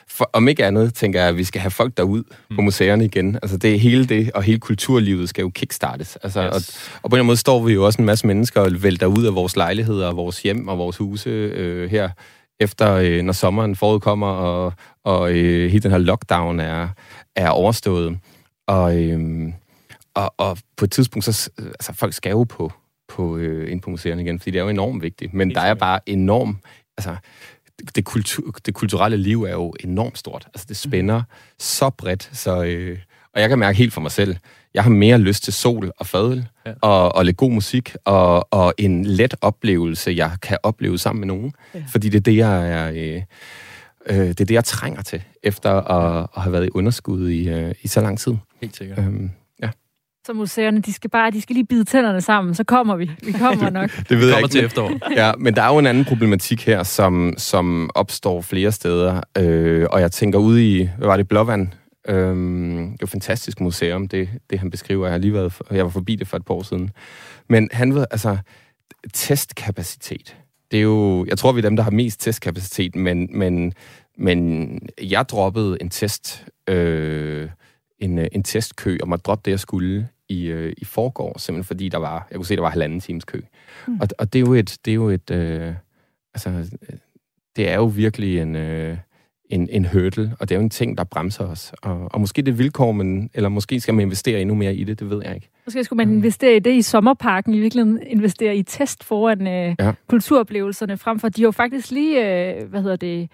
for, 0.09 0.31
om 0.33 0.49
ikke 0.49 0.65
andet, 0.65 0.95
tænker 0.95 1.21
jeg, 1.21 1.29
at 1.29 1.37
vi 1.37 1.45
skal 1.45 1.61
have 1.61 1.71
folk 1.71 1.97
derud 1.97 2.23
mm. 2.51 2.57
på 2.57 2.63
museerne 2.63 3.05
igen. 3.05 3.35
Altså 3.43 3.57
det 3.57 3.75
er 3.75 3.79
hele 3.79 4.07
det, 4.07 4.31
og 4.31 4.43
hele 4.43 4.59
kulturlivet 4.59 5.29
skal 5.29 5.43
jo 5.43 5.51
kickstartes. 5.51 6.17
Altså, 6.17 6.43
yes. 6.43 6.51
og, 6.51 7.01
og 7.03 7.11
på 7.11 7.15
en 7.15 7.17
eller 7.17 7.17
anden 7.17 7.27
måde 7.27 7.37
står 7.37 7.63
vi 7.63 7.73
jo 7.73 7.87
også 7.87 8.03
en 8.03 8.07
masse 8.07 8.27
mennesker 8.27 8.61
og 8.61 8.83
vælter 8.83 9.07
ud 9.07 9.25
af 9.27 9.35
vores 9.35 9.57
lejligheder, 9.57 10.07
og 10.09 10.17
vores 10.17 10.43
hjem 10.43 10.69
og 10.69 10.79
vores 10.79 10.97
huse 10.97 11.31
øh, 11.31 11.91
her, 11.91 12.11
efter 12.61 12.95
øh, 12.95 13.23
når 13.23 13.33
sommeren 13.33 13.77
forudkommer, 13.77 14.27
og, 14.27 14.73
og 15.05 15.31
øh, 15.33 15.71
hele 15.71 15.83
den 15.83 15.91
her 15.91 15.99
lockdown 15.99 16.61
er, 16.61 16.89
er 17.37 17.49
overstået. 17.49 18.19
Og, 18.67 19.03
øh, 19.03 19.53
og, 20.15 20.35
og 20.37 20.59
på 20.77 20.85
et 20.85 20.91
tidspunkt, 20.91 21.25
så 21.25 21.51
altså, 21.59 21.93
folk 21.93 22.15
skal 22.15 22.31
jo 22.31 22.45
på, 22.45 22.73
på, 23.09 23.37
øh, 23.37 23.73
ind 23.73 23.81
på 23.81 23.91
museerne 23.91 24.23
igen, 24.23 24.39
fordi 24.39 24.51
det 24.51 24.59
er 24.59 24.63
jo 24.63 24.69
enormt 24.69 25.03
vigtigt. 25.03 25.35
Men 25.35 25.55
der 25.55 25.61
er 25.61 25.75
bare 25.75 26.01
enormt... 26.07 26.57
Altså, 26.99 27.17
det, 27.97 28.05
kultur, 28.05 28.55
det 28.67 28.75
kulturelle 28.75 29.17
liv 29.17 29.43
er 29.43 29.53
jo 29.53 29.75
enormt 29.81 30.19
stort. 30.19 30.49
Altså, 30.55 30.67
det 30.69 30.77
spænder 30.77 31.19
mm. 31.19 31.25
så 31.59 31.91
bredt, 31.91 32.31
så... 32.33 32.65
Øh, 32.65 32.99
og 33.35 33.41
jeg 33.41 33.49
kan 33.49 33.59
mærke 33.59 33.79
helt 33.79 33.93
for 33.93 34.01
mig 34.01 34.11
selv, 34.11 34.37
jeg 34.77 34.85
har 34.85 34.91
mere 34.91 35.19
lyst 35.19 35.45
til 35.45 35.53
sol 35.53 35.93
og 35.97 36.07
fadel, 36.07 36.49
ja. 36.67 36.73
og, 36.81 37.15
og 37.15 37.25
lidt 37.25 37.37
god 37.37 37.51
musik, 37.51 37.97
og, 38.05 38.53
og 38.53 38.75
en 38.79 39.05
let 39.05 39.35
oplevelse, 39.41 40.15
jeg 40.17 40.31
kan 40.43 40.59
opleve 40.63 40.99
sammen 40.99 41.21
med 41.21 41.27
nogen. 41.27 41.53
Ja. 41.75 41.83
Fordi 41.89 42.09
det 42.09 42.19
er 42.19 42.23
det, 42.23 42.37
jeg 42.37 42.71
er... 42.71 42.91
Øh, 42.91 43.23
øh, 44.07 44.29
det 44.29 44.41
er 44.41 44.45
det, 44.45 44.55
jeg 44.55 44.65
trænger 44.65 45.03
til, 45.03 45.23
efter 45.43 45.71
at, 45.71 46.27
at 46.37 46.43
have 46.43 46.53
været 46.53 46.67
i 46.67 46.71
underskud 46.75 47.31
i, 47.31 47.49
øh, 47.49 47.75
i 47.83 47.89
så 47.89 48.01
lang 48.01 48.19
tid. 48.19 48.35
Helt 48.61 48.77
sikkert. 48.77 48.99
Øhm, 48.99 49.31
så 50.27 50.33
museerne, 50.33 50.81
de 50.81 50.93
skal 50.93 51.11
bare 51.11 51.31
de 51.31 51.43
skal 51.43 51.55
lige 51.55 51.67
bide 51.67 51.85
tænderne 51.85 52.21
sammen, 52.21 52.55
så 52.55 52.65
kommer 52.65 52.97
vi. 52.97 53.11
Vi 53.23 53.33
kommer 53.33 53.71
nok. 53.81 53.91
det 54.09 54.19
ved 54.19 54.29
jeg 54.29 54.39
ikke. 54.39 54.49
til 54.49 54.65
efterår. 54.65 54.93
ja, 55.21 55.33
men 55.39 55.57
der 55.57 55.63
er 55.63 55.73
jo 55.73 55.79
en 55.79 55.87
anden 55.87 56.05
problematik 56.05 56.67
her, 56.67 56.83
som, 56.83 57.35
som 57.37 57.91
opstår 57.95 58.41
flere 58.41 58.73
steder. 58.73 59.21
Øh, 59.39 59.87
og 59.91 60.01
jeg 60.01 60.13
tænker 60.13 60.39
ud 60.39 60.59
i, 60.59 60.89
hvad 60.99 61.07
var 61.09 61.17
det, 61.17 61.29
Blåvand? 61.29 61.69
Øh, 62.09 62.37
det 62.93 63.01
er 63.01 63.05
et 63.05 63.09
fantastisk 63.11 63.61
museum, 63.61 64.09
det, 64.09 64.29
det 64.51 64.59
han 64.59 64.71
beskriver. 64.71 65.07
Jeg 65.07 65.13
har 65.13 65.19
lige 65.19 65.33
været, 65.33 65.61
jeg 65.71 65.85
var 65.85 65.91
forbi 65.91 66.17
det 66.17 66.29
for 66.29 66.37
et 66.37 66.45
par 66.45 66.55
år 66.55 66.63
siden. 66.63 66.91
Men 67.49 67.69
han 67.73 67.95
ved, 67.95 68.07
altså, 68.11 68.39
testkapacitet. 69.13 70.37
Det 70.71 70.79
er 70.79 70.83
jo, 70.83 71.25
jeg 71.29 71.39
tror, 71.39 71.53
vi 71.53 71.59
er 71.59 71.63
dem, 71.63 71.77
der 71.77 71.83
har 71.83 71.91
mest 71.91 72.21
testkapacitet, 72.21 72.97
men, 72.97 73.29
men, 73.39 73.73
men 74.19 74.79
jeg 75.03 75.29
droppede 75.29 75.77
en 75.81 75.91
test, 75.91 76.47
øh, 76.69 77.49
en, 77.99 78.19
en 78.19 78.43
testkø, 78.43 78.99
og 79.03 79.09
måtte 79.09 79.23
droppe 79.23 79.43
det, 79.45 79.51
jeg 79.51 79.61
skulle 79.61 80.09
i, 80.29 80.47
øh, 80.47 80.73
i 80.79 80.85
forgår, 80.85 81.39
simpelthen 81.39 81.65
fordi 81.67 81.89
der 81.89 81.99
var, 81.99 82.27
jeg 82.31 82.37
kunne 82.37 82.47
se, 82.47 82.57
der 82.57 82.63
var 82.63 82.71
halvanden 82.71 83.01
times 83.01 83.25
kø. 83.25 83.41
Mm. 83.89 84.01
Og, 84.01 84.09
og 84.19 84.33
det 84.33 84.39
er 84.39 84.41
jo 84.41 84.55
et, 84.55 84.79
det 84.85 84.91
er 84.91 84.95
jo 84.95 85.09
et, 85.09 85.31
øh, 85.31 85.75
altså, 86.35 86.79
det 87.57 87.69
er 87.69 87.75
jo 87.75 87.85
virkelig 87.85 88.39
en, 88.39 88.57
øh, 88.57 88.97
en, 89.51 89.69
en 89.73 89.85
hurdle, 89.85 90.37
og 90.41 90.49
det 90.49 90.55
er 90.55 90.59
jo 90.59 90.63
en 90.63 90.71
ting, 90.71 90.99
der 90.99 91.05
bremser 91.05 91.45
os. 91.45 91.73
Og, 91.83 92.09
og 92.13 92.21
måske 92.21 92.43
det 92.43 92.53
er 92.53 92.57
vilkår, 92.57 92.93
men, 92.93 93.31
eller 93.35 93.49
måske 93.49 93.81
skal 93.81 93.95
man 93.95 94.03
investere 94.03 94.41
endnu 94.41 94.55
mere 94.55 94.75
i 94.75 94.85
det, 94.85 95.01
det 95.01 95.11
ved 95.11 95.23
jeg 95.25 95.35
ikke. 95.35 95.49
Måske 95.65 95.85
skulle 95.85 95.97
man 95.97 96.15
investere 96.15 96.57
i 96.57 96.59
det 96.59 96.73
i 96.73 96.83
sommerparken, 96.83 97.55
i 97.55 97.61
virkeligheden 97.61 98.03
investere 98.07 98.57
i 98.57 98.63
test 98.63 99.05
foran 99.05 99.47
øh, 99.47 99.75
ja. 99.79 99.93
kulturoplevelserne, 100.09 100.97
frem 100.97 101.19
for 101.19 101.29
de 101.29 101.43
har 101.43 101.47
jo 101.47 101.51
faktisk 101.51 101.91
lige, 101.91 102.49
øh, 102.55 102.69
hvad 102.71 102.83
hedder 102.83 102.97
det, 102.97 103.31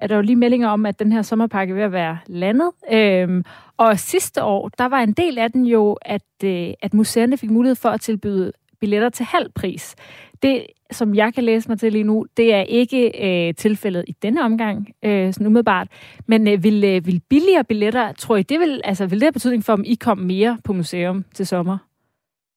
er 0.00 0.06
der 0.06 0.16
jo 0.16 0.22
lige 0.22 0.36
meldinger 0.36 0.68
om, 0.68 0.86
at 0.86 0.98
den 0.98 1.12
her 1.12 1.22
sommerpakke 1.22 1.70
er 1.70 1.74
ved 1.74 1.82
at 1.84 1.92
være 1.92 2.18
landet. 2.26 2.70
Øhm, 2.92 3.44
og 3.76 3.98
sidste 3.98 4.42
år, 4.42 4.70
der 4.78 4.84
var 4.84 5.00
en 5.00 5.12
del 5.12 5.38
af 5.38 5.52
den 5.52 5.66
jo, 5.66 5.92
at, 5.92 6.22
øh, 6.44 6.68
at 6.82 6.94
museerne 6.94 7.36
fik 7.36 7.50
mulighed 7.50 7.76
for 7.76 7.88
at 7.88 8.00
tilbyde 8.00 8.52
billetter 8.84 9.08
til 9.08 9.26
halv 9.26 9.50
pris. 9.54 9.94
Det, 10.42 10.66
som 10.90 11.14
jeg 11.14 11.34
kan 11.34 11.44
læse 11.44 11.68
mig 11.68 11.78
til 11.78 11.92
lige 11.92 12.04
nu, 12.04 12.26
det 12.36 12.54
er 12.54 12.60
ikke 12.60 13.00
øh, 13.24 13.54
tilfældet 13.54 14.04
i 14.08 14.12
denne 14.22 14.42
omgang, 14.42 14.88
øh, 15.04 15.32
sådan 15.32 15.46
umiddelbart. 15.46 15.88
Men 16.26 16.48
øh, 16.48 16.64
vil, 16.64 16.84
øh, 16.84 17.06
vil 17.06 17.20
billigere 17.28 17.64
billetter, 17.64 18.12
tror 18.12 18.36
I, 18.36 18.42
det 18.42 18.60
vil, 18.60 18.80
altså, 18.84 19.06
vil 19.06 19.20
det 19.20 19.22
have 19.22 19.32
betydning 19.32 19.64
for, 19.64 19.72
om 19.72 19.84
I 19.86 19.94
kom 19.94 20.18
mere 20.18 20.58
på 20.64 20.72
museum 20.72 21.24
til 21.34 21.46
sommer? 21.46 21.78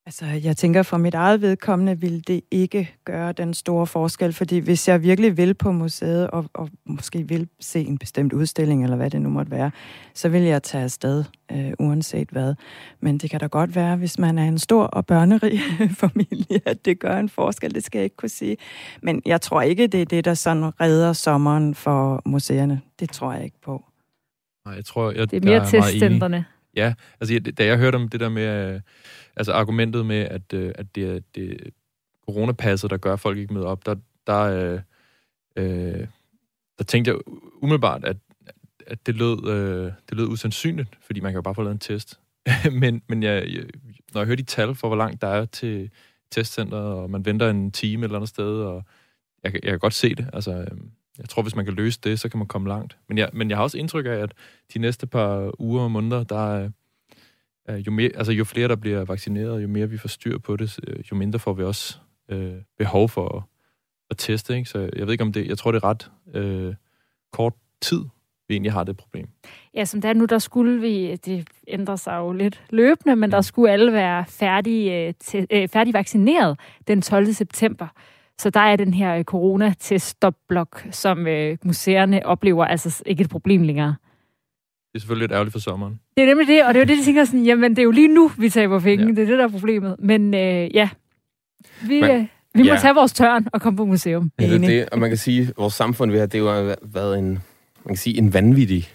Altså, 0.08 0.26
jeg 0.26 0.58
tænker, 0.58 0.84
for 0.84 0.98
mit 0.98 1.14
eget 1.14 1.42
vedkommende 1.42 2.00
vil 2.00 2.28
det 2.28 2.42
ikke 2.52 2.96
gøre 3.06 3.32
den 3.32 3.54
store 3.54 3.88
forskel, 3.88 4.34
fordi 4.34 4.58
hvis 4.58 4.88
jeg 4.88 5.04
virkelig 5.04 5.38
vil 5.38 5.54
på 5.54 5.72
museet, 5.72 6.30
og, 6.30 6.46
og 6.54 6.70
måske 6.86 7.28
vil 7.28 7.48
se 7.60 7.80
en 7.80 7.98
bestemt 7.98 8.34
udstilling, 8.34 8.84
eller 8.84 8.96
hvad 8.96 9.10
det 9.10 9.22
nu 9.22 9.30
måtte 9.30 9.52
være, 9.52 9.72
så 10.14 10.30
vil 10.30 10.42
jeg 10.42 10.64
tage 10.64 10.84
afsted, 10.84 11.24
øh, 11.52 11.72
uanset 11.80 12.30
hvad. 12.30 12.56
Men 13.00 13.18
det 13.18 13.30
kan 13.30 13.40
da 13.40 13.48
godt 13.48 13.76
være, 13.76 13.96
hvis 13.96 14.20
man 14.20 14.38
er 14.38 14.48
en 14.48 14.60
stor 14.60 14.84
og 14.84 15.06
børnerig 15.06 15.60
familie, 16.04 16.62
at 16.66 16.86
det 16.86 17.00
gør 17.00 17.18
en 17.18 17.30
forskel, 17.30 17.76
det 17.76 17.84
skal 17.84 18.00
jeg 18.00 18.04
ikke 18.04 18.16
kunne 18.16 18.30
sige. 18.30 18.58
Men 19.02 19.22
jeg 19.26 19.42
tror 19.42 19.62
ikke, 19.62 19.88
det 19.88 20.02
er 20.02 20.06
det, 20.06 20.26
der 20.26 20.34
sådan 20.34 20.82
redder 20.82 21.14
sommeren 21.14 21.76
for 21.76 22.22
museerne. 22.26 22.82
Det 23.00 23.10
tror 23.10 23.34
jeg 23.34 23.44
ikke 23.44 23.62
på. 23.62 23.84
Nej, 24.66 24.76
jeg 24.76 24.86
tror, 24.86 25.12
jeg, 25.12 25.32
det 25.32 25.46
er 25.46 25.46
mere 25.46 25.66
testcentrene. 25.66 26.46
Ja, 26.78 26.94
altså 27.20 27.40
da 27.58 27.66
jeg 27.66 27.78
hørte 27.78 27.96
om 27.96 28.10
det 28.10 28.20
der 28.20 28.30
med, 28.30 28.74
øh, 28.74 28.82
altså 29.36 29.54
argumentet 29.54 30.06
med, 30.06 30.22
at, 30.22 30.54
øh, 30.54 30.72
at 30.76 30.96
det 30.96 31.16
er 31.16 31.20
det 31.36 31.74
coronapasset, 32.26 32.90
der 32.90 32.98
gør, 32.98 33.14
at 33.14 33.20
folk 33.20 33.38
ikke 33.38 33.54
møder 33.54 33.68
op, 33.68 33.86
der, 33.86 33.96
der, 34.28 34.42
øh, 34.42 34.80
øh, 35.56 36.08
der 36.78 36.84
tænkte 36.84 37.12
jeg 37.12 37.20
umiddelbart, 37.62 38.06
at, 38.06 38.18
at 38.88 39.06
det, 39.06 39.16
lød, 39.16 39.48
øh, 39.48 39.92
det 40.10 40.18
lød 40.18 40.28
usandsynligt, 40.28 40.90
fordi 41.02 41.20
man 41.20 41.32
kan 41.32 41.38
jo 41.38 41.42
bare 41.42 41.56
få 41.56 41.62
lavet 41.62 41.74
en 41.74 41.80
test. 41.80 42.20
men 42.82 43.02
men 43.08 43.24
jeg, 43.24 43.48
jeg, 43.48 43.64
når 44.14 44.22
jeg 44.22 44.26
hører 44.26 44.36
de 44.36 44.44
tal 44.44 44.76
for, 44.76 44.88
hvor 44.88 44.98
langt 44.98 45.22
der 45.22 45.28
er 45.28 45.46
til 45.46 45.90
testcenteret, 46.32 46.94
og 46.94 47.10
man 47.10 47.26
venter 47.26 47.50
en 47.50 47.72
time 47.72 48.04
eller 48.04 48.16
andet 48.16 48.30
sted, 48.30 48.62
og 48.62 48.84
jeg, 49.44 49.54
jeg 49.54 49.72
kan 49.72 49.80
godt 49.80 49.94
se 49.94 50.16
det. 50.16 50.30
Altså, 50.34 50.52
øh, 50.52 50.78
jeg 51.20 51.30
tror, 51.30 51.42
hvis 51.42 51.56
man 51.56 51.66
kan 51.66 51.74
løse 51.74 52.00
det, 52.04 52.20
så 52.20 52.30
kan 52.30 52.38
man 52.38 52.48
komme 52.48 52.68
langt. 52.68 52.98
Men 53.08 53.18
jeg, 53.18 53.30
men 53.34 53.50
jeg 53.50 53.58
har 53.58 53.64
også 53.64 53.78
indtryk 53.78 54.06
af, 54.06 54.10
at 54.10 54.34
de 54.74 54.80
næste 54.80 55.08
par 55.08 55.62
uger 55.62 55.84
og 55.84 55.92
måneder, 55.92 56.24
der 56.24 56.54
er 56.56 56.70
jo, 57.86 57.92
mere, 57.92 58.10
altså, 58.16 58.32
jo 58.32 58.44
flere, 58.44 58.68
der 58.68 58.76
bliver 58.76 59.06
vaccineret, 59.06 59.64
jo 59.64 59.68
mere 59.68 59.90
vi 59.90 59.98
får 59.98 60.08
styr 60.08 60.38
på 60.38 60.56
det, 60.56 60.80
øh, 60.88 61.04
jo 61.12 61.16
mindre 61.16 61.40
får 61.40 61.54
vi 61.54 61.64
også 61.64 61.98
øh, 62.30 62.56
behov 62.78 63.10
for 63.10 63.38
at, 63.38 63.44
at 64.10 64.18
teste. 64.18 64.56
Ikke? 64.56 64.70
Så 64.70 64.80
jeg 64.80 65.06
ved 65.06 65.12
ikke 65.12 65.24
om 65.24 65.34
det, 65.34 65.48
jeg 65.48 65.58
tror, 65.58 65.72
det 65.72 65.84
er 65.84 65.90
ret 65.90 66.12
øh, 66.34 66.76
kort 67.32 67.54
tid, 67.82 68.04
vi 68.48 68.54
egentlig 68.54 68.72
har 68.72 68.84
det 68.84 68.98
problem. 68.98 69.30
Ja, 69.74 69.86
som 69.86 70.02
det 70.02 70.10
er 70.10 70.14
nu, 70.14 70.26
der 70.26 70.40
skulle 70.40 70.82
vi, 70.82 71.16
det 71.16 71.48
ændrer 71.68 71.96
sig 71.96 72.18
jo 72.18 72.32
lidt 72.32 72.64
løbende, 72.70 73.16
men 73.16 73.32
der 73.32 73.42
skulle 73.42 73.72
alle 73.72 73.94
være 73.94 74.26
færdige, 74.26 75.08
øh, 75.34 75.46
øh, 75.52 75.68
færdig 75.68 75.94
vaccineret 75.94 76.60
den 76.88 77.02
12. 77.02 77.34
september. 77.34 77.88
Så 78.42 78.50
der 78.50 78.60
er 78.60 78.76
den 78.76 78.94
her 78.94 79.16
øh, 79.16 79.24
coronatest-stop-blok, 79.24 80.86
som 80.92 81.28
øh, 81.28 81.58
museerne 81.64 82.26
oplever 82.26 82.66
altså 82.66 83.04
ikke 83.06 83.22
et 83.22 83.30
problem 83.30 83.62
længere. 83.64 83.96
Det 84.94 84.96
er 84.96 85.00
selvfølgelig 85.00 85.24
lidt 85.24 85.32
ærgerligt 85.32 85.52
for 85.52 85.60
sommeren. 85.60 86.00
Det 86.18 86.24
er 86.24 86.28
nemlig 86.28 86.48
det, 86.48 86.66
og 86.66 86.74
det 86.74 86.80
er 86.80 86.86
jo 86.86 86.88
det, 86.88 86.98
de 86.98 87.06
tænker 87.06 87.26
sådan, 87.26 87.44
jamen 87.44 87.72
det 87.72 87.80
er 87.80 87.84
jo 87.84 87.92
lige 87.92 88.08
nu, 88.08 88.32
vi 88.38 88.50
taber 88.50 88.80
penge. 88.80 89.06
Ja. 89.06 89.12
Det 89.12 89.20
er 89.20 89.26
det, 89.26 89.38
der 89.38 89.44
er 89.44 89.50
problemet. 89.50 89.96
Men 90.00 90.34
øh, 90.34 90.76
ja, 90.76 90.90
vi, 91.82 92.02
Men, 92.02 92.12
øh, 92.12 92.26
vi 92.54 92.64
må 92.64 92.70
ja. 92.70 92.78
tage 92.78 92.96
vores 92.96 93.14
tørn 93.14 93.48
og 93.54 93.62
komme 93.62 93.78
på 93.78 93.86
museum. 93.86 94.32
Ja, 94.40 94.46
det 94.46 94.56
er 94.56 94.68
det, 94.68 94.90
og 94.90 95.00
man 95.00 95.10
kan 95.10 95.18
sige, 95.18 95.42
at 95.42 95.54
vores 95.58 95.74
samfund 95.74 96.12
det 96.12 96.42
har 96.42 96.58
jo 96.58 96.76
været 96.82 97.20
en, 97.20 97.30
man 97.86 97.88
kan 97.88 97.98
sige, 97.98 98.18
en 98.18 98.34
vanvittig 98.34 98.90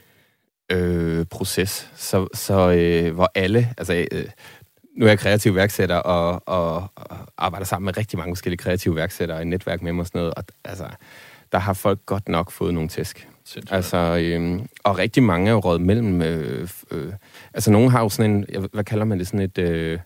øh, 0.72 1.26
proces, 1.26 1.90
så, 1.94 2.28
så 2.34 2.70
øh, 2.70 3.14
hvor 3.14 3.30
alle, 3.34 3.68
altså 3.78 4.06
øh, 4.12 4.24
nu 4.96 5.04
er 5.04 5.10
jeg 5.10 5.18
kreativ 5.18 5.54
værksætter 5.54 5.96
og, 5.96 6.42
og, 6.46 6.88
og 6.94 7.16
arbejder 7.38 7.66
sammen 7.66 7.84
med 7.84 7.96
rigtig 7.96 8.18
mange 8.18 8.34
forskellige 8.34 8.58
kreative 8.58 8.96
værksættere 8.96 9.38
og 9.38 9.46
netværk 9.46 9.82
med 9.82 9.92
mig 9.92 10.00
og 10.00 10.06
sådan 10.06 10.18
noget. 10.18 10.34
Og, 10.34 10.44
altså, 10.64 10.86
der 11.52 11.58
har 11.58 11.72
folk 11.72 12.06
godt 12.06 12.28
nok 12.28 12.50
fået 12.50 12.74
nogle 12.74 12.88
tæsk. 12.88 13.28
Altså, 13.70 13.96
øh, 14.20 14.60
og 14.84 14.98
rigtig 14.98 15.22
mange 15.22 15.48
er 15.48 15.52
jo 15.52 15.58
råd 15.58 15.78
mellem... 15.78 16.22
Øh, 16.22 16.68
øh, 16.90 17.12
altså, 17.54 17.70
nogen 17.70 17.90
har 17.90 18.00
jo 18.00 18.08
sådan 18.08 18.30
en... 18.30 18.66
Hvad 18.72 18.84
kalder 18.84 19.04
man 19.04 19.18
det? 19.18 19.26
Sådan 19.26 19.40
et... 19.40 19.58
Øh, 19.58 19.98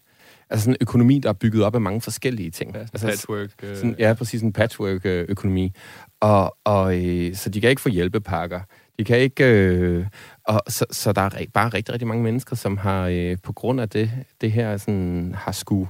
altså 0.50 0.64
sådan 0.64 0.74
en 0.74 0.78
økonomi, 0.80 1.18
der 1.18 1.28
er 1.28 1.32
bygget 1.32 1.64
op 1.64 1.74
af 1.74 1.80
mange 1.80 2.00
forskellige 2.00 2.50
ting. 2.50 2.74
Ja, 2.74 2.80
altså, 2.80 3.06
patchwork. 3.06 3.50
Øh... 3.62 3.76
Sådan, 3.76 3.96
ja, 3.98 4.14
præcis 4.14 4.42
en 4.42 4.52
patchwork-økonomi. 4.52 5.72
Og, 6.20 6.56
og, 6.64 7.04
øh, 7.04 7.34
så 7.34 7.50
de 7.50 7.60
kan 7.60 7.70
ikke 7.70 7.82
få 7.82 7.88
hjælpepakker. 7.88 8.60
De 8.98 9.04
kan 9.04 9.18
ikke... 9.18 9.44
Øh, 9.44 10.06
og 10.46 10.62
så, 10.68 10.84
så 10.90 11.12
der 11.12 11.22
er 11.22 11.44
bare 11.54 11.68
rigtig, 11.68 11.92
rigtig 11.92 12.08
mange 12.08 12.22
mennesker, 12.22 12.56
som 12.56 12.76
har 12.76 13.08
øh, 13.08 13.36
på 13.42 13.52
grund 13.52 13.80
af 13.80 13.88
det, 13.88 14.10
det 14.40 14.52
her 14.52 14.76
sådan, 14.76 15.34
har 15.38 15.52
skulle 15.52 15.88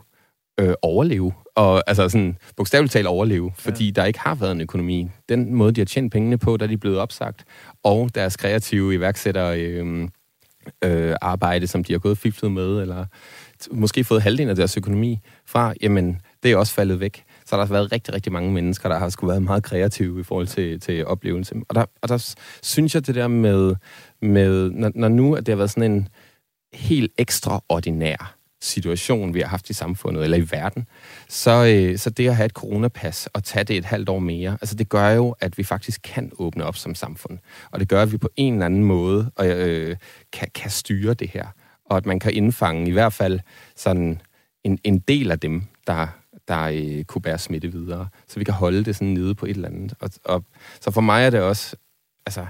øh, 0.60 0.74
overleve. 0.82 1.32
Og 1.54 1.82
altså 1.86 2.08
sådan 2.08 2.38
bogstaveligt 2.56 2.92
talt 2.92 3.06
overleve, 3.06 3.52
fordi 3.56 3.84
ja. 3.84 3.90
der 3.90 4.04
ikke 4.04 4.20
har 4.20 4.34
været 4.34 4.52
en 4.52 4.60
økonomi. 4.60 5.08
Den 5.28 5.54
måde, 5.54 5.72
de 5.72 5.80
har 5.80 5.86
tjent 5.86 6.12
pengene 6.12 6.38
på, 6.38 6.56
der 6.56 6.66
de 6.66 6.72
er 6.72 6.78
blevet 6.78 6.98
opsagt, 6.98 7.44
og 7.82 8.10
deres 8.14 8.36
kreative 8.36 8.94
iværksættere 8.94 9.60
øh, 9.60 10.08
øh, 10.84 11.14
arbejde, 11.22 11.66
som 11.66 11.84
de 11.84 11.92
har 11.92 11.98
gået 11.98 12.18
fiflet 12.18 12.52
med, 12.52 12.80
eller 12.80 13.06
måske 13.70 14.04
fået 14.04 14.22
halvdelen 14.22 14.50
af 14.50 14.56
deres 14.56 14.76
økonomi 14.76 15.20
fra, 15.46 15.74
jamen, 15.82 16.20
det 16.42 16.52
er 16.52 16.56
også 16.56 16.74
faldet 16.74 17.00
væk 17.00 17.24
så 17.46 17.56
har 17.56 17.64
der 17.64 17.72
været 17.72 17.92
rigtig, 17.92 18.14
rigtig 18.14 18.32
mange 18.32 18.52
mennesker, 18.52 18.88
der 18.88 18.98
har 18.98 19.08
skulle 19.08 19.28
været 19.28 19.42
meget 19.42 19.62
kreative 19.62 20.20
i 20.20 20.22
forhold 20.22 20.46
til, 20.46 20.80
til 20.80 21.06
oplevelsen. 21.06 21.64
Og 21.68 21.74
der, 21.74 21.84
og 22.02 22.08
der 22.08 22.34
synes 22.62 22.94
jeg 22.94 23.06
det 23.06 23.14
der 23.14 23.28
med, 23.28 23.74
med 24.22 24.70
når, 24.70 24.90
når 24.94 25.08
nu 25.08 25.34
at 25.34 25.46
det 25.46 25.52
har 25.52 25.56
været 25.56 25.70
sådan 25.70 25.92
en 25.92 26.08
helt 26.72 27.12
ekstraordinær 27.18 28.36
situation, 28.60 29.34
vi 29.34 29.40
har 29.40 29.48
haft 29.48 29.70
i 29.70 29.72
samfundet, 29.72 30.24
eller 30.24 30.36
i 30.36 30.46
verden, 30.50 30.86
så, 31.28 31.64
øh, 31.64 31.98
så 31.98 32.10
det 32.10 32.28
at 32.28 32.36
have 32.36 32.46
et 32.46 32.52
coronapas 32.52 33.26
og 33.26 33.44
tage 33.44 33.64
det 33.64 33.76
et 33.76 33.84
halvt 33.84 34.08
år 34.08 34.18
mere, 34.18 34.58
altså 34.60 34.74
det 34.74 34.88
gør 34.88 35.08
jo, 35.08 35.34
at 35.40 35.58
vi 35.58 35.62
faktisk 35.62 36.00
kan 36.04 36.32
åbne 36.38 36.64
op 36.64 36.76
som 36.76 36.94
samfund. 36.94 37.38
Og 37.70 37.80
det 37.80 37.88
gør, 37.88 38.02
at 38.02 38.12
vi 38.12 38.18
på 38.18 38.28
en 38.36 38.52
eller 38.52 38.66
anden 38.66 38.84
måde 38.84 39.30
øh, 39.40 39.88
øh 39.90 39.96
kan, 40.32 40.48
kan 40.54 40.70
styre 40.70 41.14
det 41.14 41.28
her. 41.28 41.46
Og 41.84 41.96
at 41.96 42.06
man 42.06 42.18
kan 42.18 42.34
indfange 42.34 42.88
i 42.88 42.92
hvert 42.92 43.12
fald 43.12 43.40
sådan 43.76 44.20
en, 44.64 44.78
en 44.84 44.98
del 44.98 45.30
af 45.30 45.40
dem, 45.40 45.62
der, 45.86 46.06
der 46.48 46.62
øh, 46.62 47.04
kunne 47.04 47.22
bære 47.22 47.38
smitte 47.38 47.72
videre. 47.72 48.08
Så 48.28 48.38
vi 48.38 48.44
kan 48.44 48.54
holde 48.54 48.84
det 48.84 48.96
sådan 48.96 49.14
nede 49.14 49.34
på 49.34 49.46
et 49.46 49.50
eller 49.50 49.68
andet. 49.68 49.94
Og, 50.00 50.10
og, 50.24 50.44
så 50.80 50.90
for 50.90 51.00
mig 51.00 51.26
er 51.26 51.30
det 51.30 51.40
også, 51.40 51.76
altså, 52.26 52.46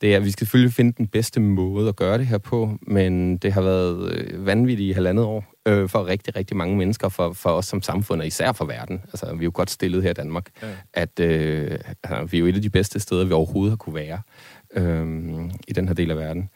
det 0.00 0.14
er, 0.14 0.20
vi 0.20 0.30
skal 0.30 0.46
selvfølgelig 0.46 0.72
finde 0.72 0.92
den 0.92 1.06
bedste 1.06 1.40
måde 1.40 1.88
at 1.88 1.96
gøre 1.96 2.18
det 2.18 2.26
her 2.26 2.38
på, 2.38 2.78
men 2.82 3.36
det 3.36 3.52
har 3.52 3.62
været 3.62 4.12
øh, 4.12 4.46
vanvittigt 4.46 4.90
i 4.90 4.92
halvandet 4.92 5.24
år 5.24 5.44
øh, 5.68 5.88
for 5.88 6.06
rigtig, 6.06 6.36
rigtig 6.36 6.56
mange 6.56 6.76
mennesker, 6.76 7.08
for, 7.08 7.32
for 7.32 7.50
os 7.50 7.66
som 7.66 7.82
samfund, 7.82 8.20
og 8.20 8.26
især 8.26 8.52
for 8.52 8.64
verden. 8.64 9.00
Altså, 9.04 9.26
vi 9.34 9.40
er 9.40 9.44
jo 9.44 9.50
godt 9.54 9.70
stillet 9.70 10.02
her 10.02 10.10
i 10.10 10.14
Danmark, 10.14 10.50
ja. 10.62 10.68
at 10.94 11.20
øh, 11.20 11.78
altså, 12.02 12.24
vi 12.30 12.36
er 12.36 12.40
jo 12.40 12.46
et 12.46 12.56
af 12.56 12.62
de 12.62 12.70
bedste 12.70 13.00
steder, 13.00 13.24
vi 13.24 13.32
overhovedet 13.32 13.70
har 13.70 13.76
kunne 13.76 13.94
være 13.94 14.20
øh, 14.74 15.40
i 15.68 15.72
den 15.72 15.88
her 15.88 15.94
del 15.94 16.10
af 16.10 16.16
verden. 16.16 16.50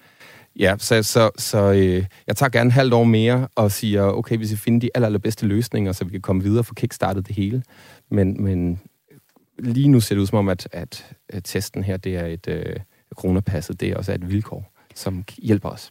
Ja, 0.59 0.75
så, 0.79 1.03
så, 1.03 1.31
så 1.37 1.73
øh, 1.73 2.07
jeg 2.27 2.37
tager 2.37 2.51
gerne 2.51 2.69
en 2.69 2.73
halvt 2.73 2.95
år 2.95 3.05
mere 3.05 3.49
og 3.55 3.73
siger, 3.73 4.03
okay, 4.03 4.39
vi 4.39 4.47
skal 4.47 4.59
finde 4.59 4.81
de 4.81 4.91
aller, 4.95 5.07
allerbedste 5.07 5.47
løsninger, 5.47 5.93
så 5.93 6.05
vi 6.05 6.11
kan 6.11 6.21
komme 6.21 6.43
videre 6.43 6.59
og 6.59 6.67
få 6.67 6.75
kickstartet 6.75 7.27
det 7.27 7.37
hele. 7.37 7.63
Men, 8.11 8.43
men 8.43 8.81
lige 9.59 9.89
nu 9.89 10.01
ser 10.01 10.15
det 10.15 10.23
ud 10.23 10.27
som 10.27 10.39
om, 10.39 10.49
at, 10.49 10.69
at, 10.73 11.15
at 11.29 11.45
testen 11.45 11.85
her, 11.85 11.97
det 11.97 12.17
er 12.17 12.27
et... 12.27 12.49
Øh, 12.49 12.77
coronapasset, 13.15 13.81
det 13.81 13.89
er 13.89 13.97
også 13.97 14.13
et 14.13 14.31
vilkår, 14.31 14.73
som 14.95 15.25
hjælper 15.39 15.69
os. 15.69 15.91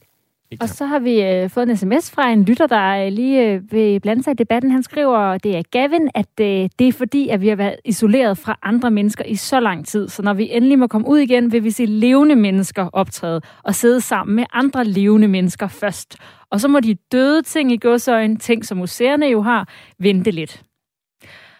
Ikke 0.51 0.63
og 0.63 0.69
så 0.69 0.85
har 0.85 0.99
vi 0.99 1.21
øh, 1.21 1.49
fået 1.49 1.69
en 1.69 1.77
sms 1.77 2.11
fra 2.11 2.29
en 2.29 2.43
lytter, 2.43 2.67
der 2.67 3.05
øh, 3.05 3.11
lige 3.11 3.53
øh, 3.53 3.71
vil 3.71 3.99
blande 3.99 4.23
sig 4.23 4.31
i 4.31 4.35
debatten. 4.35 4.71
Han 4.71 4.83
skriver, 4.83 5.37
det 5.37 5.57
er 5.57 5.63
Gavin, 5.71 6.09
at 6.15 6.39
øh, 6.41 6.69
det 6.79 6.87
er 6.87 6.93
fordi, 6.93 7.29
at 7.29 7.41
vi 7.41 7.47
har 7.47 7.55
været 7.55 7.75
isoleret 7.85 8.37
fra 8.37 8.59
andre 8.63 8.91
mennesker 8.91 9.23
i 9.25 9.35
så 9.35 9.59
lang 9.59 9.87
tid. 9.87 10.07
Så 10.07 10.21
når 10.21 10.33
vi 10.33 10.49
endelig 10.51 10.79
må 10.79 10.87
komme 10.87 11.07
ud 11.07 11.17
igen, 11.17 11.51
vil 11.51 11.63
vi 11.63 11.71
se 11.71 11.85
levende 11.85 12.35
mennesker 12.35 12.89
optræde 12.93 13.41
og 13.63 13.75
sidde 13.75 14.01
sammen 14.01 14.35
med 14.35 14.45
andre 14.53 14.83
levende 14.83 15.27
mennesker 15.27 15.67
først. 15.67 16.17
Og 16.49 16.59
så 16.59 16.67
må 16.67 16.79
de 16.79 16.95
døde 17.11 17.41
ting 17.41 17.71
i 17.71 17.77
godsøjen, 17.77 18.37
ting 18.37 18.65
som 18.65 18.77
museerne 18.77 19.25
jo 19.25 19.41
har, 19.41 19.69
vente 19.99 20.31
lidt. 20.31 20.63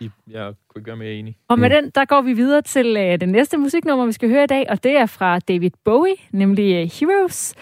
Jeg 0.01 0.53
kunne 0.69 0.79
ikke 0.79 0.87
være 0.87 0.97
mere 0.97 1.13
enig. 1.13 1.37
Og 1.47 1.59
med 1.59 1.69
den, 1.69 1.91
der 1.95 2.05
går 2.05 2.21
vi 2.21 2.33
videre 2.33 2.61
til 2.61 2.97
øh, 2.97 3.21
den 3.21 3.29
næste 3.29 3.57
musiknummer, 3.57 4.05
vi 4.05 4.11
skal 4.11 4.29
høre 4.29 4.43
i 4.43 4.47
dag, 4.47 4.65
og 4.69 4.83
det 4.83 4.97
er 4.97 5.05
fra 5.05 5.39
David 5.39 5.71
Bowie, 5.85 6.15
nemlig 6.31 6.73
øh, 6.75 6.89
Heroes. 6.99 7.55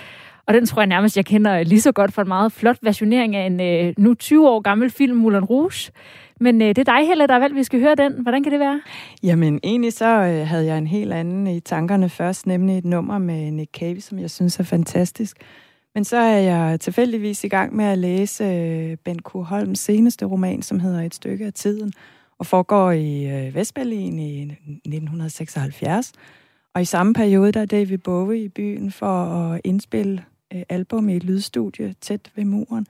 Og 0.48 0.54
den 0.54 0.66
tror 0.66 0.82
jeg 0.82 0.88
nærmest, 0.88 1.18
jeg 1.18 1.26
kender 1.26 1.64
lige 1.64 1.82
så 1.82 1.92
godt 1.92 2.14
for 2.14 2.22
en 2.22 2.28
meget 2.28 2.52
flot 2.52 2.78
versionering 2.82 3.36
af 3.36 3.46
en 3.46 3.62
øh, 3.62 3.94
nu 3.98 4.14
20 4.14 4.50
år 4.50 4.60
gammel 4.62 4.90
film, 4.90 5.18
Moulin 5.18 5.44
Rouge. 5.44 5.92
Men 6.40 6.62
øh, 6.62 6.68
det 6.68 6.78
er 6.78 6.84
dig, 6.84 7.08
Helle, 7.08 7.28
der 7.28 7.34
har 7.34 7.40
valgt, 7.40 7.56
vi 7.56 7.64
skal 7.64 7.80
høre 7.80 7.96
den. 7.96 8.14
Hvordan 8.22 8.44
kan 8.44 8.52
det 8.52 8.60
være? 8.60 8.82
Jamen, 9.24 9.60
egentlig 9.64 9.94
så 9.94 10.06
øh, 10.06 10.48
havde 10.48 10.66
jeg 10.66 10.78
en 10.78 10.88
helt 10.88 11.14
anden 11.14 11.48
i 11.48 11.60
tankerne 11.60 12.10
først, 12.10 12.48
nemlig 12.48 12.78
et 12.78 12.86
nummer 12.86 13.18
med 13.18 13.52
Nick 13.52 13.72
Cave, 13.72 14.02
som 14.02 14.20
jeg 14.20 14.32
synes 14.32 14.60
er 14.60 14.64
fantastisk. 14.64 15.38
Men 15.96 16.04
så 16.04 16.18
er 16.18 16.38
jeg 16.38 16.80
tilfældigvis 16.80 17.44
i 17.44 17.48
gang 17.48 17.76
med 17.76 17.86
at 17.86 17.98
læse 17.98 18.44
øh, 18.44 18.98
Ben 19.06 19.20
K. 19.20 19.32
Holms 19.34 19.80
seneste 19.80 20.26
roman, 20.26 20.62
som 20.62 20.80
hedder 20.80 21.02
Et 21.02 21.16
stykke 21.16 21.46
af 21.46 21.54
tiden 21.54 21.94
og 22.40 22.46
foregår 22.46 22.92
i 22.92 23.26
øh, 23.26 23.56
Vestberlin 23.56 24.20
i 24.20 24.42
1976. 24.42 26.12
Og 26.76 26.82
i 26.82 26.86
samme 26.86 27.14
periode, 27.14 27.52
der 27.52 27.62
er 27.62 27.66
David 27.66 27.98
Bowie 27.98 28.44
i 28.44 28.50
byen 28.50 28.92
for 28.92 29.24
at 29.24 29.62
indspille 29.64 30.24
øh, 30.54 30.62
album 30.70 31.10
i 31.10 31.16
et 31.16 31.24
lydstudie 31.24 31.96
tæt 32.02 32.32
ved 32.36 32.46
muren. 32.46 32.88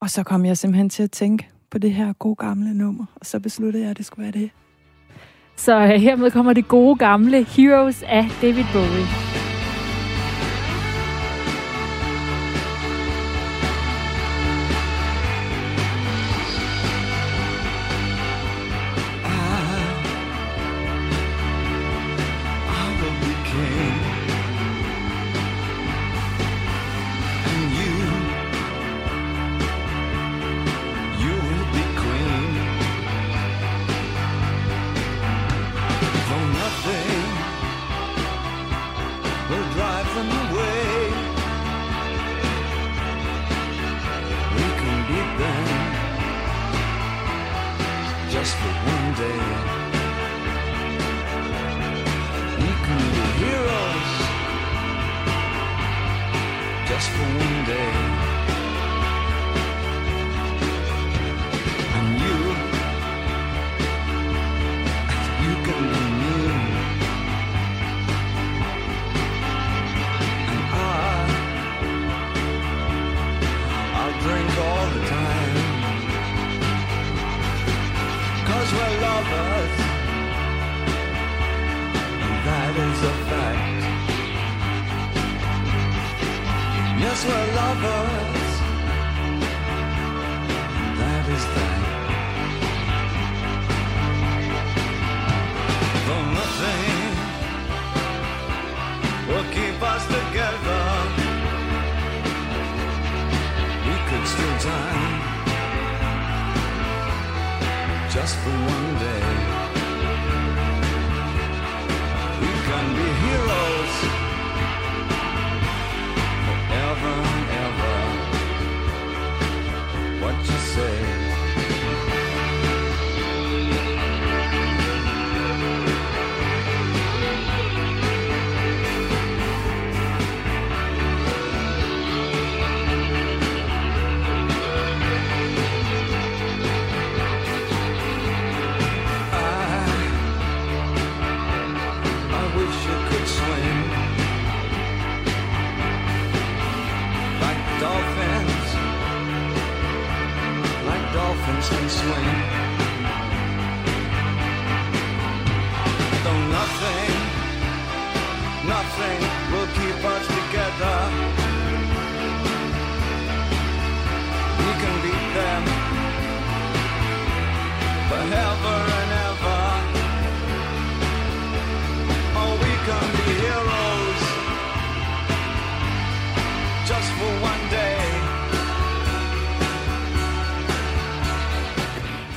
Og 0.00 0.10
så 0.10 0.22
kom 0.22 0.44
jeg 0.44 0.56
simpelthen 0.56 0.90
til 0.90 1.02
at 1.02 1.10
tænke 1.10 1.48
på 1.70 1.78
det 1.78 1.92
her 1.92 2.12
gode 2.12 2.36
gamle 2.36 2.74
nummer, 2.74 3.04
og 3.14 3.26
så 3.26 3.40
besluttede 3.40 3.82
jeg, 3.82 3.90
at 3.90 3.98
det 3.98 4.06
skulle 4.06 4.22
være 4.22 4.42
det. 4.42 4.50
Så 5.56 5.80
øh, 5.80 5.88
hermed 5.88 6.30
kommer 6.30 6.52
det 6.52 6.68
gode 6.68 6.96
gamle 6.96 7.44
Heroes 7.44 8.02
af 8.02 8.24
David 8.42 8.64
Bowie. 8.72 9.29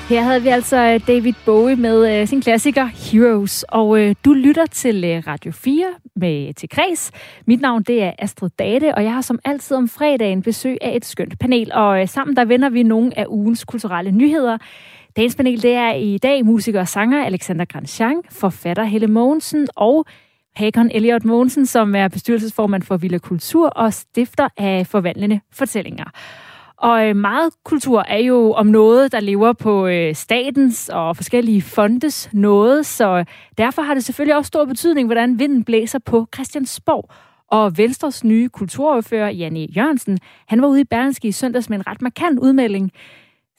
Her 0.09 0.21
havde 0.21 0.41
vi 0.41 0.47
altså 0.47 0.77
øh, 0.77 1.07
David 1.07 1.33
Bowie 1.45 1.75
med 1.75 2.21
øh, 2.21 2.27
sin 2.27 2.41
klassiker 2.41 2.85
Heroes, 2.85 3.63
og 3.63 3.99
øh, 3.99 4.15
du 4.25 4.33
lytter 4.33 4.65
til 4.65 5.03
øh, 5.03 5.23
Radio 5.27 5.51
4 5.51 5.85
med 6.15 6.53
til 6.53 6.69
Kreds. 6.69 7.11
Mit 7.47 7.61
navn 7.61 7.83
det 7.83 8.03
er 8.03 8.11
Astrid 8.19 8.49
Date, 8.59 8.95
og 8.95 9.03
jeg 9.03 9.13
har 9.13 9.21
som 9.21 9.39
altid 9.45 9.77
om 9.77 9.89
fredagen 9.89 10.41
besøg 10.41 10.77
af 10.81 10.95
et 10.95 11.05
skønt 11.05 11.39
panel, 11.39 11.71
og 11.73 12.01
øh, 12.01 12.07
sammen 12.07 12.35
der 12.35 12.45
vender 12.45 12.69
vi 12.69 12.83
nogle 12.83 13.19
af 13.19 13.25
ugens 13.29 13.65
kulturelle 13.65 14.11
nyheder. 14.11 14.57
Dagens 15.15 15.35
panel 15.35 15.61
det 15.61 15.73
er 15.73 15.93
i 15.93 16.17
dag 16.17 16.45
musiker 16.45 16.79
og 16.79 16.87
sanger 16.87 17.25
Alexander 17.25 17.65
Grandjean, 17.65 18.21
forfatter 18.31 18.83
Helle 18.83 19.07
Mogensen 19.07 19.67
og 19.75 20.05
Hakon 20.55 20.91
Elliot 20.93 21.25
Mogensen, 21.25 21.65
som 21.65 21.95
er 21.95 22.07
bestyrelsesformand 22.07 22.83
for 22.83 22.97
Villa 22.97 23.17
Kultur 23.17 23.67
og 23.67 23.93
stifter 23.93 24.47
af 24.57 24.87
Forvandlende 24.87 25.39
Fortællinger. 25.51 26.05
Og 26.83 27.09
øh, 27.09 27.15
meget 27.15 27.53
kultur 27.63 28.03
er 28.07 28.17
jo 28.17 28.51
om 28.51 28.67
noget, 28.67 29.11
der 29.11 29.19
lever 29.19 29.53
på 29.53 29.87
øh, 29.87 30.15
statens 30.15 30.89
og 30.89 31.15
forskellige 31.15 31.61
fondes 31.61 32.29
noget, 32.33 32.85
så 32.85 33.17
øh, 33.17 33.25
derfor 33.57 33.81
har 33.81 33.93
det 33.93 34.03
selvfølgelig 34.03 34.35
også 34.35 34.47
stor 34.47 34.65
betydning, 34.65 35.07
hvordan 35.07 35.39
vinden 35.39 35.63
blæser 35.63 35.99
på 35.99 36.27
Christiansborg. 36.35 37.09
Og 37.47 37.77
Venstres 37.77 38.23
nye 38.23 38.49
kulturordfører, 38.49 39.29
Janne 39.29 39.59
Jørgensen, 39.59 40.19
han 40.47 40.61
var 40.61 40.67
ude 40.67 40.81
i 40.81 40.83
Berlingske 40.83 41.27
i 41.27 41.31
søndags 41.31 41.69
med 41.69 41.77
en 41.77 41.87
ret 41.87 42.01
markant 42.01 42.39
udmelding. 42.39 42.91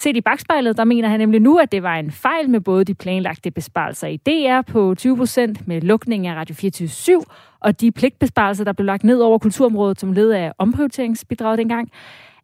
Set 0.02 0.16
i 0.16 0.20
bagspejlet, 0.20 0.76
der 0.76 0.84
mener 0.84 1.08
han 1.08 1.20
nemlig 1.20 1.40
nu, 1.40 1.58
at 1.58 1.72
det 1.72 1.82
var 1.82 1.96
en 1.96 2.10
fejl 2.10 2.50
med 2.50 2.60
både 2.60 2.84
de 2.84 2.94
planlagte 2.94 3.50
besparelser 3.50 4.06
i 4.06 4.16
DR 4.16 4.72
på 4.72 4.94
20 4.94 5.16
procent 5.16 5.68
med 5.68 5.80
lukningen 5.80 6.32
af 6.32 6.36
Radio 6.36 6.54
24 6.54 7.24
og 7.60 7.80
de 7.80 7.92
pligtbesparelser, 7.92 8.64
der 8.64 8.72
blev 8.72 8.86
lagt 8.86 9.04
ned 9.04 9.20
over 9.20 9.38
kulturområdet 9.38 10.00
som 10.00 10.12
led 10.12 10.30
af 10.30 10.52
omprioriteringsbidraget 10.58 11.58
dengang. 11.58 11.90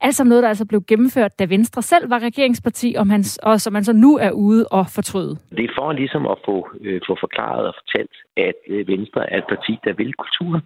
Alt 0.01 0.15
som 0.15 0.27
noget, 0.27 0.43
der 0.43 0.49
altså 0.49 0.67
blev 0.67 0.83
gennemført, 0.89 1.39
da 1.39 1.45
Venstre 1.45 1.83
selv 1.83 2.11
var 2.11 2.19
regeringsparti, 2.19 2.95
om 2.99 3.11
hans, 3.11 3.39
og 3.43 3.61
som 3.61 3.73
man 3.73 3.85
så 3.85 3.93
nu 3.93 4.19
er 4.19 4.31
ude 4.31 4.67
og 4.71 4.85
fortryde. 4.95 5.37
Det 5.57 5.65
er 5.65 5.75
for 5.79 5.93
ligesom 5.93 6.27
at 6.27 6.39
få, 6.45 6.69
øh, 6.81 7.01
få 7.07 7.17
forklaret 7.21 7.67
og 7.67 7.75
fortalt, 7.81 8.17
at 8.37 8.59
øh, 8.69 8.89
Venstre 8.89 9.33
er 9.33 9.39
et 9.39 9.49
parti, 9.49 9.79
der 9.85 9.93
vil 9.93 10.13
kultur, 10.15 10.61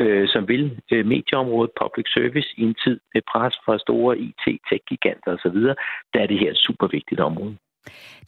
øh, 0.00 0.28
som 0.28 0.48
vil 0.48 0.64
øh, 0.92 1.06
medieområdet, 1.06 1.70
public 1.82 2.06
service 2.16 2.48
i 2.56 2.62
en 2.62 2.74
tid 2.84 2.96
med 3.14 3.22
pres 3.32 3.54
fra 3.64 3.78
store 3.78 4.18
IT, 4.18 4.44
tech-giganter 4.68 5.30
osv., 5.36 5.58
der 6.12 6.20
er 6.22 6.26
det 6.26 6.38
her 6.38 6.50
et 6.50 6.62
super 6.66 6.86
vigtigt 6.86 7.20
område. 7.20 7.56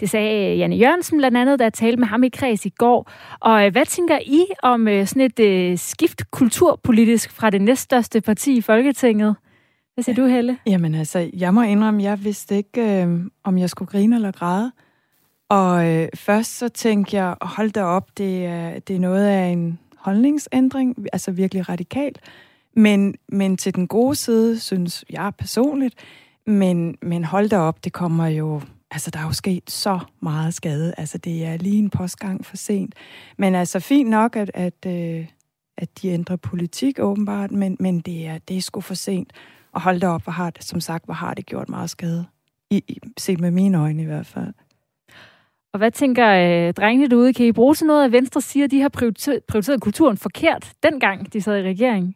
Det 0.01 0.11
sagde 0.11 0.57
Janne 0.57 0.77
Jørgensen 0.77 1.19
blandt 1.19 1.39
andet, 1.39 1.59
da 1.59 1.65
jeg 1.65 1.73
talte 1.73 2.01
med 2.01 2.07
ham 2.07 2.23
i 2.25 2.29
kreds 2.29 2.67
i 2.67 2.73
går. 2.79 3.11
Og 3.41 3.67
øh, 3.67 3.73
hvad 3.73 3.87
tænker 3.87 4.19
I 4.19 4.41
om 4.63 4.89
øh, 4.89 5.07
sådan 5.07 5.23
et 5.31 5.41
øh, 5.41 5.79
skift 5.79 6.31
kulturpolitisk 6.31 7.41
fra 7.41 7.51
det 7.51 7.61
næststørste 7.61 8.21
parti 8.21 8.57
i 8.57 8.61
Folketinget? 8.61 9.37
Hvad 9.95 10.05
siger 10.05 10.17
du, 10.17 10.27
Helle? 10.27 10.59
Jamen 10.67 10.95
altså, 10.95 11.31
jeg 11.33 11.55
må 11.55 11.63
indrømme, 11.63 12.03
jeg 12.03 12.25
vidste 12.25 12.57
ikke, 12.57 13.03
øh, 13.03 13.21
om 13.45 13.59
jeg 13.59 13.71
skulle 13.71 13.91
grine 13.91 14.17
eller 14.17 14.31
græde. 14.31 14.73
Og 15.49 15.89
øh, 15.89 16.09
først 16.15 16.59
så 16.59 16.69
tænkte 16.69 17.17
jeg, 17.17 17.37
hold 17.43 17.71
da 17.71 17.85
op, 17.85 18.19
det 18.19 18.47
er, 18.47 18.79
det 18.79 18.97
er 18.97 19.01
noget 19.01 19.27
af 19.27 19.47
en 19.47 19.79
holdningsændring, 19.97 20.97
altså 21.13 21.31
virkelig 21.31 21.69
radikalt. 21.69 22.21
Men, 22.77 23.15
men 23.29 23.57
til 23.57 23.75
den 23.75 23.89
gode 23.89 24.15
side, 24.15 24.61
synes 24.61 25.05
jeg 25.11 25.33
personligt, 25.39 25.95
men, 26.47 26.97
men 27.03 27.25
hold 27.25 27.49
da 27.49 27.59
op, 27.59 27.85
det 27.85 27.93
kommer 27.93 28.27
jo... 28.27 28.61
Altså, 28.91 29.11
der 29.11 29.19
er 29.19 29.25
jo 29.25 29.33
sket 29.33 29.71
så 29.71 29.99
meget 30.21 30.55
skade. 30.55 30.95
Altså, 30.99 31.19
det 31.19 31.45
er 31.45 31.57
lige 31.57 31.79
en 31.79 31.91
postgang 31.91 32.47
for 32.47 32.57
sent. 32.57 32.95
Men 33.39 33.55
altså, 33.55 33.81
fint 33.81 34.11
nok, 34.11 34.37
at, 34.37 34.51
at, 34.55 34.87
øh, 34.87 35.27
at 35.77 36.03
de 36.03 36.09
ændrer 36.09 36.37
politik 36.37 36.99
åbenbart, 36.99 37.51
men, 37.51 37.77
men 37.81 38.01
det, 38.01 38.27
er, 38.27 38.39
det 38.39 38.57
er 38.57 38.61
sgu 38.61 38.81
for 38.81 38.95
sent. 38.95 39.33
Og 39.73 39.81
hold 39.81 40.01
da 40.01 40.09
op, 40.09 40.23
hvor 40.23 40.33
har 40.33 40.51
det, 40.51 40.65
som 40.65 40.81
sagt, 40.81 41.05
hvor 41.05 41.15
har 41.15 41.35
det 41.35 41.47
gjort 41.47 41.69
meget 41.69 41.91
skade. 41.91 42.27
I, 42.71 42.85
i, 42.89 42.99
set 43.19 43.41
med 43.41 43.51
mine 43.51 43.79
øjne 43.79 44.03
i 44.03 44.07
hvert 44.07 44.27
fald. 44.27 44.55
Og 45.73 45.79
hvad 45.79 45.91
tænker 45.91 46.29
øh, 46.29 46.75
drengene 46.75 47.11
derude? 47.11 47.33
Kan 47.33 47.47
I 47.47 47.53
bruge 47.53 47.77
sådan 47.77 47.87
noget, 47.87 48.05
at 48.05 48.13
Venstre 48.13 48.41
siger, 48.41 48.65
at 48.65 48.71
de 48.71 48.81
har 48.81 48.89
prioriteret, 48.89 49.45
prioriteret 49.45 49.81
kulturen 49.81 50.17
forkert, 50.17 50.73
dengang 50.83 51.33
de 51.33 51.43
sad 51.43 51.59
i 51.59 51.63
regeringen? 51.63 52.15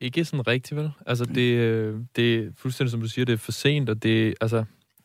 Ikke 0.00 0.24
sådan 0.24 0.46
rigtigt, 0.46 0.80
vel? 0.80 0.90
Altså, 1.06 1.24
det, 1.24 1.54
øh, 1.54 2.00
det 2.16 2.34
er 2.34 2.50
fuldstændig, 2.56 2.90
som 2.90 3.00
du 3.00 3.08
siger, 3.08 3.24
det 3.24 3.32
er 3.32 3.36
for 3.36 3.52
sent, 3.52 3.88
og 3.88 4.02
det, 4.02 4.34
altså, 4.40 4.64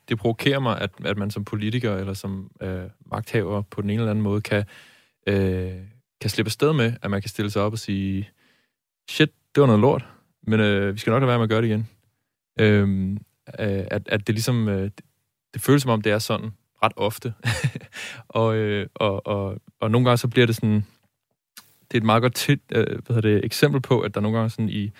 det 0.09 0.17
provokerer 0.17 0.59
mig, 0.59 0.81
at, 0.81 0.91
at 1.05 1.17
man 1.17 1.31
som 1.31 1.45
politiker 1.45 1.95
eller 1.95 2.13
som 2.13 2.51
øh, 2.61 2.83
magthaver 3.11 3.61
på 3.61 3.81
den 3.81 3.89
ene 3.89 3.99
eller 4.01 4.11
anden 4.11 4.23
måde 4.23 4.41
kan, 4.41 4.63
øh, 5.27 5.71
kan 6.21 6.29
slippe 6.29 6.47
afsted 6.47 6.73
med, 6.73 6.93
at 7.01 7.11
man 7.11 7.21
kan 7.21 7.29
stille 7.29 7.51
sig 7.51 7.61
op 7.61 7.71
og 7.71 7.79
sige, 7.79 8.29
shit, 9.09 9.29
det 9.55 9.61
var 9.61 9.67
noget 9.67 9.81
lort, 9.81 10.07
men 10.49 10.59
øh, 10.59 10.93
vi 10.93 10.99
skal 10.99 11.11
nok 11.11 11.21
lade 11.21 11.27
være 11.27 11.37
med 11.37 11.43
at 11.43 11.49
gøre 11.49 11.61
det 11.61 11.67
igen. 11.67 11.87
Øhm, 12.59 13.13
øh, 13.59 13.83
at, 13.91 14.09
at 14.09 14.27
det 14.27 14.35
ligesom, 14.35 14.67
øh, 14.67 14.91
det, 15.53 15.61
føles 15.61 15.81
som 15.81 15.91
om, 15.91 16.01
det 16.01 16.11
er 16.11 16.19
sådan 16.19 16.49
ret 16.83 16.91
ofte. 16.95 17.33
og, 18.39 18.55
øh, 18.55 18.87
og, 18.95 19.27
og, 19.27 19.57
og 19.79 19.91
nogle 19.91 20.05
gange 20.05 20.17
så 20.17 20.27
bliver 20.27 20.45
det 20.45 20.55
sådan, 20.55 20.85
det 21.81 21.93
er 21.93 21.97
et 21.97 22.03
meget 22.03 22.21
godt 22.21 22.35
tit, 22.35 22.59
øh, 22.71 22.85
hvad 22.85 23.15
hedder 23.15 23.21
det, 23.21 23.45
eksempel 23.45 23.81
på, 23.81 23.99
at 23.99 24.15
der 24.15 24.21
nogle 24.21 24.37
gange 24.37 24.49
sådan 24.49 24.69
i, 24.69 24.91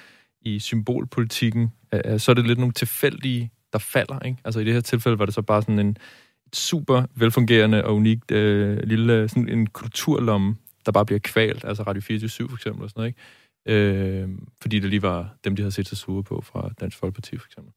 i 0.42 0.60
symbolpolitikken, 0.60 1.72
øh, 1.94 2.02
øh, 2.06 2.20
så 2.20 2.32
er 2.32 2.34
det 2.34 2.48
lidt 2.48 2.60
nogle 2.60 2.74
tilfældige, 2.74 3.52
der 3.74 3.80
falder. 3.80 4.20
Ikke? 4.20 4.38
Altså 4.46 4.60
i 4.60 4.64
det 4.64 4.74
her 4.74 4.82
tilfælde 4.82 5.20
var 5.20 5.26
det 5.26 5.34
så 5.34 5.42
bare 5.42 5.62
sådan 5.62 5.80
en 5.80 5.98
super 6.54 7.04
velfungerende 7.16 7.86
og 7.86 7.96
unikt 7.96 8.32
øh, 8.32 8.84
lille, 8.84 9.30
sådan 9.30 9.50
en 9.50 9.68
kulturlomme, 9.68 10.56
der 10.86 10.92
bare 10.92 11.06
bliver 11.06 11.20
kvalt, 11.20 11.66
altså 11.66 11.84
Radio 11.84 12.02
24 12.02 12.50
for 12.50 12.56
eksempel 12.56 12.84
og 12.84 12.90
sådan 12.90 13.00
noget, 13.00 13.08
ikke? 13.08 13.20
Øh, 13.70 14.30
fordi 14.62 14.80
det 14.80 14.90
lige 14.90 15.02
var 15.02 15.36
dem, 15.44 15.56
de 15.56 15.62
havde 15.62 15.72
set 15.72 15.88
sig 15.88 15.98
sure 15.98 16.24
på 16.24 16.42
fra 16.42 16.70
Dansk 16.80 16.98
Folkeparti, 16.98 17.38
for 17.38 17.46
eksempel. 17.46 17.74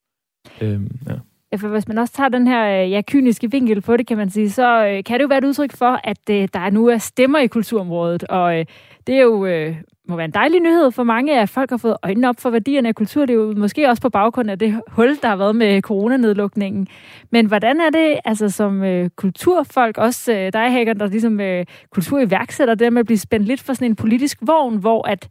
Øh, 0.61 0.80
ja. 1.09 1.18
Ja, 1.53 1.57
for 1.57 1.68
hvis 1.68 1.88
man 1.88 1.99
også 1.99 2.12
tager 2.14 2.28
den 2.28 2.47
her 2.47 2.84
øh, 2.84 2.90
ja, 2.90 3.03
kyniske 3.09 3.51
vinkel 3.51 3.80
på 3.80 3.97
det, 3.97 4.07
kan 4.07 4.16
man 4.16 4.30
sige, 4.30 4.51
så 4.51 4.86
øh, 4.86 5.05
kan 5.05 5.18
det 5.18 5.22
jo 5.22 5.28
være 5.28 5.38
et 5.38 5.45
udtryk 5.45 5.76
for, 5.76 6.01
at 6.05 6.30
øh, 6.30 6.49
der 6.55 6.70
nu 6.70 6.86
er 6.86 6.99
stemmer 6.99 7.38
i 7.38 7.47
kulturområdet. 7.47 8.24
Og 8.24 8.59
øh, 8.59 8.64
det 9.07 9.14
er 9.14 9.22
jo 9.22 9.47
øh, 9.47 9.76
må 10.09 10.16
være 10.16 10.24
en 10.24 10.30
dejlig 10.30 10.61
nyhed 10.61 10.90
for 10.90 11.03
mange, 11.03 11.40
at 11.40 11.49
folk 11.49 11.70
har 11.70 11.76
fået 11.76 11.97
øjnene 12.03 12.28
op 12.28 12.40
for 12.40 12.51
værdierne 12.51 12.88
af 12.88 12.95
kulturlivet, 12.95 13.59
måske 13.59 13.88
også 13.88 14.03
på 14.03 14.09
baggrund 14.09 14.51
af 14.51 14.59
det 14.59 14.80
hul, 14.88 15.18
der 15.22 15.28
har 15.28 15.36
været 15.36 15.57
med 15.57 15.82
coronanedlukningen. 15.82 16.88
Men 17.30 17.47
hvordan 17.47 17.80
er 17.80 17.90
det 17.90 18.20
altså 18.24 18.49
som 18.49 18.82
øh, 18.82 19.11
kulturfolk, 19.16 19.99
også 19.99 20.32
øh, 20.32 20.53
dig, 20.53 20.72
Hager, 20.72 20.93
der 20.93 21.07
ligesom 21.07 21.40
øh, 21.40 21.66
kulturiværksætter, 21.90 22.74
det 22.74 22.93
med 22.93 23.01
at 23.01 23.07
blive 23.07 23.18
spændt 23.18 23.47
lidt 23.47 23.62
for 23.62 23.74
sådan 23.74 23.90
en 23.90 23.97
politisk 23.97 24.38
vogn, 24.40 24.76
hvor 24.76 25.09
at 25.09 25.28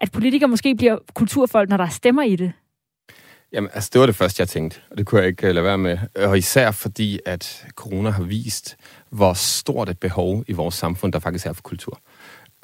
at 0.00 0.12
politikere 0.12 0.48
måske 0.48 0.74
bliver 0.74 0.98
kulturfolk, 1.14 1.68
når 1.68 1.76
der 1.76 1.88
stemmer 1.88 2.22
i 2.22 2.36
det? 2.36 2.52
Jamen, 3.52 3.70
altså, 3.74 3.90
det 3.92 4.00
var 4.00 4.06
det 4.06 4.16
første, 4.16 4.40
jeg 4.40 4.48
tænkte, 4.48 4.80
og 4.90 4.98
det 4.98 5.06
kunne 5.06 5.20
jeg 5.20 5.28
ikke 5.28 5.48
øh, 5.48 5.54
lade 5.54 5.64
være 5.64 5.78
med. 5.78 5.98
Og 6.16 6.38
især 6.38 6.70
fordi, 6.70 7.18
at 7.26 7.66
corona 7.74 8.10
har 8.10 8.22
vist, 8.22 8.76
hvor 9.10 9.32
stort 9.32 9.88
et 9.88 9.98
behov 9.98 10.44
i 10.46 10.52
vores 10.52 10.74
samfund, 10.74 11.12
der 11.12 11.18
faktisk 11.18 11.46
er 11.46 11.52
for 11.52 11.62
kultur. 11.62 12.00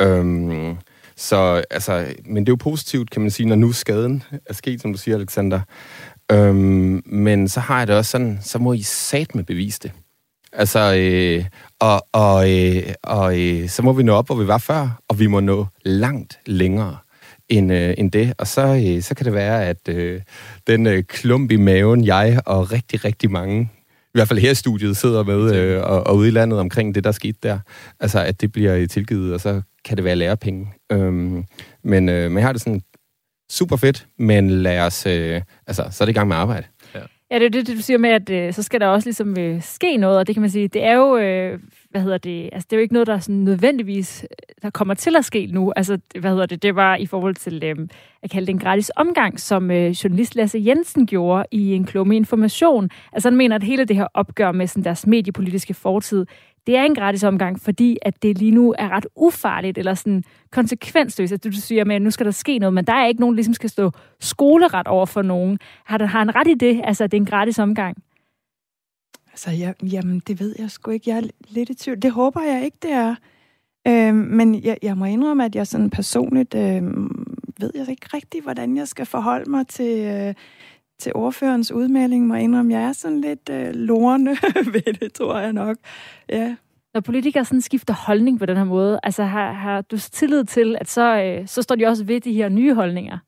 Øhm, 0.01 0.77
så, 1.17 1.65
altså, 1.71 2.07
men 2.25 2.37
det 2.37 2.49
er 2.49 2.53
jo 2.53 2.57
positivt, 2.57 3.11
kan 3.11 3.23
man 3.23 3.31
sige, 3.31 3.47
når 3.47 3.57
nu 3.57 3.73
skaden 3.73 4.23
er 4.47 4.53
sket, 4.53 4.81
som 4.81 4.93
du 4.93 4.99
siger, 4.99 5.17
Alexander. 5.17 5.61
Øhm, 6.33 7.03
men 7.07 7.49
så 7.49 7.61
har 7.61 7.79
jeg 7.79 7.87
det 7.87 7.97
også 7.97 8.11
sådan, 8.11 8.39
så 8.43 8.59
må 8.59 8.73
I 8.73 8.83
sat 8.83 9.35
med 9.35 9.45
bevise 9.45 9.81
det. 9.83 9.93
Altså, 10.53 10.95
øh, 10.97 11.45
og, 11.79 12.07
og, 12.13 12.51
øh, 12.51 12.83
og 13.03 13.41
øh, 13.41 13.69
så 13.69 13.83
må 13.83 13.93
vi 13.93 14.03
nå 14.03 14.15
op, 14.15 14.27
hvor 14.27 14.35
vi 14.35 14.47
var 14.47 14.59
før, 14.59 15.01
og 15.09 15.19
vi 15.19 15.27
må 15.27 15.41
nå 15.41 15.67
langt 15.85 16.39
længere 16.47 16.97
end, 17.59 17.73
øh, 17.73 17.95
end 17.99 18.11
det. 18.11 18.35
Og 18.39 18.47
så, 18.47 18.83
øh, 18.97 19.03
så 19.03 19.15
kan 19.15 19.25
det 19.25 19.33
være, 19.33 19.67
at 19.67 19.89
øh, 19.89 20.21
den 20.67 20.87
øh, 20.87 21.03
klump 21.03 21.51
i 21.51 21.57
maven, 21.57 22.05
jeg 22.05 22.41
og 22.47 22.73
rigtig, 22.73 23.05
rigtig 23.05 23.31
mange, 23.31 23.71
i 23.91 24.19
hvert 24.19 24.29
fald 24.29 24.39
her 24.39 24.51
i 24.51 24.55
studiet, 24.55 24.97
sidder 24.97 25.25
med 25.25 25.55
øh, 25.55 25.83
og, 25.83 26.07
og 26.07 26.17
ude 26.17 26.29
i 26.29 26.31
landet 26.31 26.59
omkring 26.59 26.95
det, 26.95 27.05
der 27.05 27.13
skete 27.13 27.39
der, 27.43 27.59
altså 28.01 28.21
at 28.21 28.41
det 28.41 28.53
bliver 28.53 28.87
tilgivet, 28.87 29.35
og 29.35 29.41
så 29.41 29.63
kan 29.85 29.97
det 29.97 30.05
være 30.05 30.17
lærepenge. 30.17 30.69
Øhm, 30.93 31.45
men, 31.85 32.09
øh, 32.09 32.31
men 32.31 32.39
jeg 32.39 32.47
har 32.47 32.53
det 32.53 32.61
sådan 32.61 32.83
super 33.51 33.77
fedt, 33.77 34.07
men 34.19 34.51
lad 34.51 34.81
os, 34.81 35.07
øh, 35.07 35.41
altså, 35.67 35.89
så 35.91 36.05
er 36.05 36.07
det 36.07 36.13
i 36.13 36.19
gang 36.19 36.29
med 36.29 36.37
arbejde. 36.37 36.67
Ja, 37.35 37.39
det 37.39 37.47
er 37.47 37.51
det, 37.51 37.69
du 37.69 37.83
siger 37.83 37.99
med, 37.99 38.11
at 38.11 38.31
øh, 38.31 38.53
så 38.53 38.63
skal 38.63 38.81
der 38.81 38.87
også 38.87 39.07
ligesom 39.07 39.39
øh, 39.39 39.63
ske 39.63 39.97
noget, 39.97 40.19
og 40.19 40.27
det 40.27 40.35
kan 40.35 40.41
man 40.41 40.51
sige, 40.51 40.69
det 40.69 40.85
er 40.85 40.95
jo, 40.95 41.17
øh, 41.17 41.59
hvad 41.91 42.01
hedder 42.01 42.19
det, 42.19 42.51
altså 42.53 42.67
det 42.71 42.77
er 42.77 42.77
jo 42.77 42.83
ikke 42.83 42.93
noget, 42.93 43.07
der 43.07 43.19
sådan 43.19 43.37
nødvendigvis, 43.37 44.23
øh, 44.23 44.55
der 44.63 44.71
kommer 44.71 44.95
til 44.95 45.17
at 45.17 45.25
ske 45.25 45.47
nu. 45.47 45.73
Altså, 45.77 45.99
hvad 46.21 46.31
hedder 46.31 46.47
det, 46.47 46.63
det 46.63 46.77
var 46.77 46.97
i 46.97 47.07
forhold 47.07 47.35
til, 47.35 47.65
øh, 47.65 47.89
at 48.23 48.31
kalde 48.31 48.47
det 48.47 48.53
en 48.53 48.59
gratis 48.59 48.91
omgang, 48.97 49.41
som 49.41 49.71
øh, 49.71 49.91
journalist 49.91 50.35
Lasse 50.35 50.63
Jensen 50.67 51.07
gjorde 51.07 51.45
i 51.51 51.73
en 51.75 51.85
klumme 51.85 52.17
information. 52.17 52.91
Altså 53.13 53.29
han 53.29 53.37
mener, 53.37 53.57
at 53.57 53.63
hele 53.63 53.85
det 53.85 53.97
her 53.97 54.07
opgør 54.15 54.53
med 54.53 54.67
sådan 54.67 54.85
deres 54.85 55.07
mediepolitiske 55.07 55.75
fortid, 55.75 56.27
det 56.67 56.77
er 56.77 56.83
en 56.83 56.95
gratis 56.95 57.25
omgang, 57.25 57.61
fordi 57.61 57.99
at 58.03 58.23
det 58.23 58.39
lige 58.39 58.51
nu 58.51 58.75
er 58.79 58.89
ret 58.89 59.07
ufarligt 59.17 59.79
eller 59.79 59.95
sådan 59.95 60.25
konsekvensløst. 60.51 61.33
Altså, 61.33 61.49
at 61.49 61.53
du 61.55 61.61
siger 61.61 61.85
med, 61.85 61.97
at 61.97 62.03
nu 62.03 62.11
skal 62.11 62.27
der 62.27 62.33
ske 62.33 62.59
noget, 62.59 62.75
men 62.75 62.85
der 62.85 62.93
er 62.93 63.07
ikke 63.07 63.21
nogen, 63.21 63.35
der 63.35 63.37
ligesom 63.37 63.55
skal 63.55 63.71
stå 63.71 63.91
skoleret 64.21 64.87
over 64.87 65.07
for 65.07 65.23
nogen. 65.23 65.59
Har, 65.85 65.99
der, 65.99 66.07
har 66.07 66.19
han 66.19 66.35
ret 66.35 66.49
i 66.49 66.55
det, 66.55 66.81
altså 66.85 67.05
at 67.05 67.13
det 67.13 67.17
er 67.17 67.21
en 67.21 67.27
gratis 67.27 67.59
omgang? 67.59 67.97
Altså, 69.31 69.51
jeg, 69.51 69.75
jamen, 69.83 70.23
det 70.27 70.41
ved 70.41 70.55
jeg 70.59 70.71
sgu 70.71 70.91
ikke. 70.91 71.11
Jeg 71.11 71.19
er 71.19 71.29
lidt 71.49 71.71
i 71.71 71.75
tvivl. 71.75 72.03
Det 72.03 72.11
håber 72.11 72.41
jeg 72.41 72.65
ikke, 72.65 72.77
det 72.83 72.91
er. 72.91 73.15
Øhm, 73.89 74.17
men 74.17 74.65
jeg, 74.65 74.79
jeg 74.83 74.97
må 74.97 75.05
indrømme, 75.05 75.45
at 75.45 75.55
jeg 75.55 75.67
sådan 75.67 75.91
personligt 75.91 76.55
øhm, 76.55 77.37
ved 77.61 77.71
jeg 77.75 77.89
ikke 77.89 78.07
rigtigt, 78.15 78.45
hvordan 78.45 78.77
jeg 78.77 78.89
skal 78.89 79.07
forholde 79.07 79.51
mig 79.51 79.67
til, 79.67 80.05
øh, 80.05 80.35
til 80.99 81.13
ordførens 81.15 81.73
udmelding, 81.73 82.27
må 82.27 82.35
jeg 82.35 82.45
indrømme, 82.45 82.75
jeg 82.75 82.83
er 82.83 82.93
sådan 82.93 83.21
lidt 83.21 83.49
øh, 83.51 83.75
lorende 83.75 84.31
ved 84.75 84.93
det, 85.01 85.13
tror 85.13 85.39
jeg 85.39 85.53
nok. 85.53 85.77
Ja. 86.29 86.57
Når 86.95 87.01
politikere 87.01 87.45
sådan 87.45 87.61
skifter 87.61 87.95
holdning 87.95 88.39
på 88.39 88.47
den 88.47 88.57
her 88.57 88.65
måde, 88.65 89.01
altså 89.03 89.25
har, 89.25 89.53
har 89.53 89.81
du 89.81 89.99
tillid 89.99 90.45
til, 90.45 90.77
at 90.81 90.89
så, 90.89 91.17
øh, 91.23 91.49
så 91.49 91.63
står 91.63 91.75
de 91.75 91.87
også 91.87 92.05
ved 92.05 92.21
de 92.21 92.33
her 92.33 92.49
nye 92.49 92.75
holdninger? 92.75 93.19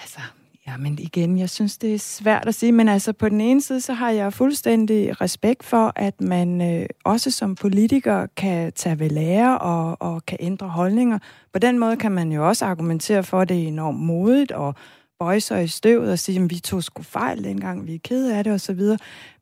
Altså, 0.00 0.20
Ja, 0.68 0.76
men 0.76 0.98
igen, 0.98 1.38
jeg 1.38 1.50
synes, 1.50 1.78
det 1.78 1.94
er 1.94 1.98
svært 1.98 2.48
at 2.48 2.54
sige, 2.54 2.72
men 2.72 2.88
altså 2.88 3.12
på 3.12 3.28
den 3.28 3.40
ene 3.40 3.62
side, 3.62 3.80
så 3.80 3.92
har 3.92 4.10
jeg 4.10 4.32
fuldstændig 4.32 5.20
respekt 5.20 5.64
for, 5.64 5.92
at 5.96 6.20
man 6.20 6.60
øh, 6.60 6.86
også 7.04 7.30
som 7.30 7.54
politiker 7.54 8.26
kan 8.36 8.72
tage 8.72 8.98
ved 8.98 9.10
lære 9.10 9.58
og, 9.58 9.96
og 10.00 10.26
kan 10.26 10.38
ændre 10.40 10.68
holdninger. 10.68 11.18
På 11.52 11.58
den 11.58 11.78
måde 11.78 11.96
kan 11.96 12.12
man 12.12 12.32
jo 12.32 12.48
også 12.48 12.64
argumentere 12.64 13.22
for, 13.24 13.40
at 13.40 13.48
det 13.48 13.62
er 13.62 13.68
enormt 13.68 13.98
modigt 13.98 14.52
og 14.52 14.74
bøje 15.20 15.40
sig 15.40 15.64
i 15.64 15.68
støvet 15.68 16.12
og 16.12 16.18
sige, 16.18 16.42
at 16.42 16.50
vi 16.50 16.58
tog 16.58 16.84
sgu 16.84 17.02
fejl 17.02 17.44
dengang, 17.44 17.86
vi 17.86 17.94
er 17.94 17.98
kede 18.04 18.36
af 18.36 18.44
det 18.44 18.52
osv. 18.52 18.80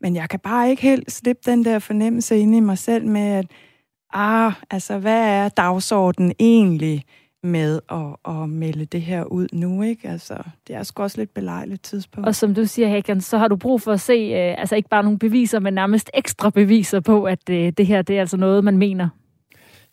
Men 0.01 0.16
jeg 0.16 0.29
kan 0.29 0.41
bare 0.41 0.70
ikke 0.70 0.83
helt 0.83 1.12
slippe 1.12 1.51
den 1.51 1.64
der 1.64 1.79
fornemmelse 1.79 2.39
inde 2.39 2.57
i 2.57 2.61
mig 2.61 2.79
selv 2.79 3.07
med, 3.07 3.20
at 3.22 3.47
ah, 4.12 4.53
altså, 4.70 4.99
hvad 4.99 5.29
er 5.29 5.49
dagsordenen 5.49 6.33
egentlig? 6.39 7.05
med 7.43 7.81
at, 7.91 8.35
at 8.35 8.49
melde 8.49 8.85
det 8.85 9.03
her 9.03 9.24
ud 9.24 9.47
nu, 9.53 9.83
ikke? 9.83 10.09
Altså, 10.09 10.35
det 10.68 10.77
er 10.77 10.83
sgu 10.83 11.03
også 11.03 11.18
lidt 11.18 11.35
belejligt 11.35 11.83
tidspunkt. 11.83 12.29
Og 12.29 12.35
som 12.35 12.55
du 12.55 12.66
siger, 12.66 12.89
Hakan, 12.89 13.20
så 13.20 13.39
har 13.39 13.49
du 13.49 13.57
brug 13.57 13.83
for 13.83 13.93
at 13.93 14.01
se, 14.01 14.12
øh, 14.12 14.61
altså 14.61 14.77
ikke 14.77 14.89
bare 14.89 15.03
nogle 15.03 15.18
beviser, 15.18 15.61
men 15.61 15.74
nærmest 15.74 16.11
ekstra 16.14 16.51
beviser 16.51 17.01
på, 17.01 17.24
at 17.24 17.51
øh, 17.51 17.72
det 17.79 17.87
her, 17.87 18.03
det 18.03 18.16
er 18.16 18.20
altså 18.20 18.37
noget, 18.37 18.64
man 18.64 18.79
mener. 18.79 19.09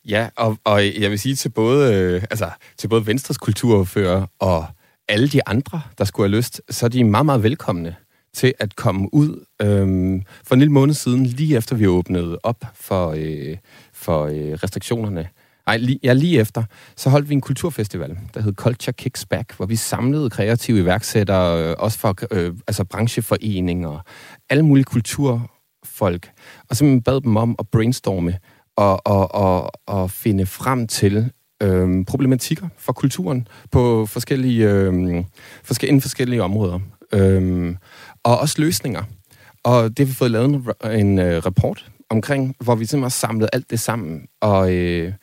Ja, 0.10 0.30
og, 0.36 0.58
og 0.64 1.02
jeg 1.02 1.12
vil 1.12 1.20
sige 1.20 1.36
til 1.36 1.50
både, 1.50 1.96
øh, 1.96 2.22
altså, 2.22 2.50
til 2.78 2.88
både 2.88 3.08
Venstres 3.08 3.38
kulturfører 3.38 4.26
og 4.40 4.66
alle 5.08 5.28
de 5.28 5.48
andre, 5.48 5.82
der 5.98 6.04
skulle 6.04 6.30
have 6.30 6.38
lyst, 6.38 6.62
så 6.70 6.86
er 6.86 6.90
de 6.90 7.04
meget, 7.04 7.26
meget 7.26 7.44
velkomne 7.44 7.96
til 8.34 8.54
at 8.60 8.76
komme 8.76 9.14
ud. 9.14 9.46
Øhm, 9.62 10.24
for 10.44 10.56
en 10.56 10.60
lille 10.60 10.74
måned 10.74 10.94
siden, 10.94 11.26
lige 11.26 11.58
efter 11.58 11.76
vi 11.76 11.88
åbnede 11.88 12.40
op 12.44 12.66
for, 12.74 13.14
øh, 13.18 13.58
for 13.94 14.26
øh, 14.26 14.54
restriktionerne 14.54 15.30
ej, 15.68 15.78
lige, 15.78 16.00
ja, 16.04 16.14
lige 16.14 16.40
efter, 16.40 16.64
så 16.96 17.10
holdt 17.10 17.30
vi 17.30 17.34
en 17.34 17.42
kulturfestival, 17.42 18.18
der 18.34 18.42
hed 18.42 18.54
Culture 18.54 18.94
Kicks 18.94 19.26
Back, 19.26 19.56
hvor 19.56 19.66
vi 19.66 19.76
samlede 19.76 20.30
kreative 20.30 20.80
iværksættere, 20.80 21.64
øh, 21.64 21.76
også 21.80 22.00
for 22.00 22.16
øh, 22.32 22.54
altså 22.68 22.84
brancheforeninger, 22.84 24.00
alle 24.50 24.64
mulige 24.64 24.84
kulturfolk, 24.84 26.32
og 26.70 26.76
så 26.76 27.02
bad 27.06 27.22
dem 27.22 27.36
om 27.38 27.56
at 27.60 27.68
brainstorme 27.68 28.38
og, 28.76 29.08
og, 29.08 29.36
og, 29.36 29.72
og 29.88 30.12
finde 30.12 30.46
frem 30.46 30.88
til 30.88 31.32
øh, 31.64 32.06
problematikker 32.06 32.68
for 32.78 32.94
kulturen 32.94 33.48
på 33.72 34.06
forskellige, 34.06 34.70
øh, 34.70 35.24
forskellige, 35.64 35.90
inden 35.90 36.02
forskellige 36.02 36.44
områder. 36.44 36.80
Øh, 37.14 37.76
og 38.24 38.40
også 38.40 38.56
løsninger. 38.62 39.04
Og 39.64 39.90
det 39.90 40.00
har 40.00 40.06
vi 40.06 40.14
fået 40.14 40.32
lavet 40.32 40.46
en, 40.46 40.92
en 40.92 41.20
øh, 41.20 41.46
rapport 41.46 41.86
omkring, 42.10 42.56
hvor 42.60 42.76
vi 42.76 42.86
simpelthen 42.86 43.04
har 43.04 43.10
samlet 43.10 43.50
alt 43.54 43.72
det 43.72 43.80
sammen. 43.80 44.22
Og, 44.42 44.74
øh, 44.74 45.14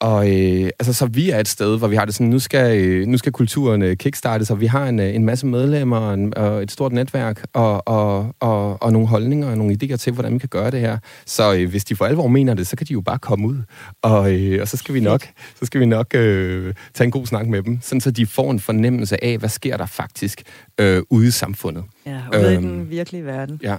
og 0.00 0.30
øh, 0.30 0.70
altså, 0.78 0.92
så 0.92 1.06
vi 1.06 1.30
er 1.30 1.40
et 1.40 1.48
sted, 1.48 1.78
hvor 1.78 1.88
vi 1.88 1.96
har 1.96 2.04
det 2.04 2.14
sådan, 2.14 2.26
nu 2.26 2.38
skal, 2.38 2.84
øh, 2.84 3.06
nu 3.06 3.16
skal 3.18 3.32
kulturen 3.32 3.82
øh, 3.82 3.96
kickstartes, 3.96 4.50
og 4.50 4.60
vi 4.60 4.66
har 4.66 4.86
en, 4.86 5.00
øh, 5.00 5.14
en 5.14 5.24
masse 5.24 5.46
medlemmer 5.46 5.98
og, 5.98 6.14
en, 6.14 6.36
og 6.36 6.62
et 6.62 6.70
stort 6.70 6.92
netværk 6.92 7.46
og, 7.52 7.88
og, 7.88 8.34
og, 8.40 8.53
og 8.84 8.92
nogle 8.92 9.08
holdninger 9.08 9.50
og 9.50 9.58
nogle 9.58 9.76
idéer 9.82 9.96
til, 9.96 10.12
hvordan 10.12 10.34
vi 10.34 10.38
kan 10.38 10.48
gøre 10.48 10.70
det 10.70 10.80
her. 10.80 10.98
Så 11.26 11.54
øh, 11.54 11.70
hvis 11.70 11.84
de 11.84 11.96
for 11.96 12.04
alvor 12.04 12.28
mener 12.28 12.54
det, 12.54 12.66
så 12.66 12.76
kan 12.76 12.86
de 12.86 12.92
jo 12.92 13.00
bare 13.00 13.18
komme 13.18 13.48
ud, 13.48 13.62
og, 14.02 14.34
øh, 14.34 14.60
og 14.60 14.68
så 14.68 14.76
skal 14.76 14.94
vi 14.94 15.00
nok, 15.00 15.22
så 15.54 15.66
skal 15.66 15.80
vi 15.80 15.86
nok 15.86 16.14
øh, 16.14 16.74
tage 16.94 17.04
en 17.04 17.10
god 17.10 17.26
snak 17.26 17.46
med 17.46 17.62
dem, 17.62 17.80
sådan 17.80 18.00
så 18.00 18.10
de 18.10 18.26
får 18.26 18.50
en 18.50 18.60
fornemmelse 18.60 19.24
af, 19.24 19.38
hvad 19.38 19.48
sker 19.48 19.76
der 19.76 19.86
faktisk 19.86 20.42
øh, 20.80 21.02
ude 21.10 21.28
i 21.28 21.30
samfundet. 21.30 21.84
Ja, 22.06 22.20
ude 22.32 22.54
øhm, 22.54 22.64
i 22.64 22.68
den 22.68 22.90
virkelige 22.90 23.24
verden. 23.24 23.60
Ja. 23.62 23.76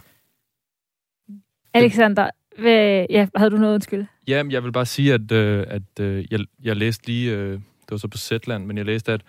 Alexander, 1.74 2.30
hvad, 2.60 3.06
ja, 3.10 3.28
havde 3.36 3.52
du 3.52 3.58
noget 3.58 3.74
undskyld? 3.74 4.06
Ja, 4.28 4.44
jeg 4.50 4.64
vil 4.64 4.72
bare 4.72 4.86
sige, 4.86 5.14
at, 5.14 5.32
øh, 5.32 5.66
at 5.68 6.00
øh, 6.00 6.26
jeg, 6.32 6.40
jeg 6.64 6.76
læste 6.76 7.08
lige, 7.08 7.32
øh, 7.32 7.52
det 7.52 7.92
var 7.92 7.98
så 7.98 8.08
på 8.08 8.18
Zetland, 8.18 8.66
men 8.66 8.78
jeg 8.78 8.86
læste, 8.86 9.12
at, 9.12 9.22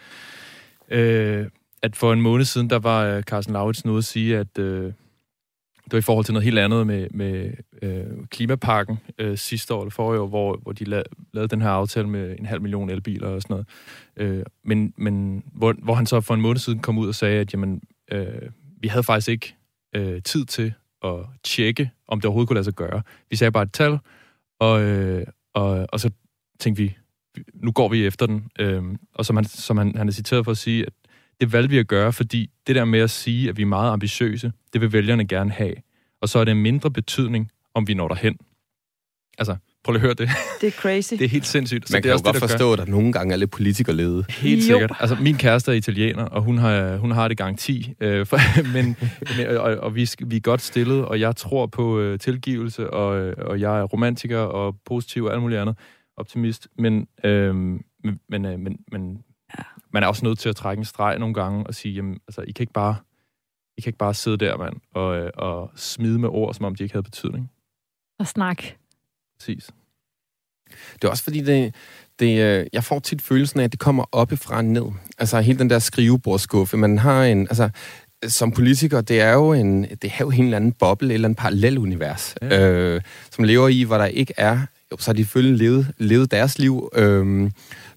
øh, 0.88 1.46
at 1.82 1.96
for 1.96 2.12
en 2.12 2.20
måned 2.20 2.44
siden, 2.44 2.70
der 2.70 2.78
var 2.78 3.04
øh, 3.04 3.22
Carsten 3.22 3.52
Lauritsen 3.52 3.90
ude 3.90 3.98
at 3.98 4.04
sige, 4.04 4.38
at 4.38 4.58
øh, 4.58 4.92
det 5.86 5.92
var 5.92 5.98
i 5.98 6.02
forhold 6.02 6.24
til 6.24 6.34
noget 6.34 6.44
helt 6.44 6.58
andet 6.58 6.86
med, 6.86 7.08
med 7.10 7.52
øh, 7.82 8.26
klimapakken 8.30 8.98
øh, 9.18 9.38
sidste 9.38 9.74
år, 9.74 9.80
eller 9.82 9.90
forrige 9.90 10.20
år, 10.20 10.26
hvor, 10.26 10.58
hvor 10.62 10.72
de 10.72 10.84
la- 10.84 11.28
lavede 11.32 11.48
den 11.48 11.62
her 11.62 11.68
aftale 11.68 12.08
med 12.08 12.36
en 12.38 12.46
halv 12.46 12.62
million 12.62 12.90
elbiler 12.90 13.28
og 13.28 13.42
sådan 13.42 13.54
noget. 13.54 13.66
Øh, 14.16 14.44
men 14.64 14.94
men 14.96 15.44
hvor, 15.52 15.74
hvor 15.82 15.94
han 15.94 16.06
så 16.06 16.20
for 16.20 16.34
en 16.34 16.40
måned 16.40 16.58
siden 16.58 16.78
kom 16.78 16.98
ud 16.98 17.08
og 17.08 17.14
sagde, 17.14 17.40
at 17.40 17.52
jamen, 17.52 17.82
øh, 18.12 18.50
vi 18.80 18.88
havde 18.88 19.02
faktisk 19.02 19.28
ikke 19.28 19.56
øh, 19.96 20.22
tid 20.22 20.44
til 20.44 20.74
at 21.04 21.16
tjekke, 21.44 21.90
om 22.08 22.20
det 22.20 22.24
overhovedet 22.24 22.48
kunne 22.48 22.54
lade 22.54 22.64
sig 22.64 22.74
gøre. 22.74 23.02
Vi 23.30 23.36
sagde 23.36 23.52
bare 23.52 23.62
et 23.62 23.72
tal, 23.72 23.98
og, 24.60 24.82
øh, 24.82 25.26
og, 25.54 25.86
og 25.92 26.00
så 26.00 26.10
tænkte 26.60 26.82
vi, 26.82 26.96
nu 27.54 27.72
går 27.72 27.88
vi 27.88 28.06
efter 28.06 28.26
den. 28.26 28.50
Øh, 28.58 28.82
og 29.14 29.26
som, 29.26 29.36
han, 29.36 29.44
som 29.44 29.76
han, 29.76 29.96
han 29.96 30.08
er 30.08 30.12
citeret 30.12 30.44
for 30.44 30.52
at 30.52 30.58
sige, 30.58 30.86
at 30.86 30.92
det 31.40 31.52
valgte 31.52 31.70
vi 31.70 31.78
at 31.78 31.86
gøre, 31.88 32.12
fordi 32.12 32.50
det 32.66 32.76
der 32.76 32.84
med 32.84 33.00
at 33.00 33.10
sige, 33.10 33.48
at 33.48 33.56
vi 33.56 33.62
er 33.62 33.66
meget 33.66 33.92
ambitiøse, 33.92 34.52
det 34.72 34.80
vil 34.80 34.92
vælgerne 34.92 35.26
gerne 35.28 35.50
have. 35.50 35.74
Og 36.22 36.28
så 36.28 36.38
er 36.38 36.44
det 36.44 36.56
mindre 36.56 36.90
betydning, 36.90 37.50
om 37.74 37.88
vi 37.88 37.94
når 37.94 38.08
derhen. 38.08 38.36
Altså, 39.38 39.56
Prøv 39.84 39.92
lige 39.92 40.00
at 40.00 40.06
høre 40.06 40.14
det. 40.14 40.28
Det 40.60 40.66
er 40.66 40.70
crazy. 40.70 41.14
det 41.14 41.24
er 41.24 41.28
helt 41.28 41.46
sindssygt. 41.46 41.80
Man 41.82 41.86
så 41.86 41.92
kan 41.96 42.02
det 42.02 42.08
er 42.08 42.10
jo 42.10 42.14
også 42.14 42.24
godt 42.24 42.34
det, 42.34 42.42
der 42.42 42.48
forstå, 42.48 42.66
gør. 42.66 42.72
at 42.72 42.78
der 42.78 42.84
nogle 42.92 43.12
gange 43.12 43.32
er 43.32 43.36
lidt 43.36 43.50
politikerlede. 43.50 44.24
Helt 44.28 44.60
Jo. 44.60 44.62
sikkert. 44.62 44.92
Altså, 45.00 45.16
min 45.20 45.36
kæreste 45.36 45.70
er 45.72 45.76
italiener, 45.76 46.24
og 46.24 46.42
hun 46.42 46.58
har, 46.58 46.96
hun 46.96 47.10
har 47.10 47.28
det 47.28 47.36
gang 47.36 47.58
10. 47.58 47.92
Øh, 48.00 48.26
for, 48.26 48.38
men, 48.74 48.96
men, 49.36 49.56
og, 49.56 49.76
og 49.76 49.94
vi, 49.94 50.08
vi 50.26 50.36
er 50.36 50.40
godt 50.40 50.60
stillet, 50.62 51.04
og 51.04 51.20
jeg 51.20 51.36
tror 51.36 51.66
på 51.66 52.00
øh, 52.00 52.18
tilgivelse, 52.18 52.90
og, 52.90 53.18
øh, 53.20 53.34
og 53.38 53.60
jeg 53.60 53.78
er 53.78 53.82
romantiker 53.82 54.38
og 54.38 54.76
positiv 54.86 55.24
og 55.24 55.32
alt 55.32 55.42
muligt 55.42 55.60
andet. 55.60 55.78
Optimist. 56.16 56.68
Men, 56.78 57.06
øh, 57.24 57.54
men, 57.54 57.80
men, 58.28 58.44
øh, 58.44 58.58
men, 58.58 58.76
men. 58.92 59.18
Man 59.92 60.02
er 60.02 60.06
også 60.06 60.24
nødt 60.24 60.38
til 60.38 60.48
at 60.48 60.56
trække 60.56 60.80
en 60.80 60.84
streg 60.84 61.18
nogle 61.18 61.34
gange 61.34 61.66
og 61.66 61.74
sige, 61.74 61.94
jamen, 61.94 62.18
altså, 62.28 62.40
I 62.40 62.52
kan 62.52 62.62
ikke 62.62 62.72
bare, 62.72 62.96
I 63.78 63.80
kan 63.80 63.88
ikke 63.88 63.98
bare 63.98 64.14
sidde 64.14 64.36
der, 64.36 64.56
mand, 64.56 64.74
og, 64.94 65.16
øh, 65.16 65.30
og 65.34 65.70
smide 65.76 66.18
med 66.18 66.28
ord, 66.28 66.54
som 66.54 66.64
om 66.64 66.74
de 66.74 66.82
ikke 66.82 66.94
havde 66.94 67.02
betydning. 67.02 67.50
Og 68.18 68.26
snak. 68.26 68.62
Præcis. 69.38 69.70
Det 70.94 71.04
er 71.04 71.08
også 71.08 71.24
fordi, 71.24 71.40
det, 71.40 71.74
det, 72.18 72.40
øh, 72.42 72.66
jeg 72.72 72.84
får 72.84 72.98
tit 72.98 73.22
følelsen 73.22 73.60
af, 73.60 73.64
at 73.64 73.72
det 73.72 73.80
kommer 73.80 74.04
oppefra 74.12 74.56
og 74.56 74.64
ned. 74.64 74.86
Altså 75.18 75.40
hele 75.40 75.58
den 75.58 75.70
der 75.70 75.78
skrivebordsskuffe. 75.78 76.76
Man 76.76 76.98
har 76.98 77.24
en, 77.24 77.40
altså, 77.40 77.70
som 78.28 78.52
politiker, 78.52 79.00
det 79.00 79.20
er 79.20 79.32
jo 79.32 79.52
en, 79.52 79.82
det 79.82 80.04
er 80.04 80.16
jo 80.20 80.30
en 80.30 80.44
eller 80.44 80.56
anden 80.56 80.72
boble 80.72 81.14
eller 81.14 81.28
en 81.28 81.34
parallelunivers, 81.34 82.34
Ja. 82.42 82.46
ja. 82.48 82.70
øh, 82.70 83.00
som 83.30 83.44
lever 83.44 83.68
i, 83.68 83.82
hvor 83.82 83.98
der 83.98 84.04
ikke 84.04 84.34
er, 84.36 84.58
jo, 84.92 84.96
så 84.98 85.08
har 85.08 85.12
de 85.12 85.22
selvfølgelig 85.22 85.58
levet, 85.58 85.92
levet 85.98 86.30
deres 86.30 86.58
liv, 86.58 86.88
øhm, 86.94 87.52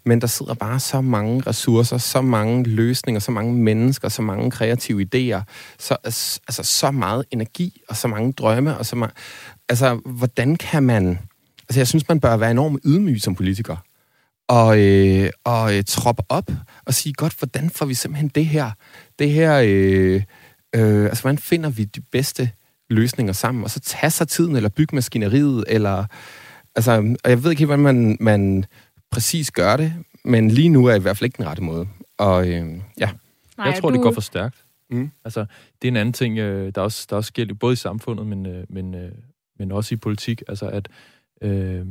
men 0.06 0.22
der 0.22 0.28
sidder 0.28 0.54
bare 0.54 0.80
så 0.80 1.02
mange 1.02 1.44
ressourcer, 1.48 1.98
så 1.98 2.22
mange 2.22 2.64
løsninger, 2.64 3.20
så 3.20 3.32
mange 3.32 3.54
mennesker, 3.54 4.10
så 4.10 4.22
mange 4.22 4.52
kreative 4.52 5.02
idéer, 5.02 5.42
så, 5.80 5.98
altså, 6.04 6.40
altså 6.48 6.64
så 6.64 6.92
meget 6.92 7.26
energi 7.32 7.82
og 7.90 7.98
så 7.98 8.08
mange 8.08 8.32
drømme, 8.32 8.78
og 8.78 8.86
så 8.86 8.96
meget, 8.96 9.14
altså, 9.70 9.96
hvordan 10.06 10.56
kan 10.56 10.84
man, 10.84 11.20
altså, 11.70 11.80
jeg 11.80 11.88
synes, 11.88 12.08
man 12.08 12.20
bør 12.20 12.38
være 12.38 12.52
enormt 12.52 12.80
ydmyg 12.86 13.22
som 13.22 13.36
politiker, 13.36 13.76
og, 14.48 14.80
øh, 14.80 15.30
og 15.44 15.78
øh, 15.78 15.84
troppe 15.88 16.24
op 16.30 16.52
og 16.86 16.94
sige, 16.94 17.14
godt, 17.14 17.34
hvordan 17.40 17.70
får 17.70 17.86
vi 17.86 17.94
simpelthen 17.94 18.28
det 18.36 18.46
her, 18.46 18.72
det 19.20 19.32
her, 19.32 19.62
øh, 19.66 20.24
øh, 20.76 21.06
altså, 21.06 21.22
hvordan 21.22 21.38
finder 21.38 21.70
vi 21.70 21.84
de 21.84 22.02
bedste 22.02 22.52
løsninger 22.90 23.34
sammen, 23.34 23.64
og 23.64 23.70
så 23.70 23.80
tage 23.80 24.12
sig 24.12 24.28
tiden, 24.28 24.56
eller 24.56 24.70
bygge 24.70 24.96
maskineriet, 24.96 25.64
eller, 25.68 26.06
altså, 26.80 27.16
og 27.24 27.30
jeg 27.30 27.44
ved 27.44 27.52
ikke 27.52 27.60
helt, 27.60 27.70
hvordan 27.70 27.84
man, 27.84 28.18
man 28.20 28.66
præcis 29.12 29.52
gør 29.52 29.78
det, 29.78 29.94
men 30.24 30.52
lige 30.52 30.70
nu 30.70 30.86
er 30.86 30.96
i 30.96 31.00
hvert 31.00 31.18
fald 31.18 31.26
ikke 31.26 31.38
den 31.38 31.46
rette 31.46 31.64
måde. 31.64 31.88
Og 32.18 32.48
øh, 32.48 32.80
ja, 33.00 33.10
Nej, 33.58 33.68
jeg 33.68 33.82
tror, 33.82 33.90
du, 33.90 33.96
det 33.96 34.04
går 34.04 34.12
for 34.12 34.22
stærkt. 34.22 34.64
Mm. 34.90 35.12
Altså, 35.26 35.46
det 35.82 35.88
er 35.88 35.92
en 35.92 35.98
anden 35.98 36.14
ting, 36.14 36.38
øh, 36.38 36.72
der 36.76 36.82
er 36.82 36.86
også, 36.86 37.08
der 37.10 37.16
er 37.16 37.18
også 37.18 37.28
sker 37.28 37.54
både 37.54 37.74
i 37.74 37.76
samfundet, 37.76 38.28
men, 38.28 38.46
øh, 38.46 38.66
men, 38.70 38.96
øh, 38.96 39.12
men 39.60 39.72
også 39.72 39.96
i 39.96 39.98
politik. 39.98 40.44
Altså, 40.48 40.68
at, 40.68 40.90
øh, 41.42 41.86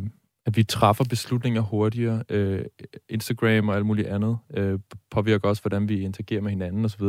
at 0.47 0.57
vi 0.57 0.62
træffer 0.62 1.05
beslutninger 1.05 1.61
hurtigere. 1.61 2.22
Øh, 2.28 2.64
Instagram 3.09 3.68
og 3.68 3.76
alt 3.76 3.86
muligt 3.86 4.09
andet 4.09 4.39
øh, 4.55 4.78
påvirker 5.11 5.49
også, 5.49 5.62
hvordan 5.62 5.89
vi 5.89 6.01
interagerer 6.01 6.41
med 6.41 6.51
hinanden 6.51 6.84
osv. 6.84 7.05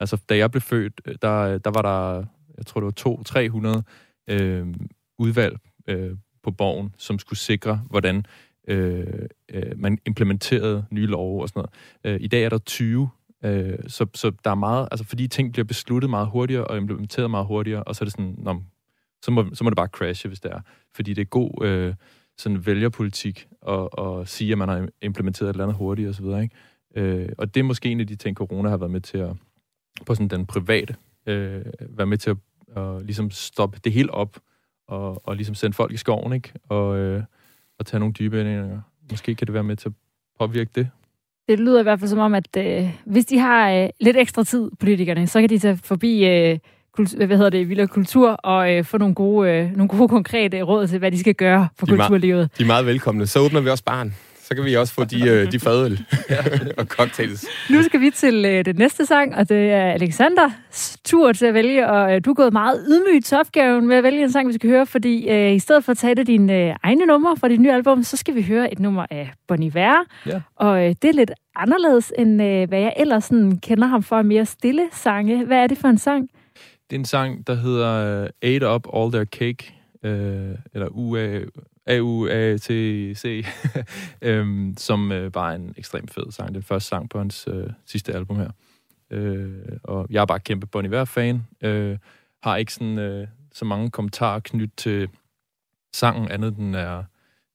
Altså, 0.00 0.18
da 0.28 0.36
jeg 0.36 0.50
blev 0.50 0.60
født, 0.60 1.00
der, 1.22 1.58
der 1.58 1.70
var 1.70 1.82
der, 1.82 2.24
jeg 2.56 2.66
tror, 2.66 2.80
det 2.80 2.86
var 2.86 2.90
to, 2.90 3.22
300 3.22 3.82
øh, 4.28 4.66
udvalg 5.18 5.56
øh, 5.88 6.16
på 6.46 6.50
borgen, 6.50 6.94
som 6.98 7.18
skulle 7.18 7.38
sikre, 7.38 7.82
hvordan 7.90 8.26
øh, 8.68 9.06
øh, 9.50 9.72
man 9.76 9.98
implementerede 10.06 10.84
nye 10.90 11.06
love 11.06 11.42
og 11.42 11.48
sådan 11.48 11.64
noget. 12.04 12.14
Øh, 12.14 12.24
I 12.24 12.28
dag 12.28 12.44
er 12.44 12.48
der 12.48 12.58
20 12.58 13.08
Øh, 13.44 13.78
så, 13.86 14.06
så 14.14 14.32
der 14.44 14.50
er 14.50 14.54
meget, 14.54 14.88
altså 14.90 15.04
fordi 15.06 15.28
ting 15.28 15.52
bliver 15.52 15.64
besluttet 15.64 16.10
meget 16.10 16.28
hurtigere 16.28 16.64
og 16.64 16.76
implementeret 16.76 17.30
meget 17.30 17.46
hurtigere, 17.46 17.82
og 17.82 17.96
så 17.96 18.04
er 18.04 18.06
det 18.06 18.12
sådan, 18.12 18.34
nå, 18.38 18.62
så, 19.22 19.30
må, 19.30 19.44
så 19.54 19.64
må 19.64 19.70
det 19.70 19.76
bare 19.76 19.86
crashe, 19.86 20.28
hvis 20.28 20.40
det 20.40 20.52
er. 20.52 20.60
Fordi 20.94 21.14
det 21.14 21.22
er 21.22 21.26
god 21.26 21.64
øh, 21.64 21.94
sådan 22.38 22.66
vælgerpolitik 22.66 23.48
at, 23.68 23.88
at 23.98 24.28
sige, 24.28 24.52
at 24.52 24.58
man 24.58 24.68
har 24.68 24.88
implementeret 25.02 25.50
et 25.50 25.54
eller 25.54 25.64
andet 25.64 25.76
hurtigt 25.76 26.08
osv., 26.08 26.24
ikke? 26.24 26.50
Øh, 26.96 27.28
og 27.38 27.54
det 27.54 27.60
er 27.60 27.64
måske 27.64 27.88
en 27.88 28.00
af 28.00 28.06
de 28.06 28.16
ting, 28.16 28.36
corona 28.36 28.68
har 28.68 28.76
været 28.76 28.90
med 28.90 29.00
til 29.00 29.18
at, 29.18 29.36
på 30.06 30.14
sådan 30.14 30.28
den 30.28 30.46
private, 30.46 30.96
øh, 31.26 31.64
være 31.80 32.06
med 32.06 32.18
til 32.18 32.30
at, 32.30 32.36
at 32.76 33.02
ligesom 33.06 33.30
stoppe 33.30 33.80
det 33.84 33.92
hele 33.92 34.10
op, 34.10 34.36
og, 34.88 35.28
og 35.28 35.36
ligesom 35.36 35.54
sende 35.54 35.74
folk 35.74 35.92
i 35.92 35.96
skoven, 35.96 36.32
ikke? 36.32 36.52
Og, 36.68 36.96
øh, 36.98 37.22
og 37.78 37.86
tage 37.86 38.00
nogle 38.00 38.12
dybe 38.12 38.40
indlægninger. 38.40 38.80
Måske 39.10 39.34
kan 39.34 39.46
det 39.46 39.54
være 39.54 39.62
med 39.62 39.76
til 39.76 39.88
at 39.88 39.94
påvirke 40.38 40.70
det. 40.74 40.88
Det 41.48 41.60
lyder 41.60 41.80
i 41.80 41.82
hvert 41.82 42.00
fald 42.00 42.10
som 42.10 42.18
om, 42.18 42.34
at 42.34 42.56
øh, 42.58 42.90
hvis 43.04 43.24
de 43.26 43.38
har 43.38 43.70
øh, 43.70 43.88
lidt 44.00 44.16
ekstra 44.16 44.44
tid, 44.44 44.70
politikerne, 44.80 45.26
så 45.26 45.40
kan 45.40 45.48
de 45.50 45.58
tage 45.58 45.76
forbi 45.76 46.24
øh, 46.24 46.58
kultur, 46.92 47.26
hvad 47.26 47.36
hedder 47.36 47.50
det, 47.50 47.68
Villa 47.68 47.86
Kultur 47.86 48.30
og 48.30 48.72
øh, 48.72 48.84
få 48.84 48.98
nogle 48.98 49.14
gode, 49.14 49.50
øh, 49.50 49.70
nogle 49.70 49.88
gode 49.88 50.08
konkrete 50.08 50.62
råd 50.62 50.86
til, 50.86 50.98
hvad 50.98 51.10
de 51.10 51.18
skal 51.18 51.34
gøre 51.34 51.68
for 51.78 51.86
De 51.86 51.92
kulturlivet. 51.92 52.58
De 52.58 52.62
er 52.62 52.66
meget 52.66 52.86
velkomne. 52.86 53.26
Så 53.26 53.40
åbner 53.40 53.60
vi 53.60 53.70
også 53.70 53.84
barn. 53.84 54.14
Så 54.48 54.54
kan 54.54 54.64
vi 54.64 54.74
også 54.74 54.92
få 54.94 55.04
de, 55.04 55.28
øh, 55.28 55.52
de 55.52 55.60
fadøl 55.60 56.00
og 56.78 56.84
cocktails. 56.86 57.46
Nu 57.70 57.82
skal 57.82 58.00
vi 58.00 58.10
til 58.10 58.44
øh, 58.44 58.64
det 58.64 58.78
næste 58.78 59.06
sang, 59.06 59.34
og 59.36 59.48
det 59.48 59.70
er 59.70 59.84
Alexanders 59.92 60.98
tur 61.04 61.32
til 61.32 61.46
at 61.46 61.54
vælge, 61.54 61.88
og 61.90 62.14
øh, 62.14 62.20
du 62.24 62.30
er 62.30 62.34
gået 62.34 62.52
meget 62.52 62.84
ydmygt 62.88 63.26
til 63.26 63.38
opgaven 63.38 63.86
med 63.88 63.96
at 63.96 64.02
vælge 64.02 64.22
en 64.22 64.32
sang, 64.32 64.48
vi 64.48 64.52
skal 64.52 64.70
høre, 64.70 64.86
fordi 64.86 65.28
øh, 65.30 65.52
i 65.52 65.58
stedet 65.58 65.84
for 65.84 65.92
at 65.92 65.98
tage 65.98 66.14
det 66.14 66.26
dine 66.26 66.54
øh, 66.68 66.74
egne 66.82 67.06
numre 67.06 67.36
fra 67.36 67.48
dit 67.48 67.60
nye 67.60 67.72
album, 67.72 68.02
så 68.02 68.16
skal 68.16 68.34
vi 68.34 68.42
høre 68.42 68.72
et 68.72 68.78
nummer 68.78 69.06
af 69.10 69.30
Bon 69.48 69.62
Iver, 69.62 70.04
Ja. 70.26 70.40
og 70.56 70.84
øh, 70.84 70.94
det 71.02 71.04
er 71.08 71.12
lidt 71.12 71.30
anderledes, 71.56 72.12
end 72.18 72.42
øh, 72.42 72.68
hvad 72.68 72.80
jeg 72.80 72.92
ellers 72.96 73.24
sådan, 73.24 73.58
kender 73.58 73.86
ham 73.86 74.02
for, 74.02 74.22
mere 74.22 74.46
stille 74.46 74.82
sange. 74.92 75.44
Hvad 75.44 75.58
er 75.58 75.66
det 75.66 75.78
for 75.78 75.88
en 75.88 75.98
sang? 75.98 76.28
Det 76.90 76.96
er 76.96 77.00
en 77.00 77.04
sang, 77.04 77.46
der 77.46 77.54
hedder 77.54 78.22
uh, 78.22 78.28
Ate 78.42 78.70
Up 78.74 78.86
All 78.96 79.12
Their 79.12 79.24
Cake, 79.24 79.74
øh, 80.04 80.54
eller 80.74 80.88
UA, 80.90 81.38
A-U-A-T-C, 81.86 83.46
øhm, 84.22 84.74
som 84.76 85.12
øh, 85.12 85.32
bare 85.32 85.52
er 85.52 85.56
en 85.56 85.74
ekstremt 85.76 86.10
fed 86.14 86.30
sang. 86.30 86.54
Den 86.54 86.62
første 86.62 86.88
sang 86.88 87.10
på 87.10 87.18
hans 87.18 87.48
øh, 87.52 87.70
sidste 87.86 88.12
album 88.12 88.36
her. 88.36 88.50
Øh, 89.10 89.78
og 89.84 90.06
jeg 90.10 90.20
er 90.20 90.26
bare 90.26 90.40
kæmpe 90.40 90.66
Bon 90.66 90.84
Iver-fan. 90.84 91.46
Øh, 91.62 91.98
har 92.42 92.56
ikke 92.56 92.72
sådan, 92.72 92.98
øh, 92.98 93.26
så 93.52 93.64
mange 93.64 93.90
kommentarer 93.90 94.40
knyttet 94.40 94.76
til 94.76 95.08
sangen, 95.92 96.30
andet 96.30 96.56
den 96.56 96.74
er 96.74 97.04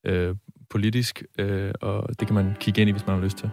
øh, 0.06 0.36
politisk, 0.70 1.24
øh, 1.40 1.74
og 1.82 2.20
det 2.20 2.28
kan 2.28 2.36
man 2.36 2.56
kigge 2.60 2.82
ind 2.82 2.90
i, 2.90 2.92
hvis 2.92 3.08
man 3.08 3.16
har 3.16 3.24
lyst 3.24 3.38
til. 3.38 3.50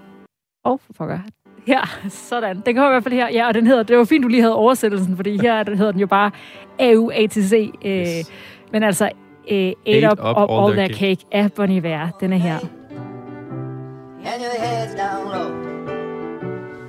Åh, 0.65 0.73
oh, 0.73 0.79
for 0.87 0.93
pokker. 0.93 1.19
Her, 1.67 2.09
sådan. 2.09 2.63
Den 2.67 2.75
kommer 2.75 2.91
i 2.91 2.93
hvert 2.93 3.03
fald 3.03 3.15
her. 3.15 3.29
Ja, 3.29 3.47
og 3.47 3.55
den 3.55 3.67
hedder, 3.67 3.83
det 3.83 3.97
var 3.99 4.05
fint, 4.05 4.23
du 4.23 4.29
lige 4.29 4.43
havde 4.43 4.55
oversættelsen, 4.55 5.17
fordi 5.17 5.39
her 5.41 5.63
den 5.63 5.77
hedder 5.77 5.93
den 5.93 6.01
jo 6.01 6.07
bare 6.07 6.31
A-U-A-T-C. 6.79 7.71
Øh, 7.85 7.91
Yes. 7.91 8.33
Men 8.73 8.83
altså, 8.83 9.11
øh, 9.51 9.73
Ate 9.87 10.07
Up, 10.13 10.19
up 10.21 10.37
All, 10.37 10.47
all 10.65 10.73
Their 10.77 10.89
cake. 10.89 11.25
af 11.33 11.53
Bon 11.53 11.71
Iver. 11.71 12.09
Den 12.21 12.33
er 12.33 12.39
her. 12.39 12.59
and 14.31 14.43
your 14.43 14.57
head's 14.65 14.95
down 14.95 15.23
low. 15.33 15.51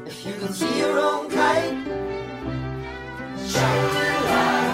If 0.07 0.25
you 0.25 0.33
can 0.41 0.53
see 0.53 0.73
your 0.83 0.97
own 1.09 1.25
kite, 1.29 1.75
shining 3.51 4.23
high. 4.31 4.69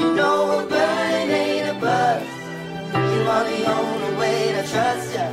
You 0.00 0.08
know 0.20 0.38
a 0.58 0.60
burning 0.72 1.30
ain't 1.42 1.68
a 1.68 1.74
buzz. 1.84 2.26
You 3.12 3.20
are 3.34 3.44
the 3.52 3.60
only 3.78 4.12
way 4.20 4.38
to 4.56 4.62
trust 4.72 5.14
ya. 5.16 5.26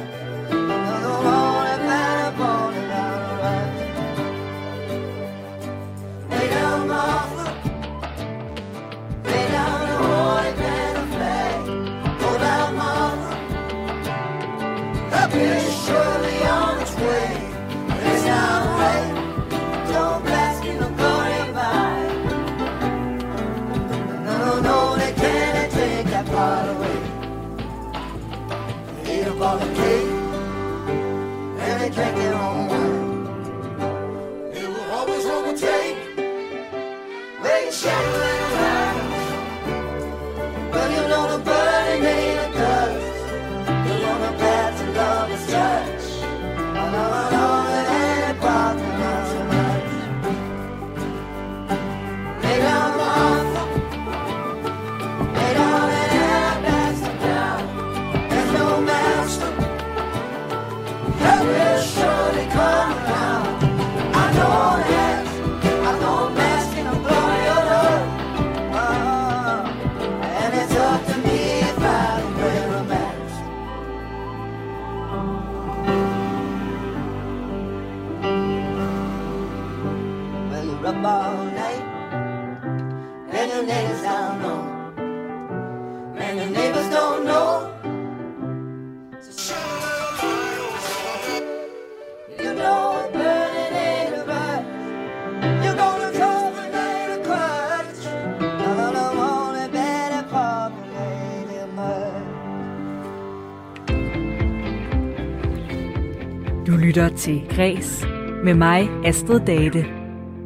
Lytter 106.98 107.18
til 107.18 107.42
Græs 107.50 108.06
med 108.44 108.54
mig, 108.54 108.90
Astrid 109.06 109.40
Date. 109.40 109.86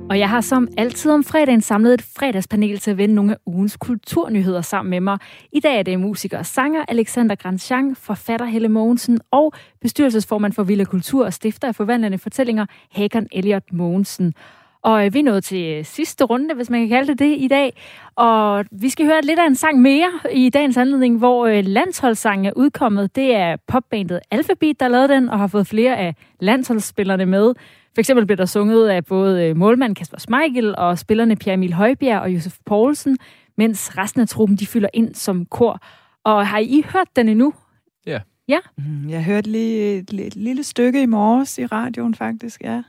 Og 0.10 0.20
jeg 0.20 0.30
har 0.30 0.42
som 0.42 0.68
altid 0.78 1.12
om 1.12 1.24
fredagen 1.24 1.62
samlet 1.62 1.94
et 1.94 2.02
fredagspanel 2.02 2.80
til 2.80 2.92
at 2.92 2.98
vende 2.98 3.16
nogle 3.16 3.32
af 3.32 3.38
ugens 3.46 3.78
kulturnyheder 3.78 4.62
sammen 4.62 4.90
med 4.90 5.00
mig. 5.00 5.18
I 5.52 5.60
dag 5.60 5.80
er 5.80 5.84
det 5.84 6.00
musiker 6.00 6.38
og 6.38 6.46
sanger 6.46 6.86
Alexander 6.88 7.36
Grandjean, 7.36 7.96
forfatter 7.96 8.46
Helle 8.46 8.70
Mogensen 8.70 9.20
og 9.32 9.54
bestyrelsesformand 9.82 10.54
for 10.54 10.64
Villa 10.64 10.84
Kultur 10.84 11.26
og 11.26 11.34
stifter 11.34 11.68
af 11.68 11.76
forvandlende 11.76 12.18
fortællinger 12.18 12.66
Hakan 12.92 13.28
Elliot 13.32 13.74
Mogensen. 13.74 14.34
Og 14.84 15.06
øh, 15.06 15.14
vi 15.14 15.20
er 15.20 15.24
nået 15.24 15.44
til 15.44 15.78
øh, 15.78 15.86
sidste 15.86 16.24
runde, 16.24 16.56
hvis 16.56 16.70
man 16.70 16.80
kan 16.80 16.90
kalde 16.90 17.08
det 17.08 17.20
det, 17.20 17.36
i 17.40 17.48
dag. 17.48 17.74
Og 18.16 18.66
vi 18.72 18.90
skal 18.90 19.06
høre 19.06 19.22
lidt 19.22 19.40
af 19.40 19.48
en 19.48 19.56
sang 19.56 19.82
mere 19.82 20.12
i 20.32 20.50
dagens 20.50 20.78
anledning, 20.78 21.18
hvor 21.18 21.46
øh, 21.46 21.64
landsholdssangen 21.66 22.46
er 22.46 22.52
udkommet. 22.56 23.16
Det 23.16 23.36
er 23.36 23.56
popbandet 23.68 24.20
Alphabet, 24.32 24.80
der 24.80 24.86
har 24.86 24.92
lavet 24.92 25.10
den, 25.10 25.30
og 25.30 25.40
har 25.40 25.48
fået 25.48 25.68
flere 25.68 25.98
af 25.98 26.16
landsholdsspillerne 26.40 27.26
med. 27.26 27.54
For 27.96 28.00
eksempel 28.00 28.26
blev 28.26 28.38
der 28.38 28.46
sunget 28.46 28.88
af 28.88 29.06
både 29.06 29.54
målmand 29.54 29.96
Kasper 29.96 30.18
Schmeichel 30.20 30.76
og 30.78 31.00
spillerne 31.00 31.36
Pierre 31.36 31.54
Emil 31.54 31.74
Højbjerg 31.74 32.22
og 32.22 32.34
Josef 32.34 32.58
Poulsen, 32.66 33.18
mens 33.58 33.98
resten 33.98 34.22
af 34.22 34.28
truppen 34.28 34.58
de 34.58 34.68
fylder 34.68 34.90
ind 34.94 35.16
som 35.16 35.46
kor. 35.46 35.80
Og 36.24 36.48
har 36.48 36.60
I 36.60 36.84
hørt 36.94 37.08
den 37.16 37.30
endnu? 37.30 37.54
Mm, 38.78 39.10
Jeg 39.10 39.24
hørte 39.24 39.50
lige 39.50 39.98
et, 39.98 40.14
et 40.14 40.36
lille 40.36 40.64
stykke 40.64 41.02
i 41.02 41.06
morges 41.06 41.58
i 41.58 41.66
radioen, 41.66 42.16
faktisk, 42.16 42.62
ja. 42.64 42.82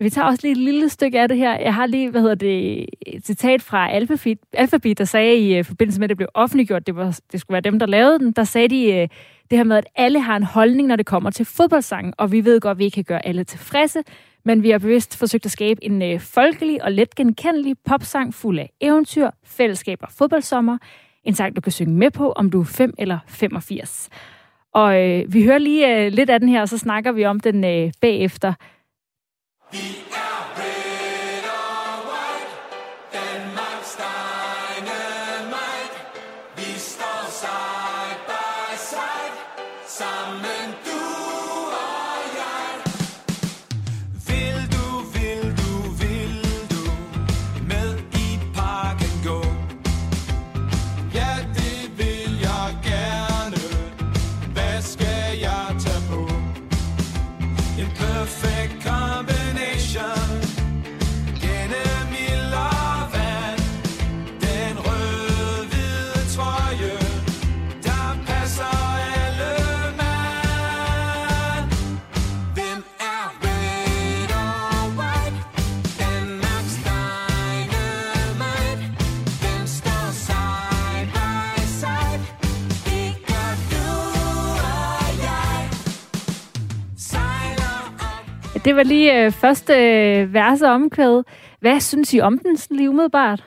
Vi 0.00 0.10
tager 0.10 0.26
også 0.26 0.40
lige 0.42 0.52
et 0.52 0.58
lille 0.58 0.88
stykke 0.88 1.20
af 1.20 1.28
det 1.28 1.36
her. 1.36 1.58
Jeg 1.58 1.74
har 1.74 1.86
lige, 1.86 2.10
hvad 2.10 2.20
hedder 2.20 2.34
det, 2.34 2.86
et 3.06 3.26
citat 3.26 3.62
fra 3.62 3.90
Alphabet, 3.90 4.38
Alphabet 4.52 4.98
der 4.98 5.04
sagde 5.04 5.36
i 5.36 5.58
uh, 5.58 5.64
forbindelse 5.64 6.00
med, 6.00 6.04
at 6.04 6.08
det 6.08 6.16
blev 6.16 6.28
offentliggjort, 6.34 6.86
det, 6.86 6.96
var, 6.96 7.18
det 7.32 7.40
skulle 7.40 7.54
være 7.54 7.60
dem, 7.60 7.78
der 7.78 7.86
lavede 7.86 8.18
den, 8.18 8.32
der 8.32 8.44
sagde 8.44 8.68
de 8.68 9.02
uh, 9.02 9.08
det 9.50 9.58
her 9.58 9.64
med, 9.64 9.76
at 9.76 9.86
alle 9.96 10.20
har 10.20 10.36
en 10.36 10.42
holdning, 10.42 10.88
når 10.88 10.96
det 10.96 11.06
kommer 11.06 11.30
til 11.30 11.46
fodboldsangen, 11.46 12.14
og 12.18 12.32
vi 12.32 12.44
ved 12.44 12.60
godt, 12.60 12.70
at 12.70 12.78
vi 12.78 12.84
ikke 12.84 12.94
kan 12.94 13.04
gøre 13.04 13.26
alle 13.26 13.44
tilfredse, 13.44 14.02
men 14.44 14.62
vi 14.62 14.70
har 14.70 14.78
bevidst 14.78 15.16
forsøgt 15.16 15.44
at 15.44 15.50
skabe 15.50 15.84
en 15.84 16.14
uh, 16.14 16.20
folkelig 16.20 16.84
og 16.84 16.92
let 16.92 17.14
genkendelig 17.14 17.76
popsang 17.86 18.34
fuld 18.34 18.58
af 18.58 18.70
eventyr, 18.80 19.30
fællesskab 19.44 19.98
og 20.02 20.08
fodboldsommer. 20.18 20.78
En 21.24 21.34
sang, 21.34 21.56
du 21.56 21.60
kan 21.60 21.72
synge 21.72 21.94
med 21.94 22.10
på, 22.10 22.32
om 22.32 22.50
du 22.50 22.60
er 22.60 22.64
5 22.64 22.94
eller 22.98 23.18
85. 23.26 24.08
Og 24.74 25.08
øh, 25.08 25.34
vi 25.34 25.44
hører 25.44 25.58
lige 25.58 26.04
øh, 26.04 26.12
lidt 26.12 26.30
af 26.30 26.40
den 26.40 26.48
her, 26.48 26.60
og 26.60 26.68
så 26.68 26.78
snakker 26.78 27.12
vi 27.12 27.24
om 27.24 27.40
den 27.40 27.64
øh, 27.64 27.92
bagefter. 28.00 28.52
Vil 29.72 30.07
det 88.68 88.76
var 88.76 88.82
lige 88.82 89.24
øh, 89.24 89.32
første 89.32 89.72
øh, 89.72 90.34
vers 90.34 90.62
og 90.62 90.70
omkvæd. 90.70 91.22
Hvad 91.60 91.80
synes 91.80 92.14
I 92.14 92.20
om 92.20 92.38
den 92.38 92.56
sådan 92.56 92.76
lige 92.76 92.90
umiddelbart? 92.90 93.44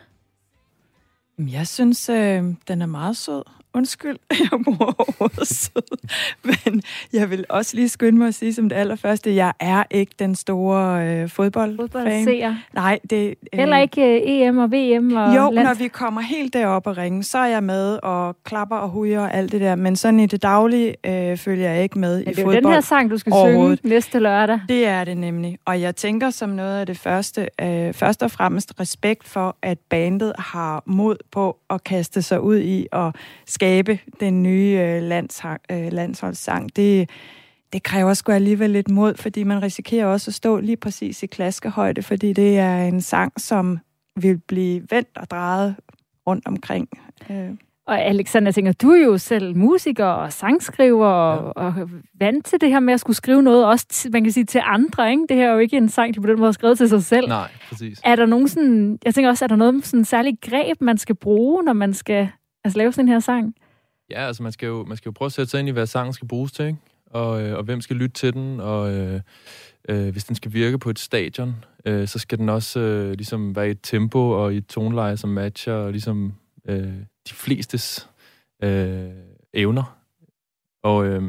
Jeg 1.37 1.67
synes, 1.67 2.09
øh, 2.09 2.43
den 2.67 2.81
er 2.81 2.85
meget 2.85 3.17
sød. 3.17 3.43
Undskyld, 3.73 4.17
jeg 4.51 4.59
bruger 4.63 5.21
ordet 5.21 5.47
sød. 5.47 5.97
Men 6.43 6.81
jeg 7.13 7.29
vil 7.29 7.45
også 7.49 7.75
lige 7.75 7.89
skynde 7.89 8.17
mig 8.17 8.27
at 8.27 8.35
sige 8.35 8.53
som 8.53 8.69
det 8.69 8.75
allerførste, 8.75 9.35
jeg 9.35 9.53
er 9.59 9.83
ikke 9.91 10.11
den 10.19 10.35
store 10.35 11.07
øh, 11.07 11.29
fodboldfan. 11.29 11.77
Fodboldseer. 11.77 12.55
Nej, 12.73 12.99
det... 13.09 13.27
Øh, 13.53 13.59
Heller 13.59 13.77
ikke 13.77 14.01
øh, 14.01 14.21
EM 14.25 14.57
og 14.57 14.71
VM 14.71 15.15
og 15.15 15.35
Jo, 15.35 15.49
lands- 15.51 15.63
når 15.67 15.73
vi 15.73 15.87
kommer 15.87 16.21
helt 16.21 16.53
derop 16.53 16.87
og 16.87 16.97
ringe, 16.97 17.23
så 17.23 17.37
er 17.37 17.45
jeg 17.45 17.63
med 17.63 17.99
og 18.03 18.35
klapper 18.43 18.75
og 18.75 18.89
hujer 18.89 19.21
og 19.21 19.33
alt 19.33 19.51
det 19.51 19.61
der. 19.61 19.75
Men 19.75 19.95
sådan 19.95 20.19
i 20.19 20.25
det 20.25 20.41
daglige 20.43 20.95
øh, 21.05 21.37
følger 21.37 21.71
jeg 21.71 21.83
ikke 21.83 21.99
med 21.99 22.17
Men 22.17 22.21
i 22.21 22.25
det 22.25 22.39
er 22.39 22.43
fodbold. 22.43 22.63
den 22.63 22.71
her 22.71 22.81
sang, 22.81 23.09
du 23.11 23.17
skal 23.17 23.33
synge 23.45 23.77
næste 23.83 24.19
lørdag. 24.19 24.59
Det 24.69 24.87
er 24.87 25.03
det 25.03 25.17
nemlig. 25.17 25.57
Og 25.65 25.81
jeg 25.81 25.95
tænker 25.95 26.29
som 26.29 26.49
noget 26.49 26.79
af 26.79 26.85
det 26.85 26.97
første, 26.97 27.47
øh, 27.61 27.93
først 27.93 28.23
og 28.23 28.31
fremmest 28.31 28.73
respekt 28.79 29.27
for, 29.27 29.55
at 29.61 29.77
bandet 29.89 30.33
har 30.39 30.83
mod 30.85 31.15
på 31.31 31.57
at 31.69 31.83
kaste 31.83 32.21
sig 32.21 32.41
ud 32.41 32.59
i 32.59 32.87
og 32.91 33.13
skabe 33.61 33.99
den 34.19 34.43
nye 34.43 34.79
øh, 34.81 35.01
landshang, 35.01 35.61
øh, 35.71 35.93
landsholdssang. 35.93 36.75
Det, 36.75 37.09
det 37.73 37.83
kræver 37.83 38.13
sgu 38.13 38.31
alligevel 38.31 38.69
lidt 38.69 38.89
mod, 38.89 39.15
fordi 39.15 39.43
man 39.43 39.63
risikerer 39.63 40.05
også 40.05 40.29
at 40.31 40.35
stå 40.35 40.59
lige 40.59 40.77
præcis 40.77 41.23
i 41.23 41.25
klaskehøjde, 41.25 42.03
fordi 42.03 42.33
det 42.33 42.57
er 42.57 42.83
en 42.83 43.01
sang, 43.01 43.33
som 43.37 43.79
vil 44.15 44.37
blive 44.47 44.81
vendt 44.89 45.17
og 45.17 45.31
drejet 45.31 45.75
rundt 46.27 46.47
omkring. 46.47 46.89
Øh. 47.29 47.49
Og 47.87 48.01
Alexander, 48.01 48.47
jeg 48.47 48.55
tænker, 48.55 48.71
du 48.71 48.89
er 48.89 49.03
jo 49.03 49.17
selv 49.17 49.57
musiker 49.57 50.05
og 50.05 50.33
sangskriver 50.33 51.07
og, 51.07 51.57
og 51.57 51.89
vant 52.19 52.45
til 52.45 52.61
det 52.61 52.69
her 52.69 52.79
med 52.79 52.93
at 52.93 52.99
skulle 52.99 53.17
skrive 53.17 53.43
noget, 53.43 53.65
også 53.65 53.85
til, 53.89 54.11
man 54.11 54.23
kan 54.23 54.31
sige 54.31 54.45
til 54.45 54.61
andre, 54.63 55.11
ikke? 55.11 55.25
Det 55.29 55.37
her 55.37 55.49
er 55.49 55.53
jo 55.53 55.59
ikke 55.59 55.77
en 55.77 55.89
sang, 55.89 56.15
de 56.15 56.21
på 56.21 56.27
den 56.27 56.37
måde 56.37 56.47
har 56.47 56.51
skrevet 56.51 56.77
til 56.77 56.89
sig 56.89 57.03
selv. 57.03 57.27
Nej, 57.27 57.49
præcis. 57.69 58.01
Er 58.05 58.15
der 58.15 58.25
nogen 58.25 58.47
sådan, 58.47 58.99
jeg 59.05 59.15
tænker 59.15 59.29
også, 59.29 59.45
er 59.45 59.47
der 59.47 59.55
noget 59.55 59.85
sådan 59.85 60.05
særlig 60.05 60.37
greb, 60.41 60.81
man 60.81 60.97
skal 60.97 61.15
bruge, 61.15 61.63
når 61.63 61.73
man 61.73 61.93
skal 61.93 62.29
altså, 62.63 62.77
lave 62.77 62.93
sådan 62.93 63.07
her 63.07 63.19
sang? 63.19 63.55
Ja, 64.09 64.27
altså 64.27 64.43
man 64.43 64.51
skal, 64.51 64.67
jo, 64.67 64.85
man 64.85 64.97
skal 64.97 65.09
jo 65.09 65.13
prøve 65.13 65.27
at 65.27 65.33
sætte 65.33 65.51
sig 65.51 65.59
ind 65.59 65.69
i, 65.69 65.71
hvad 65.71 65.87
sangen 65.87 66.13
skal 66.13 66.27
bruges 66.27 66.51
til, 66.51 66.65
ikke? 66.65 66.79
Og, 67.05 67.43
øh, 67.43 67.57
og 67.57 67.63
hvem 67.63 67.81
skal 67.81 67.95
lytte 67.95 68.13
til 68.13 68.33
den, 68.33 68.59
og 68.59 68.93
øh, 68.93 69.21
øh, 69.89 70.09
hvis 70.09 70.23
den 70.23 70.35
skal 70.35 70.53
virke 70.53 70.79
på 70.79 70.89
et 70.89 70.99
stadion, 70.99 71.55
øh, 71.85 72.07
så 72.07 72.19
skal 72.19 72.37
den 72.37 72.49
også 72.49 72.79
øh, 72.79 73.11
ligesom 73.11 73.55
være 73.55 73.67
i 73.67 73.71
et 73.71 73.79
tempo 73.83 74.29
og 74.29 74.53
i 74.53 74.57
et 74.57 74.67
toneleje, 74.67 75.17
som 75.17 75.29
matcher 75.29 75.91
ligesom 75.91 76.33
øh, 76.65 76.93
de 77.29 77.33
flestes 77.33 78.09
øh, 78.63 79.09
evner. 79.53 79.97
Og, 80.83 81.05
øh, 81.05 81.21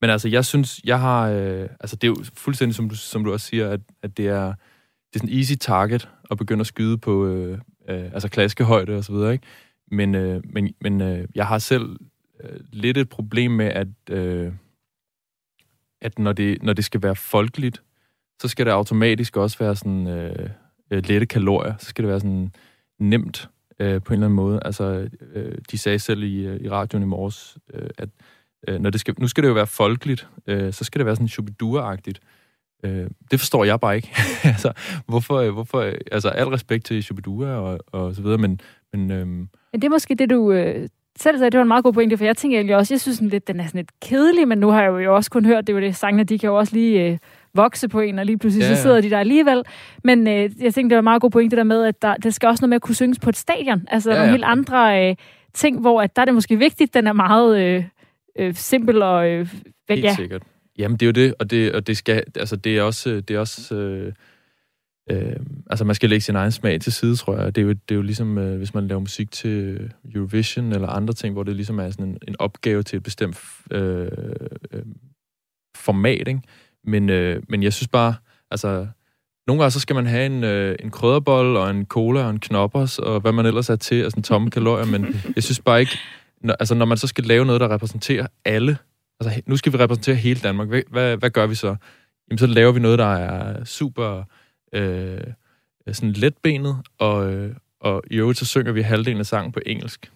men 0.00 0.10
altså, 0.10 0.28
jeg 0.28 0.44
synes, 0.44 0.80
jeg 0.84 1.00
har... 1.00 1.28
Øh, 1.28 1.68
altså, 1.80 1.96
det 1.96 2.04
er 2.04 2.08
jo 2.08 2.24
fuldstændig, 2.34 2.74
som 2.74 2.88
du, 2.88 2.94
som 2.94 3.24
du 3.24 3.32
også 3.32 3.46
siger, 3.46 3.68
at, 3.70 3.80
at 4.02 4.16
det 4.16 4.28
er, 4.28 4.46
det 4.46 5.14
er 5.14 5.18
sådan 5.18 5.28
en 5.28 5.38
easy 5.38 5.54
target 5.60 6.08
at 6.30 6.38
begynde 6.38 6.60
at 6.60 6.66
skyde 6.66 6.98
på 6.98 7.26
øh, 7.26 7.58
øh, 7.88 8.04
altså 8.04 8.28
klaskehøjde 8.28 8.96
og 8.96 9.04
så 9.04 9.12
videre, 9.12 9.32
ikke? 9.32 9.46
Men, 9.90 10.14
øh, 10.14 10.42
men, 10.44 10.74
men 10.80 11.00
øh, 11.00 11.28
jeg 11.34 11.46
har 11.46 11.58
selv 11.58 11.96
øh, 12.44 12.60
lidt 12.72 12.98
et 12.98 13.08
problem 13.08 13.50
med, 13.50 13.66
at, 13.66 13.88
øh, 14.10 14.52
at 16.00 16.18
når, 16.18 16.32
det, 16.32 16.62
når 16.62 16.72
det 16.72 16.84
skal 16.84 17.02
være 17.02 17.16
folkeligt, 17.16 17.82
så 18.40 18.48
skal 18.48 18.66
det 18.66 18.72
automatisk 18.72 19.36
også 19.36 19.58
være 19.58 19.76
sådan 19.76 20.06
øh, 20.06 20.50
øh 20.90 21.02
lette 21.06 21.26
kalorier. 21.26 21.74
Så 21.78 21.86
skal 21.86 22.04
det 22.04 22.10
være 22.10 22.20
sådan 22.20 22.52
nemt 22.98 23.48
øh, 23.78 24.02
på 24.02 24.12
en 24.12 24.14
eller 24.14 24.26
anden 24.26 24.36
måde. 24.36 24.60
Altså, 24.64 25.08
øh, 25.34 25.58
de 25.70 25.78
sagde 25.78 25.98
selv 25.98 26.22
i, 26.22 26.46
øh, 26.46 26.60
i 26.60 26.68
radioen 26.68 27.02
i 27.02 27.06
morges, 27.06 27.58
øh, 27.74 27.90
at 27.98 28.08
øh, 28.68 28.80
når 28.80 28.90
det 28.90 29.00
skal, 29.00 29.14
nu 29.18 29.28
skal 29.28 29.42
det 29.42 29.48
jo 29.48 29.54
være 29.54 29.66
folkeligt, 29.66 30.28
øh, 30.46 30.72
så 30.72 30.84
skal 30.84 30.98
det 30.98 31.06
være 31.06 31.16
sådan 31.16 31.28
Shubidua-agtigt. 31.28 32.20
Øh, 32.84 33.10
det 33.30 33.40
forstår 33.40 33.64
jeg 33.64 33.80
bare 33.80 33.96
ikke. 33.96 34.10
altså, 34.44 34.72
hvorfor, 35.06 35.36
øh, 35.36 35.52
hvorfor, 35.52 35.92
altså, 36.12 36.28
al 36.28 36.48
respekt 36.48 36.84
til 36.84 37.02
Shubidua 37.02 37.48
og, 37.48 37.78
og 37.86 38.14
så 38.14 38.22
videre, 38.22 38.38
men, 38.38 38.60
men 38.92 39.10
øh, 39.10 39.26
Men 39.26 39.48
det 39.72 39.84
er 39.84 39.90
måske 39.90 40.14
det, 40.14 40.30
du 40.30 40.52
øh, 40.52 40.88
selv 41.18 41.38
sagde, 41.38 41.50
det 41.50 41.58
var 41.58 41.62
en 41.62 41.68
meget 41.68 41.84
god 41.84 41.92
pointe, 41.92 42.16
for 42.16 42.24
jeg 42.24 42.36
tænker 42.36 42.58
egentlig 42.58 42.76
også, 42.76 42.94
jeg 42.94 43.00
synes 43.00 43.16
sådan 43.16 43.28
lidt, 43.28 43.48
den 43.48 43.60
er 43.60 43.66
sådan 43.66 43.78
lidt 43.78 44.00
kedelig, 44.00 44.48
men 44.48 44.58
nu 44.58 44.68
har 44.68 44.82
jeg 44.82 45.04
jo 45.04 45.16
også 45.16 45.30
kun 45.30 45.44
hørt, 45.44 45.66
det 45.66 45.72
er 45.72 45.76
jo 45.76 45.86
det, 45.86 45.96
sangene, 45.96 46.24
de 46.24 46.38
kan 46.38 46.48
jo 46.48 46.58
også 46.58 46.74
lige 46.74 47.06
øh, 47.06 47.18
vokse 47.54 47.88
på 47.88 48.00
en, 48.00 48.18
og 48.18 48.26
lige 48.26 48.38
pludselig 48.38 48.64
Ja, 48.64 48.68
ja, 48.68 48.74
så 48.76 48.82
sidder 48.82 49.00
de 49.00 49.10
der 49.10 49.18
alligevel. 49.18 49.62
Men 50.04 50.28
øh, 50.28 50.50
jeg 50.60 50.74
tænkte, 50.74 50.82
det 50.82 50.90
var 50.90 50.98
en 50.98 51.04
meget 51.04 51.22
god 51.22 51.30
pointe 51.30 51.56
der 51.56 51.64
med, 51.64 51.84
at 51.84 52.02
der, 52.02 52.14
det 52.14 52.34
skal 52.34 52.48
også 52.48 52.62
noget 52.62 52.68
med 52.68 52.76
at 52.76 52.82
kunne 52.82 52.94
synges 52.94 53.18
på 53.18 53.30
et 53.30 53.36
stadion. 53.36 53.82
Altså 53.88 54.10
Ja, 54.10 54.16
ja, 54.16 54.20
nogle 54.20 54.32
helt 54.32 54.44
andre 54.44 55.08
øh, 55.08 55.16
ting, 55.54 55.80
hvor 55.80 56.02
at 56.02 56.16
der 56.16 56.22
er 56.22 56.26
det 56.26 56.34
måske 56.34 56.58
vigtigt, 56.58 56.94
den 56.94 57.06
er 57.06 57.12
meget 57.12 57.60
øh, 57.60 57.84
øh, 58.38 58.54
simpel 58.54 59.02
og... 59.02 59.28
Øh, 59.28 59.48
Helt 59.88 60.04
ja, 60.04 60.14
sikkert. 60.14 60.42
Jamen, 60.78 60.96
det 60.96 61.02
er 61.02 61.06
jo 61.06 61.26
det, 61.26 61.34
og 61.38 61.50
det, 61.50 61.72
og 61.72 61.86
det 61.86 61.96
skal, 61.96 62.24
altså, 62.36 62.56
det 62.56 62.78
er 62.78 62.82
også, 62.82 63.20
det 63.20 63.36
er 63.36 63.40
også 63.40 63.74
øh, 63.74 64.12
øh, 65.10 65.36
altså, 65.70 65.84
man 65.84 65.94
skal 65.94 66.08
lægge 66.10 66.22
sin 66.22 66.36
egen 66.36 66.52
smag 66.52 66.80
til 66.80 66.92
side, 66.92 67.16
tror 67.16 67.36
jeg. 67.36 67.56
Det 67.56 67.62
er 67.62 67.66
jo, 67.66 67.72
det 67.72 67.90
er 67.90 67.94
jo 67.94 68.02
ligesom, 68.02 68.38
øh, 68.38 68.58
hvis 68.58 68.74
man 68.74 68.86
laver 68.86 69.00
musik 69.00 69.30
til 69.30 69.90
Eurovision 70.14 70.72
eller 70.72 70.88
andre 70.88 71.14
ting, 71.14 71.32
hvor 71.32 71.42
det 71.42 71.56
ligesom 71.56 71.78
er 71.78 71.90
sådan 71.90 72.06
en, 72.06 72.18
en 72.28 72.36
opgave 72.38 72.82
til 72.82 72.96
et 72.96 73.02
bestemt 73.02 73.38
øh, 73.70 74.08
øh, 74.72 74.82
format, 75.76 76.28
ikke? 76.28 76.40
Men, 76.84 77.10
øh, 77.10 77.42
men 77.48 77.62
jeg 77.62 77.72
synes 77.72 77.88
bare, 77.88 78.14
altså, 78.50 78.86
nogle 79.46 79.62
gange 79.62 79.70
så 79.70 79.80
skal 79.80 79.96
man 79.96 80.06
have 80.06 80.26
en, 80.26 80.44
øh, 80.44 80.76
en 80.80 80.90
krydderbold 80.90 81.56
og 81.56 81.70
en 81.70 81.86
cola 81.86 82.24
og 82.24 82.30
en 82.30 82.40
knoppers 82.40 82.98
og 82.98 83.20
hvad 83.20 83.32
man 83.32 83.46
ellers 83.46 83.70
er 83.70 83.76
til, 83.76 84.02
altså 84.02 84.16
en 84.16 84.22
tomme 84.22 84.50
kalorier, 84.50 84.86
men 84.86 85.06
jeg 85.36 85.42
synes 85.42 85.60
bare 85.60 85.80
ikke, 85.80 85.98
når, 86.40 86.54
altså 86.54 86.74
når 86.74 86.84
man 86.84 86.98
så 86.98 87.06
skal 87.06 87.24
lave 87.24 87.44
noget, 87.44 87.60
der 87.60 87.70
repræsenterer 87.70 88.26
alle, 88.44 88.78
altså 89.20 89.42
nu 89.46 89.56
skal 89.56 89.72
vi 89.72 89.78
repræsentere 89.78 90.14
hele 90.14 90.40
Danmark, 90.40 90.68
hvad, 90.68 90.82
hvad, 90.90 91.16
hvad 91.16 91.30
gør 91.30 91.46
vi 91.46 91.54
så? 91.54 91.76
Jamen 92.30 92.38
så 92.38 92.46
laver 92.46 92.72
vi 92.72 92.80
noget, 92.80 92.98
der 92.98 93.14
er 93.14 93.64
super 93.64 94.24
øh, 94.72 95.18
sådan 95.92 96.12
letbenet, 96.12 96.76
og, 96.98 97.32
øh, 97.32 97.54
og 97.80 98.02
i 98.10 98.16
øvrigt 98.16 98.38
så 98.38 98.46
synger 98.46 98.72
vi 98.72 98.82
halvdelen 98.82 99.18
af 99.20 99.26
sangen 99.26 99.52
på 99.52 99.60
engelsk. 99.66 100.10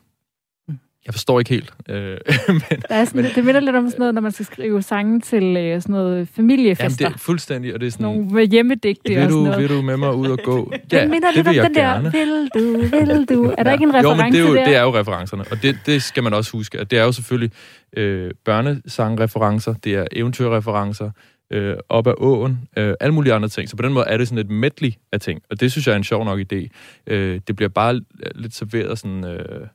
Jeg 1.06 1.14
forstår 1.14 1.38
ikke 1.38 1.50
helt. 1.50 1.74
Øh, 1.88 1.94
men, 2.48 2.60
der 2.88 2.94
er 2.94 3.04
sådan, 3.04 3.22
men- 3.22 3.30
det 3.34 3.44
minder 3.44 3.60
lidt 3.60 3.76
om 3.76 3.86
sådan 3.88 3.98
noget, 3.98 4.14
når 4.14 4.20
man 4.20 4.32
skal 4.32 4.46
skrive 4.46 4.82
sange 4.82 5.20
til 5.20 5.56
øh, 5.56 5.82
sådan 5.82 5.92
noget 5.92 6.14
jamen, 6.14 6.26
familiefester. 6.26 7.08
det 7.08 7.14
er 7.14 7.18
fuldstændig, 7.18 7.74
og 7.74 7.80
det 7.80 7.86
er 7.86 7.90
sådan... 7.90 8.04
nogle 8.04 8.26
med 8.26 8.46
hjemmedigte 8.46 9.06
og 9.06 9.10
Vil 9.10 9.16
sådan 9.16 9.30
du, 9.30 9.42
noget. 9.44 9.58
vil 9.60 9.68
du 9.68 9.82
med 9.82 9.96
mig 9.96 10.14
ud 10.14 10.28
og 10.30 10.38
gå? 10.44 10.72
Ja, 10.92 11.00
den 11.00 11.10
minder 11.10 11.28
det 11.28 11.36
lidt 11.36 11.46
vil 11.46 11.50
om 11.50 11.56
jeg 11.56 11.64
den 11.64 11.74
gerne. 11.74 12.04
der, 12.04 12.10
vil 12.10 12.48
du, 12.54 12.96
vil 12.96 13.24
du. 13.28 13.54
Er 13.58 13.62
der 13.62 13.70
Ja. 13.70 13.72
ikke 13.72 13.84
en 13.84 13.90
Jo, 13.90 13.96
reference 13.98 14.24
men 14.24 14.32
det 14.32 14.40
er 14.40 14.48
jo, 14.48 14.54
der? 14.54 14.64
det 14.64 14.76
er 14.76 14.82
jo 14.82 14.94
referencerne, 14.98 15.44
og 15.50 15.62
det, 15.62 15.78
det 15.86 16.02
skal 16.02 16.22
man 16.22 16.34
også 16.34 16.52
huske. 16.52 16.78
At 16.80 16.90
det 16.90 16.98
er 16.98 17.04
jo 17.04 17.12
selvfølgelig 17.12 17.50
øh, 17.96 18.30
børnesangreferencer, 18.44 19.74
det 19.74 19.94
er 19.94 20.06
eventyrreferencer, 20.12 21.10
øh, 21.54 21.76
op 21.88 22.06
ad 22.06 22.14
åen, 22.16 22.68
øh, 22.76 22.94
alle 23.00 23.14
mulige 23.14 23.34
andre 23.34 23.48
ting. 23.48 23.68
Så 23.68 23.76
på 23.76 23.82
den 23.82 23.92
måde 23.92 24.06
er 24.06 24.16
det 24.16 24.28
sådan 24.28 24.44
et 24.44 24.50
medley 24.50 24.92
af 25.12 25.20
ting, 25.20 25.42
og 25.50 25.60
det 25.60 25.72
synes 25.72 25.86
jeg 25.86 25.92
er 25.92 25.96
en 25.96 26.04
sjov 26.04 26.24
nok 26.24 26.40
idé. 26.40 26.68
Øh, 27.06 27.40
det 27.48 27.56
bliver 27.56 27.68
bare 27.68 28.00
lidt 28.34 28.54
serveret 28.54 28.98
sådan... 28.98 29.24
Øh, 29.24 29.66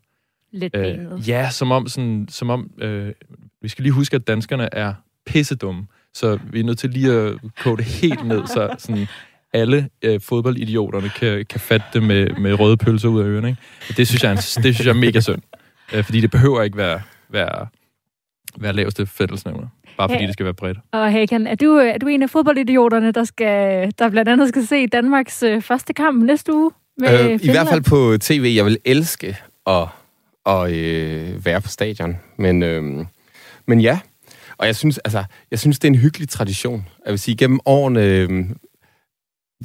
Lidt 0.52 0.76
øh, 0.76 1.30
ja, 1.30 1.50
som 1.50 1.72
om, 1.72 1.88
sådan, 1.88 2.28
som 2.30 2.50
om 2.50 2.72
øh, 2.82 3.14
vi 3.62 3.68
skal 3.68 3.84
lige 3.84 3.94
huske, 3.94 4.16
at 4.16 4.28
danskerne 4.28 4.70
er 4.72 4.94
pissedumme, 5.26 5.88
så 6.14 6.40
vi 6.52 6.60
er 6.60 6.64
nødt 6.64 6.78
til 6.78 6.90
lige 6.90 7.12
at 7.14 7.34
koge 7.60 7.78
det 7.78 7.86
helt 7.86 8.28
ned, 8.28 8.48
så 8.48 8.76
sådan, 8.78 9.08
alle 9.54 9.90
øh, 10.02 10.22
fodboldidioterne 10.22 11.10
kan, 11.10 11.46
kan 11.46 11.60
fatte 11.60 11.86
det 11.94 12.04
med, 12.04 12.28
med 12.30 12.60
røde 12.60 12.78
pølser 12.78 13.10
ud 13.10 13.22
af 13.22 13.26
ørerne. 13.26 13.50
Ikke? 13.50 13.62
Og 13.90 13.98
det 13.98 14.08
synes 14.08 14.24
jeg 14.24 14.32
er, 14.32 14.36
det 14.36 14.76
synes 14.76 14.86
jeg 14.86 14.92
er 14.92 15.00
mega 15.00 15.20
synd. 15.20 15.42
Øh, 15.94 16.04
fordi 16.04 16.22
det 16.22 16.32
behøver 16.32 16.62
ikke 16.62 16.78
være, 16.78 17.02
være, 17.30 17.68
være 18.58 18.74
laveste 18.74 19.06
fællesnævner. 19.06 19.68
Bare 20.00 20.10
fordi 20.10 20.22
Ja. 20.22 20.28
det 20.28 20.34
skal 20.34 20.43
være 20.43 20.54
bredt. 20.54 20.78
Og 20.91 21.12
Hakan, 21.12 21.47
er 21.47 21.56
du, 21.56 21.76
er 21.76 21.97
du 21.97 22.08
en 22.08 22.24
af 22.24 22.30
fodboldidioterne, 22.30 23.12
der, 23.12 23.24
skal, 23.24 23.91
der 24.00 24.10
blandt 24.10 24.30
andet 24.30 24.50
skal 24.50 24.68
se 24.68 24.88
Danmarks 24.88 25.43
øh, 25.43 25.62
første 25.62 25.93
kamp 25.93 26.24
næste 26.24 26.54
uge? 26.54 26.72
Med 26.97 27.32
Øh, 27.32 27.39
I 27.43 27.52
hvert 27.52 27.68
fald 27.68 27.82
på 27.82 28.18
tv. 28.22 28.54
Jeg 28.56 28.66
vil 28.66 28.78
elske 28.86 29.38
at, 29.68 29.88
at 30.45 30.72
øh, 30.72 31.45
være 31.45 31.62
på 31.62 31.68
stadion. 31.68 32.18
Men, 32.38 32.64
øh, 32.64 32.84
men 33.68 33.82
ja, 33.82 34.00
og 34.58 34.66
jeg 34.68 34.76
synes, 34.76 34.97
altså, 34.97 35.24
jeg 35.52 35.60
synes, 35.60 35.80
det 35.80 35.88
er 35.88 35.91
en 35.91 36.00
hyggelig 36.00 36.30
tradition. 36.30 36.88
Jeg 37.06 37.12
vil 37.12 37.20
sige, 37.20 37.36
gennem 37.38 37.60
årene, 37.66 38.04
øh, 38.06 38.30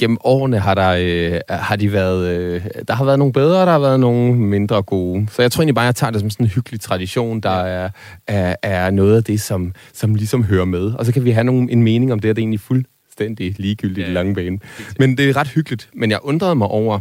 gennem 0.00 0.18
årene 0.24 0.58
har, 0.58 0.74
der, 0.74 0.96
øh, 1.00 1.40
har 1.50 1.76
de 1.76 1.92
været, 1.92 2.28
øh, 2.38 2.64
der 2.88 2.94
har 2.94 3.04
været 3.04 3.18
nogle 3.18 3.32
bedre, 3.32 3.60
og 3.60 3.66
der 3.66 3.72
har 3.72 3.78
været 3.78 4.00
nogle 4.00 4.34
mindre 4.34 4.82
gode. 4.82 5.26
Så 5.30 5.42
jeg 5.42 5.52
tror 5.52 5.62
egentlig 5.62 5.74
bare, 5.74 5.84
jeg 5.84 5.94
tager 5.94 6.10
det 6.10 6.20
som 6.20 6.30
sådan 6.30 6.46
en 6.46 6.50
hyggelig 6.50 6.80
tradition, 6.80 7.40
der 7.40 7.50
er, 7.50 7.90
er, 8.26 8.56
er 8.62 8.90
noget 8.90 9.16
af 9.16 9.24
det, 9.24 9.40
som, 9.40 9.72
som 9.92 10.14
ligesom 10.14 10.44
hører 10.44 10.64
med. 10.64 10.92
Og 10.94 11.06
så 11.06 11.12
kan 11.12 11.24
vi 11.24 11.30
have 11.30 11.44
nogle, 11.44 11.72
en 11.72 11.82
mening 11.82 12.12
om 12.12 12.18
det, 12.18 12.30
og 12.30 12.36
det 12.36 12.42
er 12.42 12.44
egentlig 12.44 12.60
fuldstændig 12.60 13.54
ligegyldigt 13.58 14.04
Ja, 14.04 14.10
i 14.10 14.14
lange 14.14 14.34
bane. 14.34 14.58
Men 14.98 15.16
det 15.16 15.30
er 15.30 15.36
ret 15.36 15.48
hyggeligt. 15.48 15.88
Men 15.94 16.10
jeg 16.10 16.18
undrede 16.22 16.54
mig 16.54 16.66
over 16.66 17.00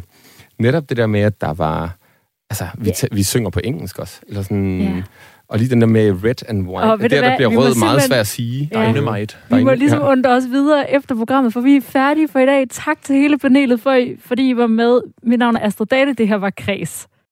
netop 0.60 0.90
det 0.90 0.98
der 0.98 1.08
med, 1.08 1.22
at 1.22 1.42
der 1.42 1.54
var... 1.54 1.98
Altså, 2.50 2.68
vi, 2.78 2.90
yeah. 2.90 3.18
vi 3.18 3.24
synger 3.24 3.50
på 3.50 3.60
engelsk 3.64 4.00
også. 4.00 4.20
Eller 4.28 4.42
sådan, 4.42 4.82
Ja. 4.82 4.90
yeah. 4.90 5.04
Og 5.54 5.60
lige 5.60 5.70
den 5.70 5.82
der 5.82 5.88
med 5.88 6.24
red 6.24 6.50
and 6.50 6.68
white. 6.68 6.92
Og 6.92 7.00
det 7.00 7.12
der, 7.12 7.22
der 7.22 7.36
bliver 7.36 7.50
Vi 7.50 7.58
rød 7.58 7.80
meget 7.80 8.02
svært 8.02 8.20
at 8.20 8.28
sige. 8.28 8.70
Ja. 8.74 8.92
Dynamite. 8.92 9.36
Vi 9.50 9.64
må 9.64 9.74
ligesom 9.74 10.00
ja. 10.00 10.12
undre 10.12 10.30
os 10.30 10.44
videre 10.50 10.94
efter 10.94 11.16
programmet, 11.16 11.54
for 11.54 11.62
vi 11.62 11.76
er 11.76 11.82
færdige 11.82 12.28
for 12.28 12.40
i 12.40 12.46
dag. 12.46 12.66
Tak 12.70 13.02
til 13.02 13.16
hele 13.16 13.38
panelet, 13.38 13.82
for 13.82 13.92
I, 13.92 14.18
fordi 14.26 14.50
I 14.50 14.58
var 14.58 14.68
med. 14.68 15.02
Mit 15.24 15.40
navn 15.40 15.56
er 15.56 15.60
Astrid 15.60 15.88
Date, 15.88 16.14
det 16.14 16.28
her 16.28 16.36
var 16.36 16.50
Kreds. 16.58 17.08